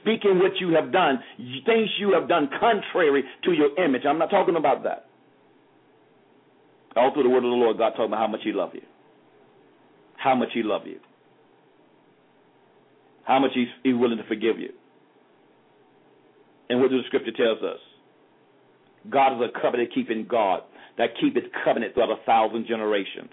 speaking 0.00 0.38
what 0.38 0.52
you 0.58 0.70
have 0.70 0.90
done, 0.90 1.18
things 1.66 1.88
you 1.98 2.12
have 2.12 2.28
done 2.28 2.48
contrary 2.58 3.24
to 3.44 3.52
your 3.52 3.78
image. 3.82 4.02
I'm 4.08 4.18
not 4.18 4.30
talking 4.30 4.56
about 4.56 4.82
that. 4.84 5.06
All 6.96 7.12
through 7.12 7.24
the 7.24 7.28
word 7.28 7.38
of 7.38 7.42
the 7.42 7.48
Lord, 7.48 7.76
God 7.76 7.90
talking 7.90 8.06
about 8.06 8.20
how 8.20 8.26
much 8.26 8.40
he 8.42 8.52
loved 8.52 8.74
you. 8.74 8.82
How 10.16 10.34
much 10.34 10.50
he 10.54 10.62
loved 10.62 10.86
you 10.86 11.00
how 13.26 13.38
much 13.38 13.50
he's, 13.54 13.68
he's 13.82 13.94
willing 13.94 14.18
to 14.18 14.24
forgive 14.24 14.58
you. 14.58 14.70
And 16.68 16.80
what 16.80 16.90
does 16.90 17.00
the 17.00 17.06
scripture 17.06 17.32
tells 17.32 17.62
us? 17.62 17.80
God 19.10 19.36
is 19.36 19.50
a 19.54 19.60
covenant 19.60 19.90
keeping 19.94 20.26
God 20.28 20.60
that 20.96 21.10
keepeth 21.20 21.44
covenant 21.64 21.94
throughout 21.94 22.10
a 22.10 22.24
thousand 22.24 22.66
generations. 22.66 23.30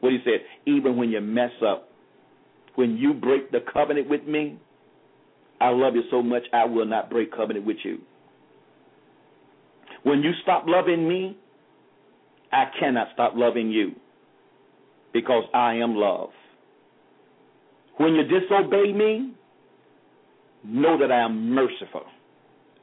What 0.00 0.12
he 0.12 0.18
said, 0.24 0.40
even 0.66 0.96
when 0.96 1.10
you 1.10 1.20
mess 1.20 1.50
up, 1.66 1.88
when 2.76 2.96
you 2.96 3.12
break 3.12 3.50
the 3.50 3.60
covenant 3.72 4.08
with 4.08 4.24
me, 4.26 4.58
I 5.60 5.68
love 5.68 5.94
you 5.94 6.02
so 6.10 6.22
much 6.22 6.44
I 6.52 6.64
will 6.64 6.86
not 6.86 7.10
break 7.10 7.32
covenant 7.32 7.66
with 7.66 7.76
you. 7.84 7.98
When 10.02 10.22
you 10.22 10.30
stop 10.42 10.64
loving 10.66 11.06
me, 11.06 11.36
I 12.52 12.64
cannot 12.78 13.08
stop 13.12 13.34
loving 13.36 13.70
you 13.70 13.92
because 15.12 15.44
I 15.52 15.74
am 15.74 15.94
love. 15.94 16.30
When 18.00 18.14
you 18.14 18.22
disobey 18.22 18.94
me, 18.94 19.34
know 20.64 20.98
that 20.98 21.12
I 21.12 21.20
am 21.20 21.50
merciful. 21.50 22.04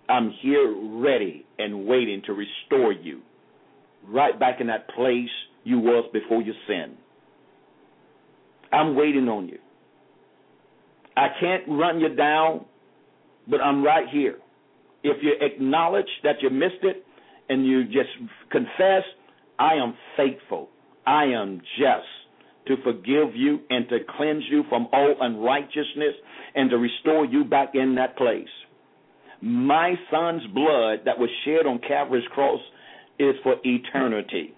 I'm 0.07 0.31
here 0.43 0.75
ready 0.79 1.43
and 1.57 1.87
waiting 1.87 2.21
to 2.27 2.33
restore 2.33 2.91
you 2.91 3.21
right 4.07 4.39
back 4.39 4.61
in 4.61 4.67
that 4.67 4.87
place 4.89 5.31
you 5.63 5.79
was 5.79 6.07
before 6.13 6.43
you 6.43 6.53
sinned. 6.67 6.97
I'm 8.71 8.95
waiting 8.95 9.27
on 9.27 9.47
you. 9.47 9.57
I 11.15 11.29
can't 11.39 11.63
run 11.67 11.99
you 11.99 12.15
down, 12.15 12.65
but 13.49 13.59
I'm 13.59 13.83
right 13.83 14.07
here. 14.11 14.37
If 15.01 15.23
you 15.23 15.33
acknowledge 15.41 16.05
that 16.21 16.43
you 16.43 16.51
missed 16.51 16.83
it 16.83 17.03
and 17.49 17.65
you 17.65 17.85
just 17.85 18.09
confess, 18.51 19.01
I 19.57 19.73
am 19.81 19.95
faithful. 20.15 20.69
I 21.07 21.23
am 21.23 21.59
just 21.79 22.05
to 22.67 22.75
forgive 22.83 23.35
you 23.35 23.59
and 23.69 23.87
to 23.89 23.99
cleanse 24.17 24.43
you 24.49 24.63
from 24.69 24.87
all 24.91 25.15
unrighteousness 25.19 26.15
and 26.55 26.69
to 26.69 26.77
restore 26.77 27.25
you 27.25 27.43
back 27.43 27.71
in 27.73 27.95
that 27.95 28.17
place. 28.17 28.47
My 29.41 29.93
son's 30.11 30.45
blood 30.53 30.99
that 31.05 31.19
was 31.19 31.29
shed 31.45 31.65
on 31.65 31.79
Calvary's 31.87 32.27
cross 32.33 32.59
is 33.19 33.35
for 33.43 33.55
eternity. 33.63 34.53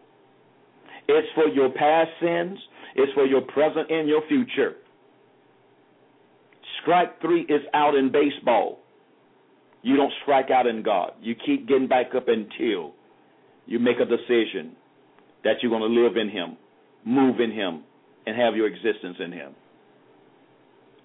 It's 1.08 1.28
for 1.36 1.48
your 1.48 1.70
past 1.70 2.10
sins, 2.22 2.58
it's 2.96 3.12
for 3.14 3.26
your 3.26 3.42
present 3.42 3.90
and 3.90 4.08
your 4.08 4.22
future. 4.28 4.76
Strike 6.82 7.22
three 7.22 7.42
is 7.42 7.62
out 7.74 7.96
in 7.96 8.12
baseball. 8.12 8.80
You 9.82 9.96
don't 9.96 10.14
strike 10.24 10.50
out 10.52 10.68
in 10.68 10.84
God. 10.84 11.12
You 11.22 11.36
keep 11.36 11.68
getting 11.68 11.88
back 11.88 12.08
up 12.16 12.28
until 12.28 12.94
you 13.66 13.80
make 13.80 13.98
a 14.00 14.06
decision 14.06 14.76
that 15.44 15.56
you're 15.62 15.72
going 15.72 15.94
to 15.94 16.02
live 16.02 16.18
in 16.18 16.30
Him, 16.30 16.58
move 17.06 17.40
in 17.40 17.52
Him, 17.52 17.84
and 18.26 18.36
have 18.36 18.56
your 18.56 18.68
existence 18.68 19.18
in 19.20 19.32
Him. 19.32 19.56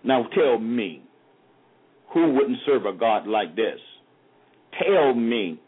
Now 0.02 0.26
tell 0.34 0.58
me, 0.58 1.02
who 2.12 2.32
wouldn't 2.32 2.58
serve 2.66 2.86
a 2.86 2.92
God 2.92 3.26
like 3.26 3.56
this? 3.56 3.80
Tell 4.82 5.14
me 5.14 5.60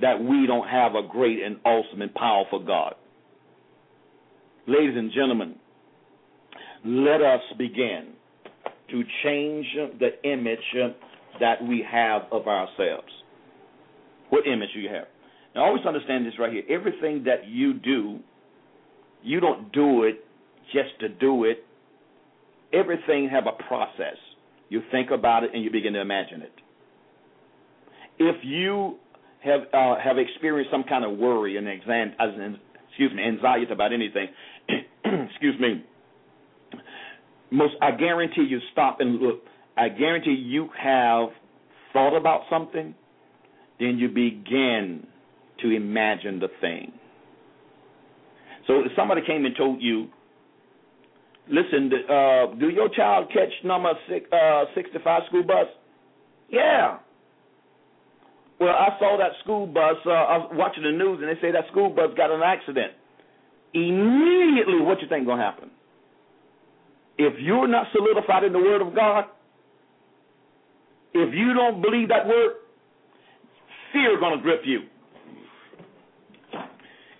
that 0.00 0.22
we 0.22 0.46
don't 0.46 0.68
have 0.68 0.94
a 0.94 1.06
great 1.08 1.42
and 1.42 1.56
awesome 1.64 2.02
and 2.02 2.12
powerful 2.14 2.64
God. 2.64 2.94
Ladies 4.66 4.96
and 4.96 5.10
gentlemen, 5.12 5.56
let 6.84 7.20
us 7.20 7.40
begin 7.58 8.12
to 8.90 9.02
change 9.24 9.66
the 9.98 10.10
image 10.28 10.58
that 11.40 11.62
we 11.66 11.84
have 11.90 12.22
of 12.30 12.46
ourselves. 12.46 13.08
What 14.30 14.46
image 14.46 14.68
do 14.74 14.80
you 14.80 14.88
have? 14.88 15.06
Now, 15.54 15.64
always 15.64 15.84
understand 15.86 16.26
this 16.26 16.34
right 16.38 16.52
here. 16.52 16.62
Everything 16.68 17.24
that 17.24 17.46
you 17.46 17.74
do, 17.74 18.20
you 19.22 19.40
don't 19.40 19.72
do 19.72 20.04
it 20.04 20.24
just 20.72 20.98
to 21.00 21.08
do 21.08 21.44
it. 21.44 21.64
Everything 22.72 23.28
have 23.30 23.44
a 23.46 23.62
process. 23.64 24.16
You 24.68 24.82
think 24.90 25.10
about 25.10 25.44
it 25.44 25.50
and 25.54 25.62
you 25.62 25.70
begin 25.70 25.92
to 25.94 26.00
imagine 26.00 26.42
it. 26.42 26.52
If 28.18 28.36
you 28.42 28.96
have 29.44 29.62
uh, 29.72 29.96
have 30.02 30.18
experienced 30.18 30.70
some 30.70 30.84
kind 30.84 31.04
of 31.04 31.18
worry 31.18 31.56
and 31.56 31.68
exam, 31.68 32.12
excuse 32.88 33.12
me, 33.14 33.22
anxiety 33.22 33.72
about 33.72 33.92
anything, 33.92 34.28
excuse 35.04 35.58
me, 35.60 35.84
most 37.50 37.74
I 37.82 37.90
guarantee 37.92 38.46
you 38.48 38.60
stop 38.72 39.00
and 39.00 39.20
look. 39.20 39.42
I 39.76 39.88
guarantee 39.88 40.32
you 40.32 40.68
have 40.78 41.30
thought 41.92 42.16
about 42.16 42.42
something, 42.50 42.94
then 43.78 43.98
you 43.98 44.08
begin 44.08 45.06
to 45.62 45.70
imagine 45.70 46.40
the 46.40 46.48
thing. 46.60 46.92
So 48.66 48.80
if 48.80 48.92
somebody 48.96 49.22
came 49.26 49.44
and 49.44 49.56
told 49.56 49.80
you 49.80 50.08
Listen, 51.48 51.90
uh, 52.08 52.54
do 52.58 52.68
your 52.68 52.88
child 52.88 53.28
catch 53.32 53.52
number 53.64 53.92
six, 54.08 54.26
uh, 54.32 54.64
65 54.74 55.22
school 55.28 55.42
bus? 55.42 55.66
Yeah. 56.48 56.98
Well, 58.60 58.70
I 58.70 58.96
saw 59.00 59.16
that 59.18 59.32
school 59.42 59.66
bus. 59.66 59.96
Uh, 60.06 60.10
I 60.10 60.38
was 60.38 60.50
watching 60.54 60.84
the 60.84 60.92
news, 60.92 61.18
and 61.20 61.28
they 61.28 61.40
say 61.40 61.50
that 61.50 61.64
school 61.72 61.90
bus 61.90 62.10
got 62.16 62.30
an 62.30 62.42
accident. 62.44 62.92
Immediately, 63.74 64.80
what 64.82 65.00
you 65.02 65.08
think 65.08 65.26
gonna 65.26 65.42
happen? 65.42 65.70
If 67.18 67.34
you're 67.40 67.66
not 67.66 67.86
solidified 67.92 68.44
in 68.44 68.52
the 68.52 68.58
Word 68.58 68.80
of 68.80 68.94
God, 68.94 69.24
if 71.14 71.34
you 71.34 71.54
don't 71.54 71.82
believe 71.82 72.08
that 72.08 72.26
word, 72.26 72.52
fear 73.92 74.18
gonna 74.20 74.40
grip 74.40 74.62
you, 74.64 74.80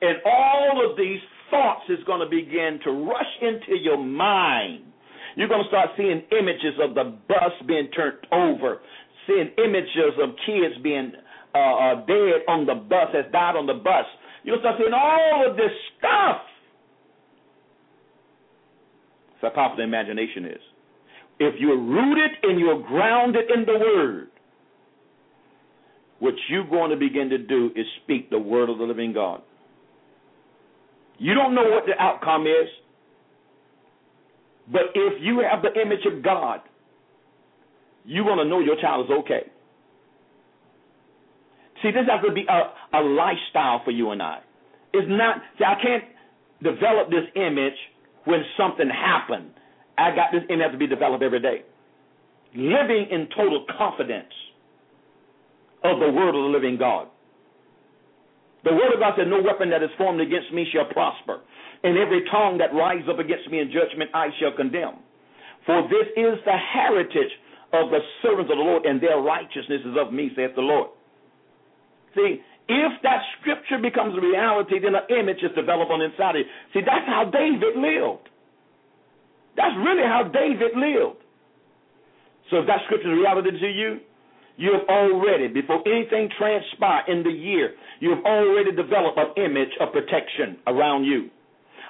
and 0.00 0.18
all 0.24 0.90
of 0.90 0.96
these 0.96 1.20
thoughts 1.52 1.84
is 1.88 2.02
gonna 2.06 2.28
begin 2.28 2.80
to 2.82 2.90
rush 2.90 3.32
into 3.40 3.78
your 3.78 3.98
mind. 3.98 4.82
You're 5.36 5.48
gonna 5.48 5.68
start 5.68 5.90
seeing 5.96 6.24
images 6.32 6.74
of 6.82 6.96
the 6.96 7.14
bus 7.28 7.52
being 7.68 7.88
turned 7.94 8.26
over, 8.32 8.80
seeing 9.26 9.52
images 9.58 10.18
of 10.20 10.30
kids 10.44 10.74
being 10.82 11.12
uh, 11.54 11.58
uh, 11.58 11.94
dead 12.06 12.42
on 12.48 12.66
the 12.66 12.74
bus, 12.74 13.12
has 13.12 13.30
died 13.30 13.56
on 13.56 13.66
the 13.66 13.74
bus. 13.74 14.06
You'll 14.42 14.58
start 14.60 14.76
seeing 14.78 14.92
all 14.92 15.48
of 15.48 15.56
this 15.56 15.70
stuff. 15.98 16.40
That's 19.40 19.54
how 19.54 19.62
powerful 19.62 19.76
the 19.76 19.82
imagination 19.82 20.46
is. 20.46 20.60
If 21.38 21.54
you're 21.58 21.78
rooted 21.78 22.30
and 22.42 22.58
you're 22.58 22.82
grounded 22.82 23.50
in 23.54 23.64
the 23.66 23.78
Word, 23.78 24.28
what 26.20 26.34
you're 26.48 26.68
going 26.68 26.90
to 26.90 26.96
begin 26.96 27.28
to 27.30 27.38
do 27.38 27.70
is 27.74 27.84
speak 28.04 28.30
the 28.30 28.38
Word 28.38 28.70
of 28.70 28.78
the 28.78 28.84
living 28.84 29.12
God. 29.12 29.42
You 31.22 31.34
don't 31.34 31.54
know 31.54 31.62
what 31.62 31.84
the 31.86 31.92
outcome 32.02 32.48
is, 32.48 32.68
but 34.72 34.90
if 34.92 35.22
you 35.22 35.40
have 35.48 35.62
the 35.62 35.80
image 35.80 36.04
of 36.04 36.20
God, 36.20 36.62
you're 38.04 38.24
going 38.24 38.38
to 38.38 38.44
know 38.44 38.58
your 38.58 38.74
child 38.80 39.06
is 39.06 39.12
okay. 39.20 39.42
See, 41.80 41.92
this 41.92 42.06
has 42.10 42.26
to 42.26 42.32
be 42.32 42.44
a, 42.48 42.98
a 42.98 43.02
lifestyle 43.02 43.82
for 43.84 43.92
you 43.92 44.10
and 44.10 44.20
I. 44.20 44.40
It's 44.92 45.06
not, 45.08 45.36
see, 45.58 45.64
I 45.64 45.80
can't 45.80 46.04
develop 46.60 47.10
this 47.10 47.30
image 47.36 47.78
when 48.24 48.42
something 48.56 48.90
happened. 48.90 49.50
I 49.96 50.10
got 50.16 50.32
this 50.32 50.42
image 50.50 50.72
to 50.72 50.78
be 50.78 50.88
developed 50.88 51.22
every 51.22 51.40
day. 51.40 51.62
Living 52.56 53.06
in 53.12 53.28
total 53.36 53.64
confidence 53.78 54.32
of 55.84 56.00
the 56.00 56.10
word 56.10 56.30
of 56.30 56.34
the 56.34 56.50
living 56.52 56.78
God. 56.78 57.06
The 58.64 58.72
word 58.72 58.94
of 58.94 59.00
God 59.00 59.14
said, 59.16 59.26
No 59.26 59.42
weapon 59.42 59.70
that 59.70 59.82
is 59.82 59.90
formed 59.98 60.20
against 60.20 60.52
me 60.52 60.66
shall 60.72 60.86
prosper, 60.86 61.40
and 61.82 61.98
every 61.98 62.22
tongue 62.30 62.58
that 62.58 62.74
rises 62.74 63.08
up 63.10 63.18
against 63.18 63.50
me 63.50 63.58
in 63.58 63.72
judgment 63.74 64.10
I 64.14 64.28
shall 64.38 64.54
condemn. 64.54 65.02
For 65.66 65.82
this 65.90 66.06
is 66.16 66.38
the 66.44 66.56
heritage 66.56 67.32
of 67.72 67.90
the 67.90 68.00
servants 68.22 68.50
of 68.50 68.58
the 68.58 68.62
Lord, 68.62 68.86
and 68.86 69.00
their 69.00 69.18
righteousness 69.18 69.82
is 69.84 69.96
of 69.98 70.12
me, 70.12 70.30
saith 70.36 70.54
the 70.54 70.62
Lord. 70.62 70.90
See, 72.14 72.42
if 72.68 72.92
that 73.02 73.22
scripture 73.40 73.78
becomes 73.82 74.16
a 74.16 74.20
reality, 74.20 74.78
then 74.78 74.94
an 74.94 75.08
image 75.10 75.42
is 75.42 75.50
developed 75.56 75.90
on 75.90 76.00
inside 76.00 76.36
of 76.36 76.46
you. 76.46 76.48
See, 76.74 76.80
that's 76.84 77.06
how 77.06 77.26
David 77.26 77.74
lived. 77.74 78.28
That's 79.56 79.74
really 79.76 80.06
how 80.06 80.30
David 80.30 80.76
lived. 80.76 81.20
So 82.50 82.60
if 82.60 82.66
that 82.66 82.84
scripture 82.86 83.12
is 83.12 83.18
reality 83.18 83.50
to 83.58 83.70
you, 83.70 84.00
you 84.56 84.72
have 84.72 84.88
already, 84.88 85.48
before 85.48 85.82
anything 85.86 86.28
transpire 86.38 87.02
in 87.08 87.22
the 87.22 87.30
year, 87.30 87.74
you 88.00 88.10
have 88.10 88.24
already 88.24 88.72
developed 88.72 89.18
an 89.18 89.32
image 89.42 89.72
of 89.80 89.92
protection 89.92 90.58
around 90.66 91.04
you, 91.04 91.30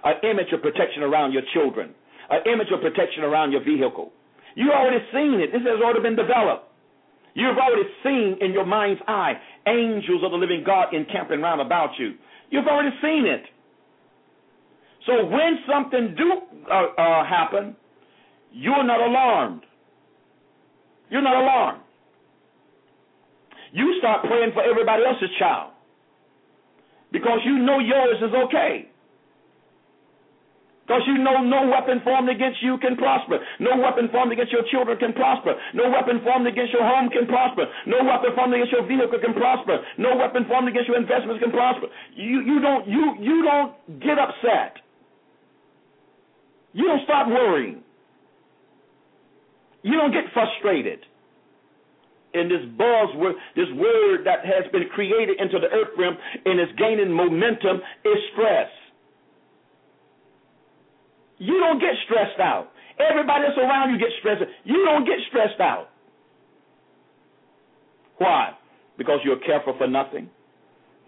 an 0.05 0.15
image 0.23 0.53
of 0.53 0.63
protection 0.63 1.03
around 1.03 1.33
your 1.33 1.43
children, 1.53 1.95
an 2.31 2.41
image 2.47 2.69
of 2.73 2.81
protection 2.81 3.25
around 3.25 3.53
your 3.53 3.65
vehicle. 3.65 4.13
You've 4.55 4.71
already 4.71 5.05
seen 5.13 5.41
it. 5.41 5.51
This 5.53 5.63
has 5.63 5.81
already 5.83 6.03
been 6.03 6.17
developed. 6.17 6.69
You've 7.35 7.57
already 7.57 7.89
seen 8.05 8.37
in 8.41 8.53
your 8.53 8.67
mind's 8.67 9.01
eye 9.09 9.35
angels 9.67 10.23
of 10.25 10.31
the 10.33 10.37
living 10.37 10.63
God 10.65 10.93
encamping 10.93 11.41
round 11.41 11.61
about 11.61 11.91
you. 11.99 12.15
You've 12.51 12.67
already 12.67 12.95
seen 13.01 13.25
it. 13.27 13.45
So 15.07 15.25
when 15.25 15.59
something 15.67 16.15
do 16.17 16.33
uh, 16.71 17.01
uh, 17.01 17.25
happen, 17.27 17.75
you're 18.53 18.85
not 18.85 19.01
alarmed. 19.01 19.63
You're 21.11 21.23
not 21.23 21.35
alarmed. 21.43 21.82
You 23.73 23.97
start 23.99 24.25
praying 24.25 24.53
for 24.53 24.63
everybody 24.63 25.03
else's 25.05 25.33
child 25.39 25.73
because 27.11 27.41
you 27.45 27.59
know 27.59 27.79
yours 27.79 28.21
is 28.21 28.33
okay. 28.49 28.89
Because 30.85 31.03
you 31.07 31.17
know 31.23 31.41
no 31.41 31.71
weapon 31.71 32.03
formed 32.05 32.29
against 32.29 32.61
you 32.61 32.77
can 32.79 32.97
prosper. 32.97 33.39
No 33.61 33.79
weapon 33.79 34.11
formed 34.11 34.33
against 34.33 34.53
your 34.53 34.67
children 34.69 34.99
can 34.99 35.13
prosper. 35.13 35.55
No 35.73 35.89
weapon 35.89 36.21
formed 36.25 36.47
against 36.47 36.73
your 36.73 36.83
home 36.83 37.09
can 37.09 37.27
prosper. 37.27 37.65
No 37.87 38.03
weapon 38.05 38.35
formed 38.35 38.53
against 38.53 38.73
your 38.73 38.85
vehicle 38.85 39.21
can 39.23 39.33
prosper. 39.33 39.79
No 39.97 40.17
weapon 40.17 40.45
formed 40.49 40.69
against 40.69 40.89
your 40.89 40.99
investments 40.99 41.41
can 41.41 41.53
prosper. 41.53 41.87
You 42.13 42.41
you 42.45 42.61
don't 42.61 42.89
you 42.89 43.15
you 43.21 43.43
don't 43.47 43.73
get 44.01 44.19
upset. 44.19 44.83
You 46.73 46.85
don't 46.89 47.05
stop 47.05 47.29
worrying. 47.29 47.81
You 49.83 49.97
don't 49.97 50.13
get 50.13 50.25
frustrated. 50.35 51.07
And 52.35 52.51
this 52.51 52.65
buzzword, 52.81 53.35
this 53.55 53.69
word 53.77 54.25
that 54.25 54.45
has 54.45 54.71
been 54.73 54.89
created 54.95 55.41
into 55.41 55.59
the 55.59 55.69
earth 55.69 55.93
realm 55.99 56.17
and 56.45 56.61
is 56.61 56.69
gaining 56.79 57.13
momentum 57.13 57.83
is 58.05 58.19
stress. 58.33 58.71
You 61.39 61.59
don't 61.59 61.81
get 61.81 61.93
stressed 62.07 62.41
out. 62.41 62.71
Everybody 62.99 63.45
that's 63.49 63.59
around 63.59 63.93
you 63.93 63.99
gets 63.99 64.13
stressed. 64.21 64.43
You 64.65 64.85
don't 64.85 65.05
get 65.05 65.19
stressed 65.29 65.61
out. 65.61 65.89
Why? 68.19 68.53
Because 68.97 69.19
you're 69.25 69.41
careful 69.41 69.75
for 69.77 69.89
nothing. 69.89 70.31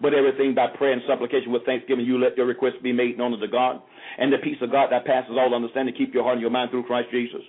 But 0.02 0.12
everything 0.12 0.54
by 0.54 0.66
prayer 0.76 0.92
and 0.92 1.02
supplication 1.06 1.52
with 1.52 1.64
thanksgiving, 1.64 2.04
you 2.04 2.18
let 2.18 2.36
your 2.36 2.46
requests 2.46 2.82
be 2.82 2.92
made 2.92 3.16
known 3.16 3.32
unto 3.32 3.46
God. 3.46 3.80
And 4.18 4.32
the 4.32 4.38
peace 4.38 4.58
of 4.60 4.72
God 4.72 4.88
that 4.90 5.06
passes 5.06 5.36
all 5.38 5.54
understanding, 5.54 5.94
keep 5.96 6.12
your 6.12 6.24
heart 6.24 6.34
and 6.34 6.42
your 6.42 6.50
mind 6.50 6.70
through 6.70 6.84
Christ 6.84 7.08
Jesus. 7.10 7.42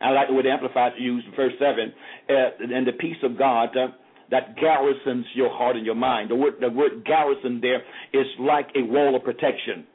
I 0.00 0.10
like 0.10 0.28
the 0.28 0.34
way 0.34 0.42
Amplified 0.50 0.92
used 0.98 1.26
verse 1.36 1.52
7. 1.58 1.92
Uh, 2.28 2.32
and 2.74 2.86
the 2.86 2.92
peace 2.92 3.18
of 3.22 3.38
God 3.38 3.76
uh, 3.76 3.88
that 4.30 4.56
garrisons 4.56 5.26
your 5.34 5.50
heart 5.50 5.76
and 5.76 5.84
your 5.84 5.94
mind. 5.94 6.30
The 6.30 6.36
word, 6.36 6.54
the 6.60 6.70
word 6.70 7.04
garrison 7.04 7.60
there 7.60 7.82
is 8.12 8.26
like 8.38 8.68
a 8.76 8.82
wall 8.82 9.16
of 9.16 9.24
protection 9.24 9.86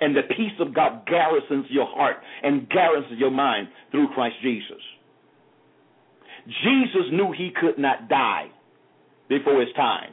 and 0.00 0.14
the 0.14 0.22
peace 0.22 0.52
of 0.60 0.74
God 0.74 1.06
garrisons 1.06 1.66
your 1.70 1.86
heart 1.86 2.16
and 2.42 2.68
garrisons 2.68 3.18
your 3.18 3.30
mind 3.30 3.68
through 3.90 4.08
Christ 4.08 4.36
Jesus. 4.42 4.82
Jesus 6.46 7.10
knew 7.12 7.32
he 7.36 7.50
could 7.58 7.78
not 7.78 8.08
die 8.08 8.48
before 9.28 9.60
his 9.60 9.70
time. 9.74 10.12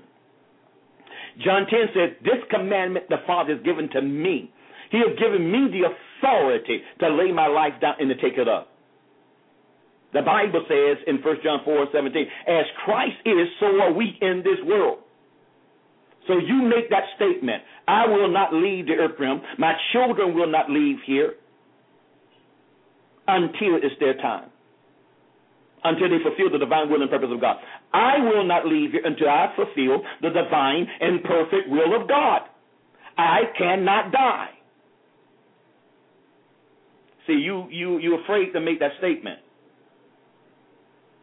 John 1.44 1.66
10 1.70 1.80
says, 1.94 2.10
This 2.24 2.42
commandment 2.50 3.10
the 3.10 3.18
Father 3.28 3.56
has 3.56 3.64
given 3.64 3.90
to 3.92 4.02
me. 4.02 4.52
He 4.92 4.98
has 5.00 5.18
given 5.20 5.52
me 5.52 5.68
the 5.72 5.90
authority 5.90 6.82
to 7.00 7.10
lay 7.10 7.32
my 7.32 7.48
life 7.48 7.74
down 7.82 7.96
and 8.00 8.10
to 8.10 8.16
take 8.16 8.38
it 8.38 8.48
up. 8.48 8.70
The 10.14 10.22
Bible 10.22 10.64
says 10.70 10.98
in 11.08 11.18
1 11.18 11.36
John 11.44 11.62
4 11.66 11.88
17, 11.92 12.28
As 12.48 12.66
Christ 12.86 13.18
is, 13.26 13.48
so 13.60 13.66
are 13.82 13.94
we 13.94 14.18
in 14.22 14.44
this 14.46 14.62
world. 14.66 15.00
So 16.28 16.38
you 16.38 16.62
make 16.64 16.90
that 16.90 17.04
statement. 17.16 17.64
I 17.88 18.08
will 18.08 18.32
not 18.32 18.54
leave 18.54 18.88
the 18.88 18.94
earth 18.94 19.20
realm. 19.20 19.42
My 19.58 19.74
children 19.92 20.36
will 20.36 20.50
not 20.50 20.70
leave 20.70 20.98
here 21.06 21.34
until 23.28 23.76
it's 23.82 23.96
their 24.00 24.16
time. 24.16 24.50
Until 25.84 26.10
they 26.10 26.24
fulfill 26.24 26.50
the 26.50 26.60
divine 26.60 26.90
will 26.90 27.02
and 27.02 27.12
purpose 27.12 27.30
of 27.32 27.42
God. 27.42 27.58
I 27.94 28.20
will 28.20 28.46
not 28.46 28.66
leave 28.66 28.92
here 28.92 29.02
until 29.04 29.28
I 29.28 29.52
fulfill 29.56 30.04
the 30.22 30.30
divine 30.30 30.88
and 31.02 31.22
perfect 31.24 31.68
will 31.68 32.00
of 32.00 32.08
God. 32.08 32.42
I 33.18 33.42
cannot 33.58 34.12
die. 34.12 34.50
See, 37.28 37.34
you 37.34 37.68
you 37.70 38.00
you're 38.00 38.22
afraid 38.24 38.54
to 38.54 38.60
make 38.60 38.80
that 38.80 38.92
statement. 39.00 39.40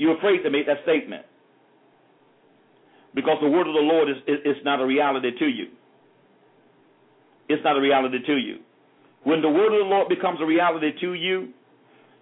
You're 0.00 0.16
afraid 0.16 0.42
to 0.44 0.50
make 0.50 0.64
that 0.64 0.78
statement 0.84 1.26
because 3.14 3.36
the 3.42 3.50
word 3.50 3.68
of 3.68 3.74
the 3.74 3.84
Lord 3.84 4.08
is, 4.08 4.16
is, 4.26 4.56
is 4.56 4.64
not 4.64 4.80
a 4.80 4.86
reality 4.86 5.28
to 5.38 5.46
you. 5.46 5.66
It's 7.50 7.62
not 7.62 7.76
a 7.76 7.82
reality 7.82 8.16
to 8.24 8.36
you. 8.38 8.56
When 9.24 9.42
the 9.42 9.50
word 9.50 9.74
of 9.74 9.84
the 9.84 9.90
Lord 9.90 10.08
becomes 10.08 10.38
a 10.40 10.46
reality 10.46 10.92
to 11.02 11.12
you, 11.12 11.50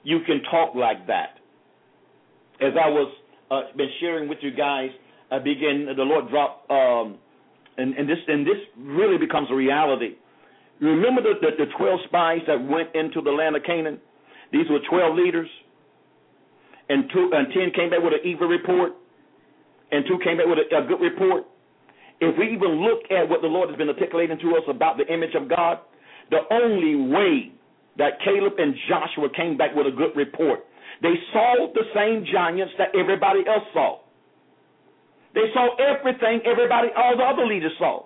you 0.03 0.19
can 0.27 0.43
talk 0.51 0.75
like 0.75 1.07
that. 1.07 1.39
As 2.61 2.73
I 2.75 2.89
was 2.89 3.15
uh, 3.53 3.77
been 3.77 3.91
sharing 4.01 4.29
with 4.29 4.39
you 4.43 4.51
guys, 4.51 4.91
I 5.31 5.39
begin 5.39 5.87
the 5.97 6.03
Lord 6.03 6.31
dropped, 6.31 6.69
um, 6.73 7.17
and, 7.77 7.95
and 7.95 8.09
this 8.09 8.19
and 8.27 8.45
this 8.45 8.59
really 8.77 9.19
becomes 9.19 9.47
a 9.53 9.55
reality. 9.55 10.17
Remember 10.81 11.23
the, 11.23 11.35
the, 11.41 11.65
the 11.65 11.71
twelve 11.79 12.01
spies 12.09 12.41
that 12.49 12.59
went 12.59 12.93
into 12.97 13.21
the 13.21 13.31
land 13.31 13.55
of 13.55 13.63
Canaan? 13.63 14.01
These 14.51 14.67
were 14.69 14.81
twelve 14.91 15.15
leaders, 15.15 15.49
and 16.89 17.11
two 17.13 17.31
and 17.33 17.49
ten 17.53 17.71
came 17.75 17.91
back 17.91 18.03
with 18.03 18.15
an 18.15 18.25
evil 18.25 18.49
report 18.49 18.93
and 19.91 20.05
two 20.07 20.19
came 20.25 20.37
back 20.39 20.47
with 20.47 20.59
a, 20.59 20.67
a 20.77 20.87
good 20.87 21.01
report. 21.01 21.45
If 22.21 22.37
we 22.39 22.53
even 22.53 22.83
look 22.83 23.07
at 23.11 23.29
what 23.29 23.43
the 23.43 23.47
Lord 23.47 23.69
has 23.71 23.79
been 23.79 23.89
articulating 23.89 24.39
to 24.39 24.49
us 24.57 24.65
about 24.69 24.99
the 24.99 25.07
image 25.13 25.35
of 25.35 25.49
God, 25.49 25.79
the 26.31 26.43
only 26.51 26.97
way 27.09 27.53
that 27.97 28.21
Caleb 28.25 28.55
and 28.59 28.75
Joshua 28.89 29.29
came 29.35 29.57
back 29.57 29.75
with 29.75 29.87
a 29.87 29.95
good 29.95 30.15
report, 30.17 30.61
they 31.03 31.15
saw 31.33 31.69
the 31.73 31.85
same 31.95 32.27
giants 32.31 32.75
that 32.79 32.89
everybody 32.99 33.41
else 33.47 33.65
saw. 33.73 34.01
They 35.35 35.47
saw 35.55 35.77
everything 35.77 36.41
everybody, 36.45 36.89
all 36.97 37.17
the 37.17 37.23
other 37.23 37.47
leaders 37.47 37.73
saw. 37.79 38.05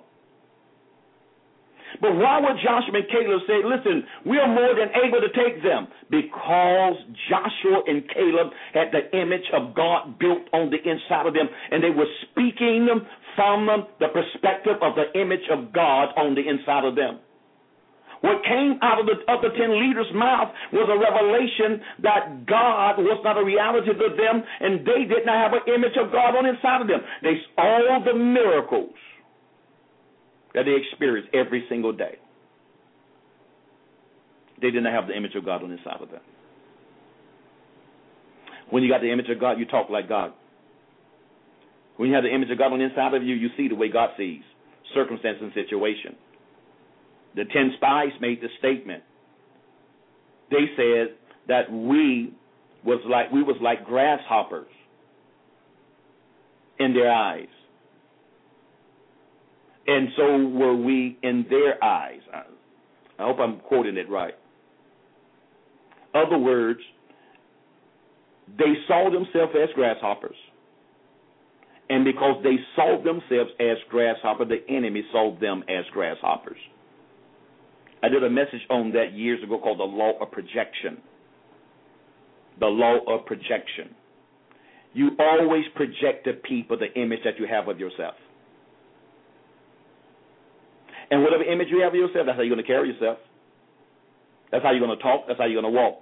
But 2.00 2.16
why 2.16 2.40
would 2.40 2.56
Joshua 2.62 3.02
and 3.02 3.08
Caleb 3.10 3.42
say, 3.46 3.60
listen, 3.64 4.04
we 4.24 4.38
are 4.38 4.48
more 4.48 4.74
than 4.74 4.88
able 5.04 5.20
to 5.20 5.32
take 5.36 5.62
them? 5.62 5.88
Because 6.10 6.96
Joshua 7.28 7.82
and 7.86 8.02
Caleb 8.08 8.48
had 8.72 8.88
the 8.92 9.10
image 9.16 9.46
of 9.52 9.74
God 9.74 10.18
built 10.18 10.48
on 10.52 10.70
the 10.70 10.78
inside 10.78 11.26
of 11.26 11.34
them, 11.34 11.48
and 11.70 11.82
they 11.82 11.90
were 11.90 12.08
speaking 12.30 12.88
from 13.36 13.66
the 14.00 14.08
perspective 14.08 14.76
of 14.80 14.94
the 14.96 15.12
image 15.20 15.44
of 15.50 15.72
God 15.72 16.14
on 16.16 16.34
the 16.34 16.46
inside 16.46 16.84
of 16.84 16.96
them. 16.96 17.20
What 18.22 18.38
came 18.46 18.78
out 18.82 19.00
of 19.02 19.06
the 19.06 19.18
other 19.26 19.50
ten 19.50 19.82
leaders' 19.82 20.06
mouth 20.14 20.54
was 20.72 20.86
a 20.86 20.94
revelation 20.94 21.82
that 22.06 22.46
God 22.46 23.02
was 23.02 23.18
not 23.24 23.36
a 23.36 23.44
reality 23.44 23.90
to 23.90 24.08
them, 24.14 24.44
and 24.60 24.86
they 24.86 25.10
did 25.10 25.26
not 25.26 25.42
have 25.42 25.52
an 25.58 25.66
image 25.66 25.98
of 25.98 26.12
God 26.12 26.38
on 26.38 26.46
inside 26.46 26.82
of 26.82 26.86
them. 26.86 27.02
They 27.22 27.34
all 27.58 27.98
the 28.06 28.14
miracles 28.14 28.94
that 30.54 30.64
they 30.64 30.74
experience 30.74 31.28
every 31.32 31.64
single 31.68 31.92
day. 31.92 32.16
They 34.60 34.70
did 34.70 34.82
not 34.82 34.92
have 34.92 35.08
the 35.08 35.16
image 35.16 35.34
of 35.34 35.44
God 35.44 35.62
on 35.62 35.70
the 35.70 35.76
inside 35.76 36.00
of 36.00 36.10
them. 36.10 36.20
When 38.70 38.82
you 38.82 38.88
got 38.88 39.00
the 39.00 39.12
image 39.12 39.28
of 39.28 39.40
God, 39.40 39.58
you 39.58 39.66
talk 39.66 39.90
like 39.90 40.08
God. 40.08 40.32
When 41.96 42.08
you 42.08 42.14
have 42.14 42.24
the 42.24 42.34
image 42.34 42.50
of 42.50 42.58
God 42.58 42.72
on 42.72 42.78
the 42.78 42.84
inside 42.84 43.14
of 43.14 43.22
you, 43.22 43.34
you 43.34 43.48
see 43.56 43.68
the 43.68 43.74
way 43.74 43.88
God 43.88 44.10
sees 44.16 44.42
circumstance 44.94 45.38
and 45.40 45.52
situation. 45.54 46.16
The 47.34 47.44
ten 47.44 47.72
spies 47.76 48.12
made 48.20 48.40
the 48.40 48.48
statement. 48.58 49.02
They 50.50 50.66
said 50.76 51.16
that 51.48 51.70
we 51.72 52.32
was 52.84 53.00
like 53.08 53.30
we 53.32 53.42
was 53.42 53.56
like 53.62 53.84
grasshoppers 53.84 54.66
in 56.78 56.94
their 56.94 57.10
eyes 57.10 57.46
and 59.86 60.08
so 60.16 60.46
were 60.48 60.76
we 60.76 61.18
in 61.22 61.46
their 61.50 61.82
eyes. 61.82 62.20
I 63.18 63.24
hope 63.24 63.38
I'm 63.40 63.60
quoting 63.60 63.96
it 63.96 64.08
right. 64.08 64.34
Other 66.14 66.38
words, 66.38 66.80
they 68.58 68.74
saw 68.86 69.10
themselves 69.10 69.52
as 69.60 69.68
grasshoppers. 69.74 70.36
And 71.88 72.04
because 72.04 72.42
they 72.42 72.56
saw 72.76 73.02
themselves 73.02 73.50
as 73.60 73.76
grasshoppers, 73.90 74.48
the 74.48 74.74
enemy 74.74 75.04
saw 75.12 75.38
them 75.38 75.62
as 75.68 75.84
grasshoppers. 75.92 76.58
I 78.02 78.08
did 78.08 78.24
a 78.24 78.30
message 78.30 78.62
on 78.70 78.92
that 78.92 79.12
years 79.12 79.42
ago 79.42 79.58
called 79.58 79.78
the 79.78 79.84
law 79.84 80.18
of 80.20 80.30
projection. 80.30 80.98
The 82.60 82.66
law 82.66 82.98
of 83.06 83.26
projection. 83.26 83.94
You 84.92 85.10
always 85.18 85.64
project 85.74 86.24
to 86.26 86.34
people 86.34 86.78
the 86.78 86.92
image 87.00 87.20
that 87.24 87.38
you 87.38 87.46
have 87.46 87.68
of 87.68 87.78
yourself. 87.78 88.14
And 91.12 91.22
whatever 91.22 91.44
image 91.44 91.68
you 91.70 91.82
have 91.82 91.92
of 91.92 92.00
yourself, 92.00 92.24
that's 92.24 92.36
how 92.38 92.42
you're 92.42 92.56
going 92.56 92.64
to 92.64 92.72
carry 92.72 92.88
yourself. 92.88 93.18
That's 94.50 94.64
how 94.64 94.70
you're 94.70 94.80
going 94.80 94.96
to 94.96 95.02
talk. 95.02 95.24
That's 95.28 95.38
how 95.38 95.44
you're 95.44 95.60
going 95.60 95.70
to 95.70 95.78
walk. 95.78 96.00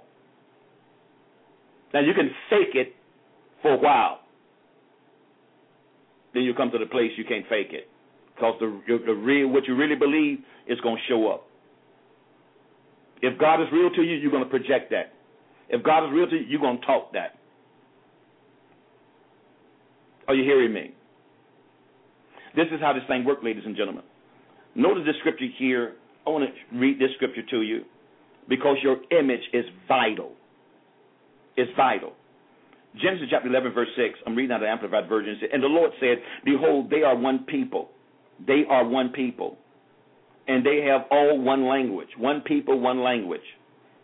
Now 1.93 1.99
you 1.99 2.13
can 2.13 2.31
fake 2.49 2.73
it 2.75 2.95
for 3.61 3.73
a 3.73 3.77
while. 3.77 4.21
Then 6.33 6.43
you 6.43 6.53
come 6.53 6.71
to 6.71 6.77
the 6.77 6.85
place 6.85 7.11
you 7.17 7.25
can't 7.25 7.43
fake 7.49 7.71
it, 7.71 7.89
because 8.33 8.55
the 8.61 8.99
the 9.05 9.13
real 9.13 9.49
what 9.49 9.67
you 9.67 9.75
really 9.75 9.95
believe 9.95 10.39
is 10.65 10.79
going 10.79 10.95
to 10.95 11.01
show 11.09 11.27
up. 11.29 11.45
If 13.21 13.37
God 13.37 13.61
is 13.61 13.67
real 13.73 13.89
to 13.89 14.01
you, 14.03 14.15
you're 14.15 14.31
going 14.31 14.45
to 14.45 14.49
project 14.49 14.91
that. 14.91 15.11
If 15.67 15.83
God 15.83 16.05
is 16.07 16.13
real 16.13 16.29
to 16.29 16.37
you, 16.37 16.45
you're 16.47 16.61
going 16.61 16.79
to 16.79 16.85
talk 16.85 17.11
that. 17.11 17.37
Are 20.29 20.35
you 20.35 20.45
hearing 20.45 20.71
me? 20.71 20.93
This 22.55 22.67
is 22.71 22.79
how 22.79 22.93
this 22.93 23.03
thing 23.09 23.25
works, 23.25 23.43
ladies 23.43 23.63
and 23.65 23.75
gentlemen. 23.75 24.03
Notice 24.75 25.03
the 25.05 25.13
scripture 25.19 25.47
here. 25.57 25.93
I 26.25 26.29
want 26.29 26.45
to 26.45 26.77
read 26.77 26.99
this 26.99 27.09
scripture 27.15 27.41
to 27.49 27.61
you 27.61 27.83
because 28.47 28.77
your 28.83 28.97
image 29.17 29.41
is 29.53 29.65
vital. 29.87 30.31
It's 31.57 31.71
vital. 31.75 32.13
Genesis 33.01 33.27
chapter 33.29 33.47
11, 33.47 33.73
verse 33.73 33.87
6. 33.95 34.19
I'm 34.25 34.35
reading 34.35 34.51
out 34.51 34.59
the 34.59 34.67
Amplified 34.67 35.07
Version. 35.07 35.37
And 35.51 35.63
the 35.63 35.67
Lord 35.67 35.91
said, 35.99 36.17
Behold, 36.43 36.89
they 36.89 37.03
are 37.03 37.15
one 37.17 37.45
people. 37.47 37.89
They 38.45 38.63
are 38.69 38.87
one 38.87 39.09
people. 39.09 39.57
And 40.47 40.65
they 40.65 40.85
have 40.87 41.01
all 41.09 41.39
one 41.39 41.67
language. 41.67 42.09
One 42.17 42.41
people, 42.41 42.79
one 42.79 43.03
language. 43.03 43.41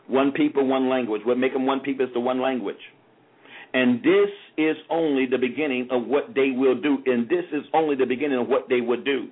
One 0.07 0.31
people, 0.31 0.65
one 0.65 0.89
language. 0.89 1.21
What 1.25 1.37
make 1.37 1.53
them 1.53 1.65
one 1.65 1.81
people 1.81 2.05
is 2.05 2.13
the 2.13 2.19
one 2.19 2.41
language. 2.41 2.77
And 3.73 3.99
this 4.01 4.29
is 4.57 4.77
only 4.89 5.25
the 5.25 5.37
beginning 5.37 5.89
of 5.91 6.05
what 6.05 6.33
they 6.33 6.51
will 6.51 6.79
do. 6.79 6.99
And 7.05 7.27
this 7.27 7.43
is 7.51 7.63
only 7.73 7.95
the 7.95 8.05
beginning 8.05 8.39
of 8.39 8.47
what 8.47 8.69
they 8.69 8.79
will 8.79 9.03
do 9.03 9.27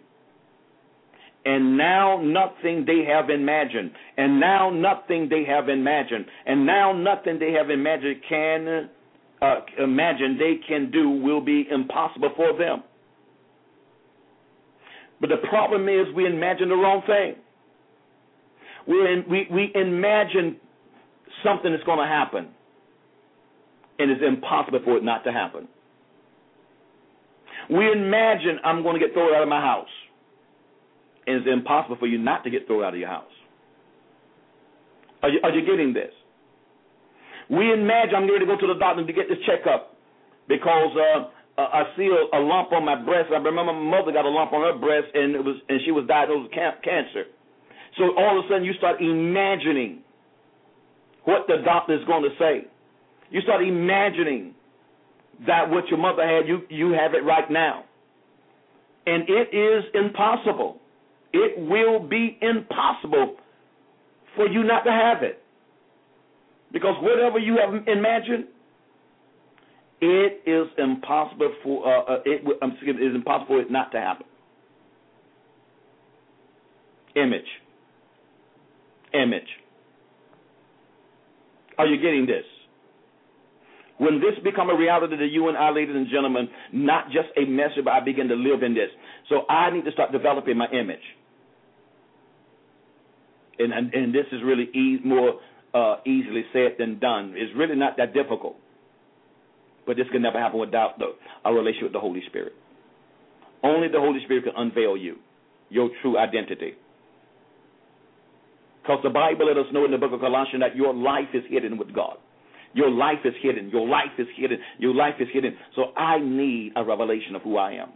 and 1.46 1.78
now 1.78 2.20
nothing 2.22 2.86
they 2.86 3.06
have 3.08 3.30
imagined, 3.30 3.92
and 4.18 4.40
now 4.40 4.72
nothing 4.72 5.30
they 5.30 5.46
have 5.46 5.70
imagined, 5.70 6.26
and 6.46 6.66
now 6.66 6.92
nothing 6.92 7.38
they 7.40 7.52
have 7.52 7.70
imagined 7.70 8.16
can 8.28 8.90
uh, 9.42 9.56
imagine 9.78 10.38
they 10.40 10.56
can 10.68 10.90
do 10.90 11.10
will 11.10 11.42
be 11.42 11.68
impossible 11.70 12.32
for 12.36 12.58
them. 12.58 12.84
But 15.22 15.30
the 15.30 15.48
problem 15.48 15.88
is 15.88 16.08
we 16.16 16.26
imagine 16.26 16.70
the 16.70 16.76
wrong 16.76 17.04
thing. 17.06 17.36
We 18.88 18.96
in, 18.96 19.24
we 19.30 19.48
we 19.52 19.72
imagine 19.80 20.58
something 21.44 21.72
that's 21.72 21.84
going 21.84 22.00
to 22.00 22.06
happen, 22.06 22.48
and 24.00 24.10
it's 24.10 24.22
impossible 24.28 24.80
for 24.84 24.98
it 24.98 25.04
not 25.04 25.24
to 25.26 25.32
happen. 25.32 25.68
We 27.70 27.92
imagine 27.92 28.60
I'm 28.64 28.84
going 28.84 29.00
to 29.00 29.06
get 29.06 29.14
thrown 29.14 29.34
out 29.34 29.44
of 29.44 29.50
my 29.50 29.62
house 29.62 29.88
and 31.28 31.38
it's 31.38 31.48
impossible 31.52 31.98
for 31.98 32.08
you 32.08 32.18
not 32.18 32.44
to 32.44 32.50
get 32.50 32.68
thrown 32.68 32.84
out 32.84 32.94
of 32.94 33.00
your 33.00 33.10
house. 33.10 33.32
Are 35.24 35.30
you, 35.30 35.40
are 35.44 35.52
you 35.52 35.66
getting 35.66 35.94
this? 35.94 36.12
We 37.50 37.74
imagine 37.74 38.16
I'm 38.16 38.28
going 38.28 38.40
to 38.40 38.46
go 38.46 38.58
to 38.58 38.68
the 38.68 38.80
doctor 38.80 39.06
to 39.06 39.14
get 39.14 39.30
this 39.30 39.38
checkup 39.46 39.96
because 40.48 40.92
uh, 40.98 41.62
uh, 41.62 41.70
I 41.74 41.84
see 41.98 42.10
a, 42.10 42.38
a 42.38 42.42
lump 42.42 42.72
on 42.74 42.86
my 42.86 42.96
breast. 42.96 43.30
I 43.32 43.38
remember 43.38 43.74
my 43.74 44.00
mother 44.00 44.12
got 44.12 44.26
a 44.26 44.30
lump 44.30 44.54
on 44.54 44.62
her 44.62 44.80
breast, 44.80 45.08
and 45.14 45.36
it 45.36 45.44
was 45.44 45.56
and 45.70 45.80
she 45.86 45.92
was 45.92 46.06
diagnosed 46.08 46.44
with 46.44 46.52
can- 46.52 46.82
cancer. 46.84 47.26
So 47.98 48.18
all 48.18 48.40
of 48.40 48.46
a 48.46 48.48
sudden, 48.50 48.66
you 48.66 48.74
start 48.74 49.02
imagining 49.02 50.02
what 51.24 51.48
the 51.48 51.58
doctor 51.64 51.98
is 51.98 52.06
going 52.06 52.24
to 52.24 52.36
say. 52.38 52.68
You 53.30 53.42
start 53.42 53.64
imagining 53.64 54.54
that 55.48 55.70
what 55.70 55.88
your 55.88 56.00
mother 56.00 56.26
had, 56.28 56.48
you 56.48 56.62
you 56.70 56.92
have 56.92 57.14
it 57.14 57.24
right 57.24 57.50
now, 57.50 57.86
and 59.06 59.24
it 59.30 59.56
is 59.56 59.86
impossible 59.94 60.82
it 61.36 61.60
will 61.60 62.00
be 62.00 62.38
impossible 62.42 63.36
for 64.38 64.48
you 64.48 64.64
not 64.64 64.84
to 64.84 64.92
have 64.92 65.22
it. 65.22 65.44
Because 66.72 66.96
whatever 67.02 67.40
you 67.40 67.58
have 67.58 67.88
imagined, 67.88 68.46
it 70.00 70.42
is 70.46 70.68
impossible 70.78 71.54
for 71.62 71.88
uh, 71.88 72.02
uh, 72.04 72.18
it, 72.26 72.42
it 72.46 73.04
is 73.04 73.16
impossible 73.16 73.48
for 73.48 73.62
it 73.62 73.70
not 73.70 73.92
to 73.92 74.00
happen. 74.00 74.26
Image. 77.16 77.48
Image. 79.14 79.48
Are 81.78 81.86
you 81.86 81.98
getting 81.98 82.26
this? 82.26 82.44
When 83.98 84.20
this 84.20 84.42
become 84.44 84.70
a 84.70 84.76
reality 84.76 85.16
to 85.18 85.26
you 85.26 85.48
and 85.48 85.58
I, 85.58 85.70
ladies 85.70 85.96
and 85.96 86.08
gentlemen, 86.10 86.50
not 86.74 87.08
just 87.08 87.28
a 87.38 87.46
message, 87.46 87.86
but 87.86 87.92
I 87.92 88.02
begin 88.02 88.28
to 88.28 88.36
live 88.36 88.64
in 88.64 88.74
this. 88.74 88.90
So 89.30 89.48
I 89.48 89.70
need 89.72 89.86
to 89.86 89.92
start 89.92 90.12
developing 90.12 90.58
my 90.58 90.68
image 90.72 91.00
and 93.60 93.74
and, 93.74 93.94
and 93.94 94.14
this 94.14 94.26
is 94.32 94.42
really 94.44 94.70
e- 94.74 95.00
more 95.04 95.40
uh, 95.74 95.98
easily 96.06 96.44
said 96.54 96.76
than 96.80 97.00
done. 97.00 97.34
It's 97.36 97.52
really 97.56 97.76
not 97.76 97.98
that 97.98 98.14
difficult, 98.14 98.56
but 99.86 99.98
this 99.98 100.08
can 100.12 100.22
never 100.22 100.40
happen 100.40 100.60
without 100.60 100.98
the, 101.00 101.14
a 101.44 101.54
relationship 101.54 101.84
with 101.84 101.94
the 101.94 102.00
Holy 102.00 102.22
Spirit. 102.28 102.54
Only 103.64 103.88
the 103.88 104.00
Holy 104.00 104.20
Spirit 104.26 104.46
can 104.46 104.54
unveil 104.56 104.96
you, 104.96 105.18
your 105.70 105.90
true 106.02 106.18
identity. 106.18 106.74
Because 108.82 109.00
the 109.04 109.10
Bible 109.10 109.48
let 109.48 109.58
us 109.58 109.66
know 109.74 109.84
in 109.84 109.92
the 109.92 109.98
book 109.98 110.14
of 110.14 110.20
Colossians 110.20 110.62
that 110.62 110.76
your 110.76 110.94
life 110.94 111.30
is 111.34 111.44
hidden 111.50 111.78
with 111.78 111.94
God. 111.94 112.18
Your 112.74 112.92
life 112.92 113.20
is 113.26 113.34
hidden. 113.42 113.70
Your 113.70 113.88
life 113.88 114.12
is 114.20 114.28
hidden. 114.38 114.60
Your 114.78 114.94
life 114.94 115.16
is 115.20 115.28
hidden. 115.34 115.56
So 115.76 115.86
I 115.98 116.20
need 116.20 116.74
a 116.76 116.84
revelation 116.84 117.36
of 117.36 117.42
who 117.42 117.58
I 117.58 117.72
am. 117.72 117.90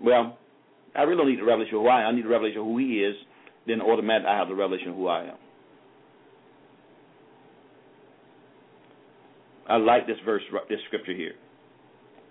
Well, 0.00 0.38
I 0.94 1.02
really 1.02 1.16
don't 1.16 1.30
need 1.30 1.40
a 1.40 1.44
revelation 1.44 1.74
of 1.74 1.82
who 1.82 1.88
I 1.88 2.02
am. 2.02 2.14
I 2.14 2.16
need 2.16 2.26
a 2.26 2.28
revelation 2.28 2.60
of 2.60 2.66
who 2.66 2.78
He 2.78 3.02
is 3.02 3.16
then 3.66 3.80
automatically 3.80 4.30
I 4.30 4.38
have 4.38 4.48
the 4.48 4.54
revelation 4.54 4.90
of 4.90 4.96
who 4.96 5.08
I 5.08 5.24
am. 5.24 5.36
I 9.68 9.76
like 9.76 10.06
this 10.06 10.18
verse, 10.24 10.42
this 10.68 10.80
scripture 10.86 11.14
here. 11.14 11.32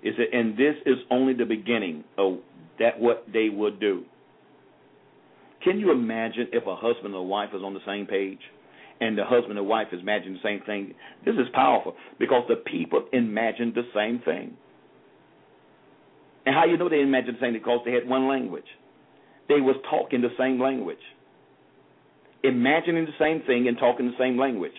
It 0.03 0.34
and 0.34 0.55
this 0.57 0.75
is 0.86 0.97
only 1.09 1.34
the 1.34 1.45
beginning 1.45 2.03
of 2.17 2.38
that 2.79 2.99
what 2.99 3.25
they 3.31 3.49
would 3.49 3.79
do. 3.79 4.03
Can 5.63 5.79
you 5.79 5.91
imagine 5.91 6.47
if 6.51 6.67
a 6.67 6.75
husband 6.75 7.07
and 7.07 7.15
a 7.15 7.21
wife 7.21 7.49
is 7.55 7.61
on 7.63 7.73
the 7.73 7.79
same 7.86 8.05
page? 8.05 8.39
and 9.03 9.17
the 9.17 9.25
husband 9.25 9.57
and 9.57 9.67
wife 9.67 9.88
is 9.91 9.99
imagining 10.01 10.34
the 10.34 10.39
same 10.43 10.61
thing. 10.65 10.93
This 11.25 11.36
is 11.36 11.47
powerful 11.53 11.95
because 12.19 12.43
the 12.47 12.55
people 12.55 13.05
imagine 13.11 13.73
the 13.75 13.84
same 13.93 14.21
thing. 14.23 14.55
And 16.45 16.55
how 16.55 16.65
you 16.65 16.77
know 16.77 16.89
they 16.89 17.01
imagined 17.01 17.38
the 17.38 17.41
same? 17.41 17.53
Thing? 17.53 17.61
Because 17.61 17.81
they 17.86 17.91
had 17.91 18.07
one 18.07 18.27
language. 18.27 18.65
They 19.47 19.61
was 19.61 19.75
talking 19.89 20.21
the 20.21 20.34
same 20.38 20.59
language. 20.59 21.03
Imagining 22.44 23.06
the 23.06 23.12
same 23.20 23.41
thing 23.48 23.68
and 23.68 23.78
talking 23.78 24.06
the 24.06 24.18
same 24.20 24.38
language. 24.38 24.74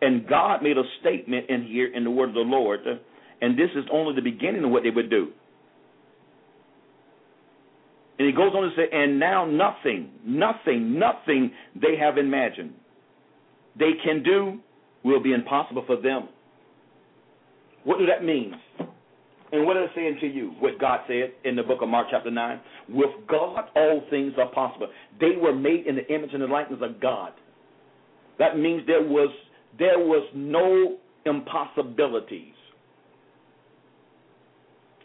And 0.00 0.26
God 0.26 0.62
made 0.62 0.78
a 0.78 0.82
statement 1.00 1.48
in 1.48 1.64
here 1.64 1.94
in 1.94 2.04
the 2.04 2.10
word 2.10 2.30
of 2.30 2.34
the 2.34 2.40
Lord, 2.40 2.80
and 3.40 3.58
this 3.58 3.70
is 3.76 3.84
only 3.92 4.14
the 4.14 4.22
beginning 4.22 4.64
of 4.64 4.70
what 4.70 4.82
they 4.82 4.90
would 4.90 5.10
do. 5.10 5.28
And 8.18 8.26
he 8.26 8.32
goes 8.32 8.52
on 8.54 8.62
to 8.62 8.70
say, 8.76 8.88
and 8.92 9.18
now 9.18 9.44
nothing, 9.44 10.10
nothing, 10.24 10.98
nothing 10.98 11.52
they 11.74 11.96
have 11.98 12.18
imagined 12.18 12.74
they 13.78 13.92
can 14.04 14.22
do 14.22 14.58
will 15.04 15.22
be 15.22 15.32
impossible 15.32 15.84
for 15.86 15.96
them. 15.96 16.28
What 17.84 17.98
does 17.98 18.08
that 18.08 18.24
mean? 18.24 18.54
And 19.52 19.66
what 19.66 19.76
is 19.76 19.84
it 19.84 19.90
saying 19.94 20.16
to 20.22 20.26
you? 20.26 20.54
What 20.60 20.80
God 20.80 21.00
said 21.06 21.32
in 21.44 21.56
the 21.56 21.62
book 21.62 21.82
of 21.82 21.88
Mark, 21.88 22.06
chapter 22.10 22.30
9. 22.30 22.60
With 22.88 23.10
God, 23.28 23.66
all 23.76 24.02
things 24.08 24.32
are 24.38 24.48
possible. 24.48 24.88
They 25.20 25.36
were 25.40 25.54
made 25.54 25.86
in 25.86 25.94
the 25.94 26.06
image 26.12 26.30
and 26.32 26.42
the 26.42 26.46
likeness 26.46 26.80
of 26.82 27.00
God. 27.00 27.32
That 28.38 28.58
means 28.58 28.82
there 28.86 29.02
was 29.02 29.28
there 29.78 29.98
was 29.98 30.26
no 30.34 30.96
impossibilities. 31.26 32.54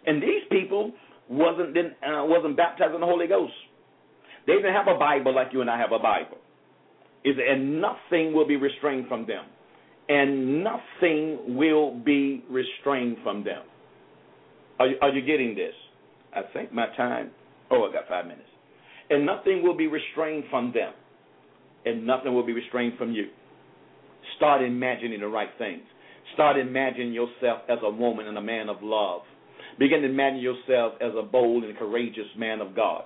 And 0.06 0.24
these 0.24 0.44
people 0.50 0.94
wasn't 1.30 1.74
then, 1.74 1.96
uh, 2.02 2.24
wasn't 2.26 2.56
baptized 2.56 2.96
in 2.96 3.02
the 3.02 3.06
Holy 3.06 3.28
Ghost. 3.28 3.54
They 4.46 4.54
didn't 4.54 4.74
have 4.74 4.88
a 4.88 4.98
Bible 4.98 5.36
like 5.36 5.50
you 5.52 5.60
and 5.60 5.70
I 5.70 5.78
have 5.78 5.92
a 5.92 6.00
Bible. 6.00 6.38
Is 7.26 7.36
and 7.38 7.82
nothing 7.82 8.34
will 8.34 8.48
be 8.48 8.56
restrained 8.56 9.08
from 9.10 9.28
them, 9.28 9.44
and 10.08 10.64
nothing 10.64 11.58
will 11.58 12.00
be 12.00 12.46
restrained 12.50 13.18
from 13.24 13.44
them. 13.44 13.64
Are 14.80 14.88
you, 14.88 14.96
are 15.02 15.10
you 15.10 15.22
getting 15.22 15.56
this? 15.56 15.74
I 16.34 16.42
think 16.54 16.72
my 16.72 16.88
time. 16.96 17.32
Oh, 17.72 17.88
I 17.90 17.94
got 17.94 18.08
five 18.08 18.26
minutes. 18.26 18.48
And 19.10 19.26
nothing 19.26 19.64
will 19.64 19.76
be 19.76 19.88
restrained 19.88 20.46
from 20.50 20.74
them, 20.74 20.94
and 21.86 22.06
nothing 22.06 22.34
will 22.34 22.46
be 22.46 22.54
restrained 22.54 22.98
from 22.98 23.14
you. 23.14 23.28
Start 24.36 24.62
imagining 24.62 25.22
the 25.22 25.28
right 25.28 25.50
things. 25.58 25.84
Start 26.34 26.58
imagining 26.58 27.14
yourself 27.14 27.62
as 27.70 27.80
a 27.84 27.90
woman 27.90 28.28
and 28.28 28.38
a 28.38 28.42
man 28.42 28.70
of 28.70 28.78
love. 28.82 29.22
Begin 29.80 30.02
to 30.02 30.08
imagine 30.08 30.40
yourself 30.40 30.94
as 31.02 31.12
a 31.18 31.24
bold 31.24 31.64
and 31.64 31.78
courageous 31.78 32.28
man 32.38 32.62
of 32.62 32.76
God. 32.76 33.04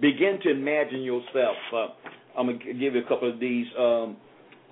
Begin 0.00 0.38
to 0.44 0.50
imagine 0.50 1.02
yourself. 1.02 1.56
Uh, 1.72 1.86
I'm 2.38 2.46
going 2.46 2.58
to 2.60 2.72
give 2.72 2.94
you 2.94 3.00
a 3.04 3.08
couple 3.08 3.30
of 3.30 3.40
these 3.40 3.66
um, 3.78 4.16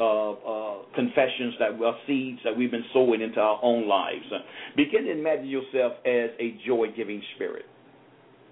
uh, 0.01 0.31
uh, 0.31 0.77
confessions 0.95 1.55
that 1.59 1.81
are 1.83 1.97
seeds 2.07 2.39
that 2.45 2.57
we've 2.57 2.71
been 2.71 2.85
sowing 2.93 3.21
into 3.21 3.41
our 3.41 3.59
own 3.63 3.89
lives. 3.89 4.25
Uh, 4.33 4.39
begin 4.77 5.05
to 5.05 5.13
imagine 5.13 5.47
yourself 5.47 5.95
as 6.07 6.31
a 6.39 6.57
joy-giving 6.67 7.23
spirit. 7.35 7.67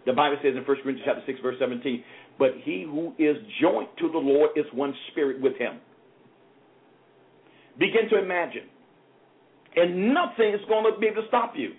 The 0.07 0.13
Bible 0.13 0.37
says 0.43 0.53
in 0.57 0.65
1 0.65 0.65
Corinthians 0.65 1.03
chapter 1.05 1.23
6, 1.27 1.41
verse 1.43 1.57
17, 1.59 2.05
but 2.39 2.51
he 2.63 2.83
who 2.83 3.13
is 3.19 3.37
joined 3.61 3.89
to 3.99 4.11
the 4.11 4.19
Lord 4.19 4.51
is 4.57 4.65
one 4.73 4.95
spirit 5.11 5.41
with 5.41 5.57
him. 5.57 5.81
Begin 7.79 8.09
to 8.11 8.19
imagine. 8.19 8.69
And 9.75 10.15
nothing 10.15 10.55
is 10.55 10.61
going 10.69 10.91
to 10.93 10.99
be 10.99 11.07
able 11.07 11.23
to 11.23 11.29
stop 11.29 11.53
you. 11.57 11.73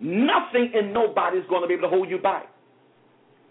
Nothing 0.00 0.72
and 0.74 0.92
nobody 0.92 1.38
is 1.38 1.44
going 1.48 1.62
to 1.62 1.68
be 1.68 1.74
able 1.74 1.88
to 1.88 1.94
hold 1.94 2.10
you 2.10 2.18
back. 2.18 2.46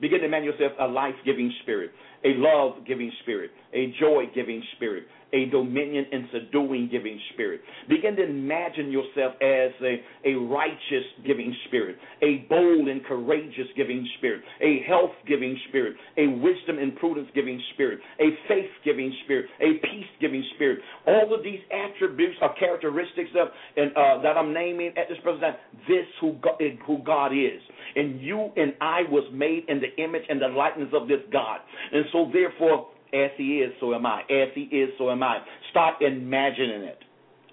Begin 0.02 0.20
to 0.20 0.26
imagine 0.26 0.46
yourself 0.46 0.74
a 0.80 0.88
life 0.88 1.16
giving 1.26 1.52
spirit, 1.64 1.92
a 2.24 2.34
love 2.38 2.86
giving 2.88 3.12
spirit, 3.24 3.52
a 3.74 3.94
joy 4.00 4.26
giving 4.34 4.64
spirit, 4.76 5.06
a 5.34 5.46
dominion 5.46 6.06
and 6.12 6.26
subduing 6.34 6.90
giving 6.92 7.20
spirit. 7.34 7.62
Begin 7.88 8.16
to 8.18 8.24
imagine 8.24 8.92
yourself 8.92 9.34
as 9.42 9.72
a, 9.82 10.02
a 10.26 10.34
righteous 10.36 11.06
giving 11.26 11.56
spirit, 11.68 11.98
a 12.22 12.46
bold 12.50 12.88
and 12.88 13.04
courageous 13.06 13.68
giving 13.76 14.08
spirit, 14.18 14.42
a 14.62 14.84
health 14.88 15.12
giving 15.28 15.58
spirit, 15.70 15.96
a 16.18 16.28
wisdom 16.28 16.80
and 16.80 16.96
prudence 16.98 17.30
giving 17.34 17.62
spirit, 17.74 18.00
a 18.20 18.30
faith 18.48 18.70
giving 18.84 19.14
spirit, 19.24 19.46
a 19.60 19.80
peace 19.86 20.12
giving 20.20 20.44
spirit. 20.56 20.80
All 21.08 21.34
of 21.34 21.44
these 21.44 21.60
attributes 21.72 22.38
are 22.42 22.54
characteristics 22.60 23.30
of 23.40 23.48
and 23.78 23.92
uh, 23.92 24.22
that 24.22 24.38
I'm 24.38 24.54
naming 24.54 24.90
at 24.98 25.08
this 25.08 25.18
present 25.24 25.42
time. 25.42 25.56
This 25.88 26.06
who 26.20 26.36
God, 26.42 26.60
who 26.86 27.00
God 27.04 27.32
is, 27.34 27.62
and 27.96 28.22
you 28.22 28.52
and 28.56 28.74
I 28.82 29.02
was 29.10 29.24
made 29.34 29.64
in 29.68 29.82
the 29.82 30.04
image 30.04 30.24
and 30.30 30.42
the 30.42 30.48
likeness 30.48 30.90
of 30.94 31.08
this 31.08 31.22
God, 31.32 31.60
and 31.92 32.06
so 32.12 32.30
therefore 32.32 32.88
as 33.14 33.32
he 33.38 33.58
is, 33.58 33.74
so 33.80 33.94
am 33.94 34.06
I. 34.06 34.22
As 34.22 34.50
he 34.56 34.62
is, 34.62 34.90
so 34.98 35.12
am 35.12 35.22
I. 35.22 35.40
Start 35.70 36.02
imagining 36.02 36.84
it. 36.84 37.00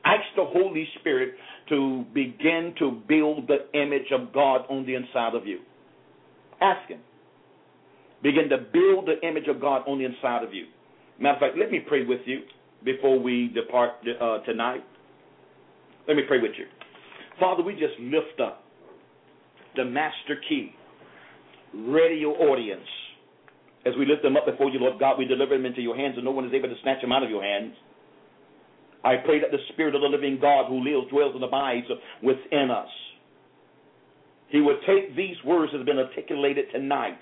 Ask 0.04 0.22
the 0.36 0.44
Holy 0.44 0.86
Spirit 1.00 1.34
to 1.68 2.04
begin 2.14 2.74
to 2.78 3.02
build 3.09 3.48
the 3.48 3.78
image 3.78 4.12
of 4.12 4.32
God 4.32 4.62
on 4.70 4.86
the 4.86 4.94
inside 4.94 5.34
of 5.34 5.46
you. 5.46 5.59
Ask 6.61 6.88
Him. 6.88 7.00
Begin 8.22 8.48
to 8.48 8.59
build 8.59 9.06
the 9.06 9.26
image 9.26 9.48
of 9.48 9.61
God 9.61 9.82
on 9.86 9.98
the 9.98 10.04
inside 10.04 10.44
of 10.44 10.54
you. 10.54 10.66
Matter 11.20 11.34
of 11.34 11.40
fact, 11.40 11.59
let 11.59 11.70
me 11.70 11.80
pray 11.86 12.04
with 12.04 12.20
you 12.24 12.42
before 12.84 13.18
we 13.18 13.48
depart 13.54 13.90
uh, 14.20 14.38
tonight. 14.44 14.84
Let 16.06 16.16
me 16.16 16.22
pray 16.26 16.40
with 16.40 16.52
you. 16.56 16.66
Father, 17.38 17.62
we 17.62 17.72
just 17.72 17.98
lift 18.00 18.40
up 18.40 18.64
the 19.76 19.84
master 19.84 20.36
key 20.48 20.72
radio 21.74 22.30
audience 22.30 22.86
as 23.89 23.95
we 23.99 24.05
lift 24.05 24.22
them 24.22 24.36
up 24.36 24.45
before 24.45 24.68
you, 24.68 24.78
Lord 24.78 25.01
God, 25.01 25.18
we 25.18 25.24
deliver 25.24 25.57
them 25.57 25.64
into 25.64 25.80
your 25.80 25.97
hands, 25.97 26.14
and 26.16 26.24
no 26.24 26.30
one 26.30 26.45
is 26.45 26.53
able 26.53 26.68
to 26.68 26.74
snatch 26.82 27.01
them 27.01 27.12
out 27.12 27.22
of 27.22 27.30
your 27.30 27.43
hands. 27.43 27.72
I 29.05 29.16
pray 29.24 29.41
that 29.41 29.51
the 29.51 29.62
Spirit 29.72 29.95
of 29.95 30.03
the 30.03 30.09
living 30.09 30.39
God 30.41 30.66
who 30.68 30.84
lives, 30.84 31.11
dwells, 31.11 31.34
and 31.34 31.43
abides 31.43 31.86
within 32.22 32.70
us, 32.70 32.89
He 34.49 34.61
would 34.61 34.76
take 34.86 35.16
these 35.16 35.36
words 35.45 35.72
that 35.72 35.78
have 35.78 35.86
been 35.86 35.99
articulated 35.99 36.66
tonight, 36.72 37.18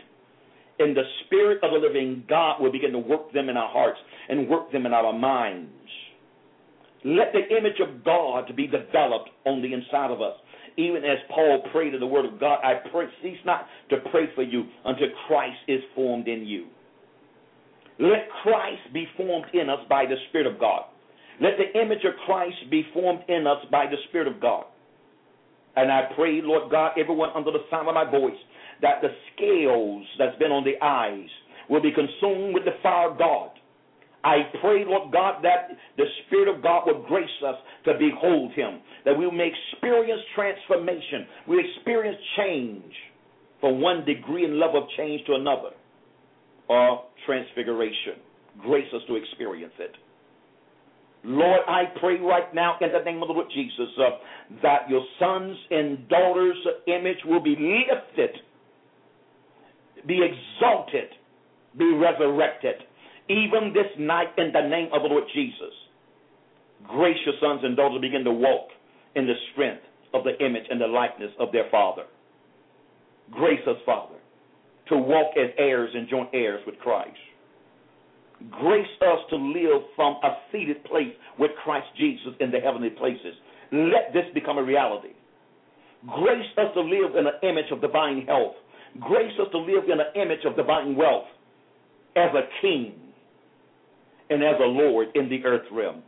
and 0.79 0.97
the 0.97 1.05
Spirit 1.25 1.63
of 1.63 1.71
the 1.71 1.79
living 1.79 2.25
God 2.29 2.61
will 2.61 2.73
begin 2.73 2.93
to 2.93 2.99
work 2.99 3.33
them 3.33 3.49
in 3.49 3.57
our 3.57 3.71
hearts 3.71 3.99
and 4.29 4.49
work 4.49 4.73
them 4.73 4.87
in 4.87 4.93
our 4.93 5.13
minds. 5.13 5.71
Let 7.05 7.33
the 7.33 7.57
image 7.57 7.79
of 7.81 8.05
God 8.05 8.51
be 8.57 8.67
developed 8.67 9.31
on 9.45 9.63
the 9.63 9.73
inside 9.73 10.11
of 10.11 10.21
us 10.21 10.35
even 10.77 11.05
as 11.05 11.19
Paul 11.31 11.63
prayed 11.73 11.95
in 11.95 12.01
the 12.01 12.07
Word 12.07 12.27
of 12.27 12.39
God, 12.39 12.59
I 12.63 12.75
pray, 12.91 13.07
cease 13.23 13.39
not 13.45 13.67
to 13.91 13.97
pray 14.11 14.27
for 14.35 14.43
you 14.43 14.65
until 14.85 15.09
Christ 15.27 15.59
is 15.69 15.81
formed 15.95 16.29
in 16.29 16.47
you. 16.47 16.67
Let 17.99 18.29
Christ 18.43 18.93
be 18.93 19.07
formed 19.17 19.47
in 19.55 19.71
us 19.71 19.81
by 19.89 20.05
the 20.05 20.17
Spirit 20.29 20.47
of 20.47 20.61
God. 20.61 20.85
Let 21.41 21.53
the 21.57 21.81
image 21.81 22.05
of 22.05 22.13
Christ 22.27 22.57
be 22.71 22.85
formed 22.93 23.21
in 23.29 23.47
us 23.47 23.59
by 23.71 23.87
the 23.87 23.97
Spirit 24.09 24.29
of 24.29 24.41
God. 24.41 24.65
And 25.77 25.91
I 25.91 26.09
pray, 26.15 26.41
Lord 26.43 26.71
God, 26.71 26.93
everyone 26.99 27.31
under 27.35 27.51
the 27.51 27.65
sound 27.71 27.89
of 27.89 27.95
my 27.95 28.11
voice, 28.11 28.37
that 28.83 29.01
the 29.01 29.09
scales 29.35 30.05
that's 30.19 30.39
been 30.39 30.53
on 30.53 30.65
the 30.65 30.83
eyes 30.85 31.29
will 31.69 31.83
be 31.83 31.93
consumed 31.93 32.55
with 32.55 32.65
the 32.65 32.77
fire 32.83 33.11
of 33.11 33.19
God 33.19 33.51
I 34.27 34.51
pray, 34.61 34.85
Lord 34.85 35.13
God, 35.13 35.45
that 35.45 35.69
the 35.97 36.05
Spirit 36.27 36.53
of 36.53 36.61
God 36.61 36.83
will 36.85 37.07
grace 37.07 37.31
us 37.47 37.55
to 37.85 37.93
behold 37.97 38.51
Him, 38.55 38.81
that 39.05 39.17
we 39.17 39.31
may 39.31 39.53
experience 39.55 40.21
transformation, 40.35 41.27
we 41.47 41.63
experience 41.65 42.19
change 42.37 42.93
from 43.61 43.81
one 43.81 44.05
degree 44.05 44.45
and 44.45 44.59
level 44.59 44.83
of 44.83 44.89
change 44.97 45.25
to 45.27 45.35
another, 45.35 45.71
or 46.69 47.05
transfiguration. 47.25 48.19
Grace 48.61 48.89
us 48.93 49.03
to 49.07 49.15
experience 49.15 49.75
it. 49.79 49.93
Lord, 51.23 51.61
I 51.69 51.85
pray 52.01 52.19
right 52.19 52.53
now 52.53 52.79
in 52.81 52.89
the 52.91 53.05
name 53.05 53.23
of 53.23 53.29
the 53.29 53.35
Lord 53.35 53.47
Jesus 53.55 53.89
uh, 53.97 54.11
that 54.63 54.91
your 54.91 55.05
sons 55.21 55.57
and 55.71 56.09
daughters' 56.09 56.57
image 56.89 57.19
will 57.27 57.43
be 57.43 57.51
lifted, 57.51 58.31
be 60.05 60.21
exalted, 60.21 61.11
be 61.79 61.95
resurrected 61.95 62.86
even 63.29 63.73
this 63.75 63.91
night 63.99 64.29
in 64.39 64.53
the 64.53 64.69
name 64.69 64.89
of 64.93 65.03
the 65.03 65.09
Lord 65.09 65.25
Jesus. 65.35 65.75
Gracious 66.87 67.35
sons 67.41 67.61
and 67.65 67.77
daughters 67.77 68.01
begin 68.01 68.25
to 68.25 68.33
walk 68.33 68.69
in 69.15 69.27
the 69.27 69.35
strength 69.53 69.83
of 70.15 70.25
the 70.25 70.39
image 70.45 70.65
and 70.71 70.81
the 70.81 70.87
likeness 70.87 71.31
of 71.39 71.51
their 71.53 71.69
Father. 71.71 72.05
Grace 73.31 73.61
us, 73.67 73.77
Father, 73.85 74.15
to 74.89 74.97
walk 74.97 75.33
as 75.37 75.51
heirs 75.59 75.91
and 75.95 76.09
joint 76.09 76.31
heirs 76.33 76.61
with 76.67 76.79
Christ. 76.79 77.17
Grace 78.51 78.87
us 79.01 79.19
to 79.31 79.37
live 79.37 79.83
from 79.97 80.17
a 80.23 80.37
seated 80.53 80.85
place 80.85 81.13
with 81.39 81.51
Christ 81.65 81.87
Jesus 81.97 82.35
in 82.41 82.51
the 82.51 82.61
heavenly 82.61 82.91
places. 82.91 83.35
Let 83.73 84.13
this 84.13 84.27
become 84.35 84.59
a 84.59 84.63
reality. 84.63 85.15
Grace 86.07 86.47
us 86.59 86.73
to 86.75 86.81
live 86.83 87.17
in 87.17 87.27
an 87.27 87.41
image 87.43 87.73
of 87.73 87.81
divine 87.81 88.27
health. 88.27 88.55
Grace 89.01 89.33
us 89.41 89.49
to 89.51 89.59
live 89.59 89.85
in 89.85 89.99
an 89.99 90.13
image 90.15 90.45
of 90.45 90.55
divine 90.55 90.95
wealth 90.95 91.27
as 92.15 92.31
a 92.35 92.47
king 92.61 92.95
and 94.31 94.43
as 94.43 94.57
a 94.61 94.67
Lord 94.67 95.09
in 95.15 95.29
the 95.29 95.45
earth 95.45 95.67
realm. 95.73 96.03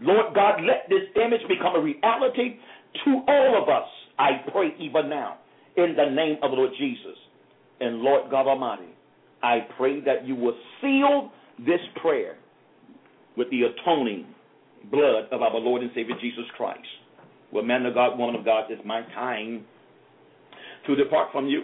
Lord 0.00 0.34
God, 0.34 0.60
let 0.62 0.88
this 0.88 1.08
image 1.16 1.40
become 1.48 1.74
a 1.74 1.80
reality 1.80 2.58
to 3.04 3.22
all 3.28 3.62
of 3.62 3.68
us. 3.68 3.88
I 4.18 4.42
pray 4.52 4.74
even 4.78 5.08
now 5.08 5.38
in 5.76 5.94
the 5.96 6.10
name 6.10 6.36
of 6.42 6.52
Lord 6.52 6.70
Jesus. 6.78 7.16
And 7.80 7.98
Lord 7.98 8.30
God 8.30 8.46
Almighty, 8.46 8.88
I 9.42 9.60
pray 9.76 10.00
that 10.00 10.26
you 10.26 10.34
will 10.34 10.56
seal 10.80 11.30
this 11.58 11.80
prayer 12.00 12.36
with 13.36 13.50
the 13.50 13.62
atoning 13.62 14.26
blood 14.90 15.24
of 15.30 15.42
our 15.42 15.58
Lord 15.58 15.82
and 15.82 15.90
Savior 15.94 16.14
Jesus 16.20 16.44
Christ. 16.56 16.80
Well, 17.52 17.64
man 17.64 17.86
of 17.86 17.94
God, 17.94 18.18
woman 18.18 18.34
of 18.34 18.44
God, 18.44 18.64
it's 18.70 18.82
my 18.84 19.02
time 19.14 19.64
to 20.86 20.94
depart 20.94 21.28
from 21.32 21.46
you, 21.46 21.62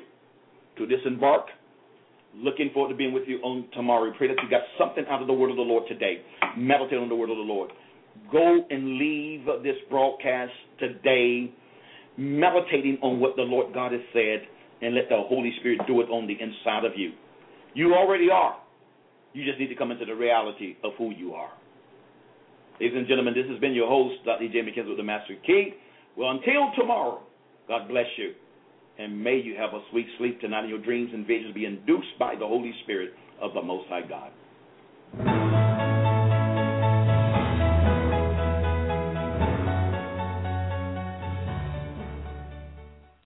to 0.79 0.87
disembark. 0.87 1.47
Looking 2.35 2.71
forward 2.73 2.91
to 2.91 2.97
being 2.97 3.13
with 3.13 3.25
you 3.27 3.39
on 3.39 3.69
tomorrow. 3.75 4.05
We 4.11 4.17
pray 4.17 4.29
that 4.29 4.37
you 4.43 4.49
got 4.49 4.63
something 4.79 5.05
out 5.09 5.21
of 5.21 5.27
the 5.27 5.35
word 5.35 5.51
of 5.51 5.57
the 5.57 5.63
Lord 5.63 5.85
today. 5.89 6.23
Meditate 6.57 6.99
on 6.99 7.09
the 7.09 7.15
word 7.15 7.31
of 7.31 7.37
the 7.37 7.43
Lord. 7.43 7.71
Go 8.31 8.65
and 8.71 8.99
leave 8.99 9.45
this 9.63 9.77
broadcast 9.91 10.53
today 10.79 11.53
meditating 12.17 12.99
on 13.03 13.21
what 13.21 13.37
the 13.37 13.43
Lord 13.43 13.73
God 13.75 13.93
has 13.93 14.01
said 14.13 14.43
and 14.81 14.95
let 14.95 15.09
the 15.09 15.17
Holy 15.17 15.53
Spirit 15.61 15.81
do 15.87 16.01
it 16.01 16.11
on 16.11 16.27
the 16.27 16.35
inside 16.35 16.85
of 16.85 16.93
you. 16.97 17.13
You 17.75 17.95
already 17.95 18.29
are. 18.31 18.57
You 19.33 19.45
just 19.45 19.59
need 19.59 19.69
to 19.69 19.75
come 19.75 19.91
into 19.91 20.05
the 20.05 20.15
reality 20.15 20.77
of 20.85 20.93
who 20.99 21.11
you 21.11 21.33
are. 21.35 21.51
Ladies 22.81 22.97
and 22.97 23.07
gentlemen, 23.07 23.35
this 23.35 23.49
has 23.49 23.59
been 23.61 23.73
your 23.73 23.89
host, 23.89 24.17
Dr. 24.25 24.45
E.J. 24.45 24.61
McKenzie 24.61 24.89
with 24.89 24.97
the 24.97 25.03
Master 25.03 25.35
Key. 25.47 25.75
Well, 26.17 26.31
until 26.31 26.73
tomorrow, 26.77 27.23
God 27.69 27.89
bless 27.89 28.07
you. 28.19 28.35
And 28.99 29.23
may 29.23 29.37
you 29.37 29.57
have 29.57 29.71
a 29.75 29.81
sweet 29.91 30.07
sleep 30.19 30.41
tonight, 30.41 30.61
and 30.61 30.69
your 30.69 30.83
dreams 30.83 31.11
and 31.13 31.27
visions 31.27 31.55
be 31.55 31.65
induced 31.65 32.19
by 32.19 32.35
the 32.35 32.47
Holy 32.47 32.73
Spirit 32.85 33.13
of 33.41 33.55
the 33.55 33.63
Most 33.63 33.89
High 33.89 34.07
God. 34.07 35.52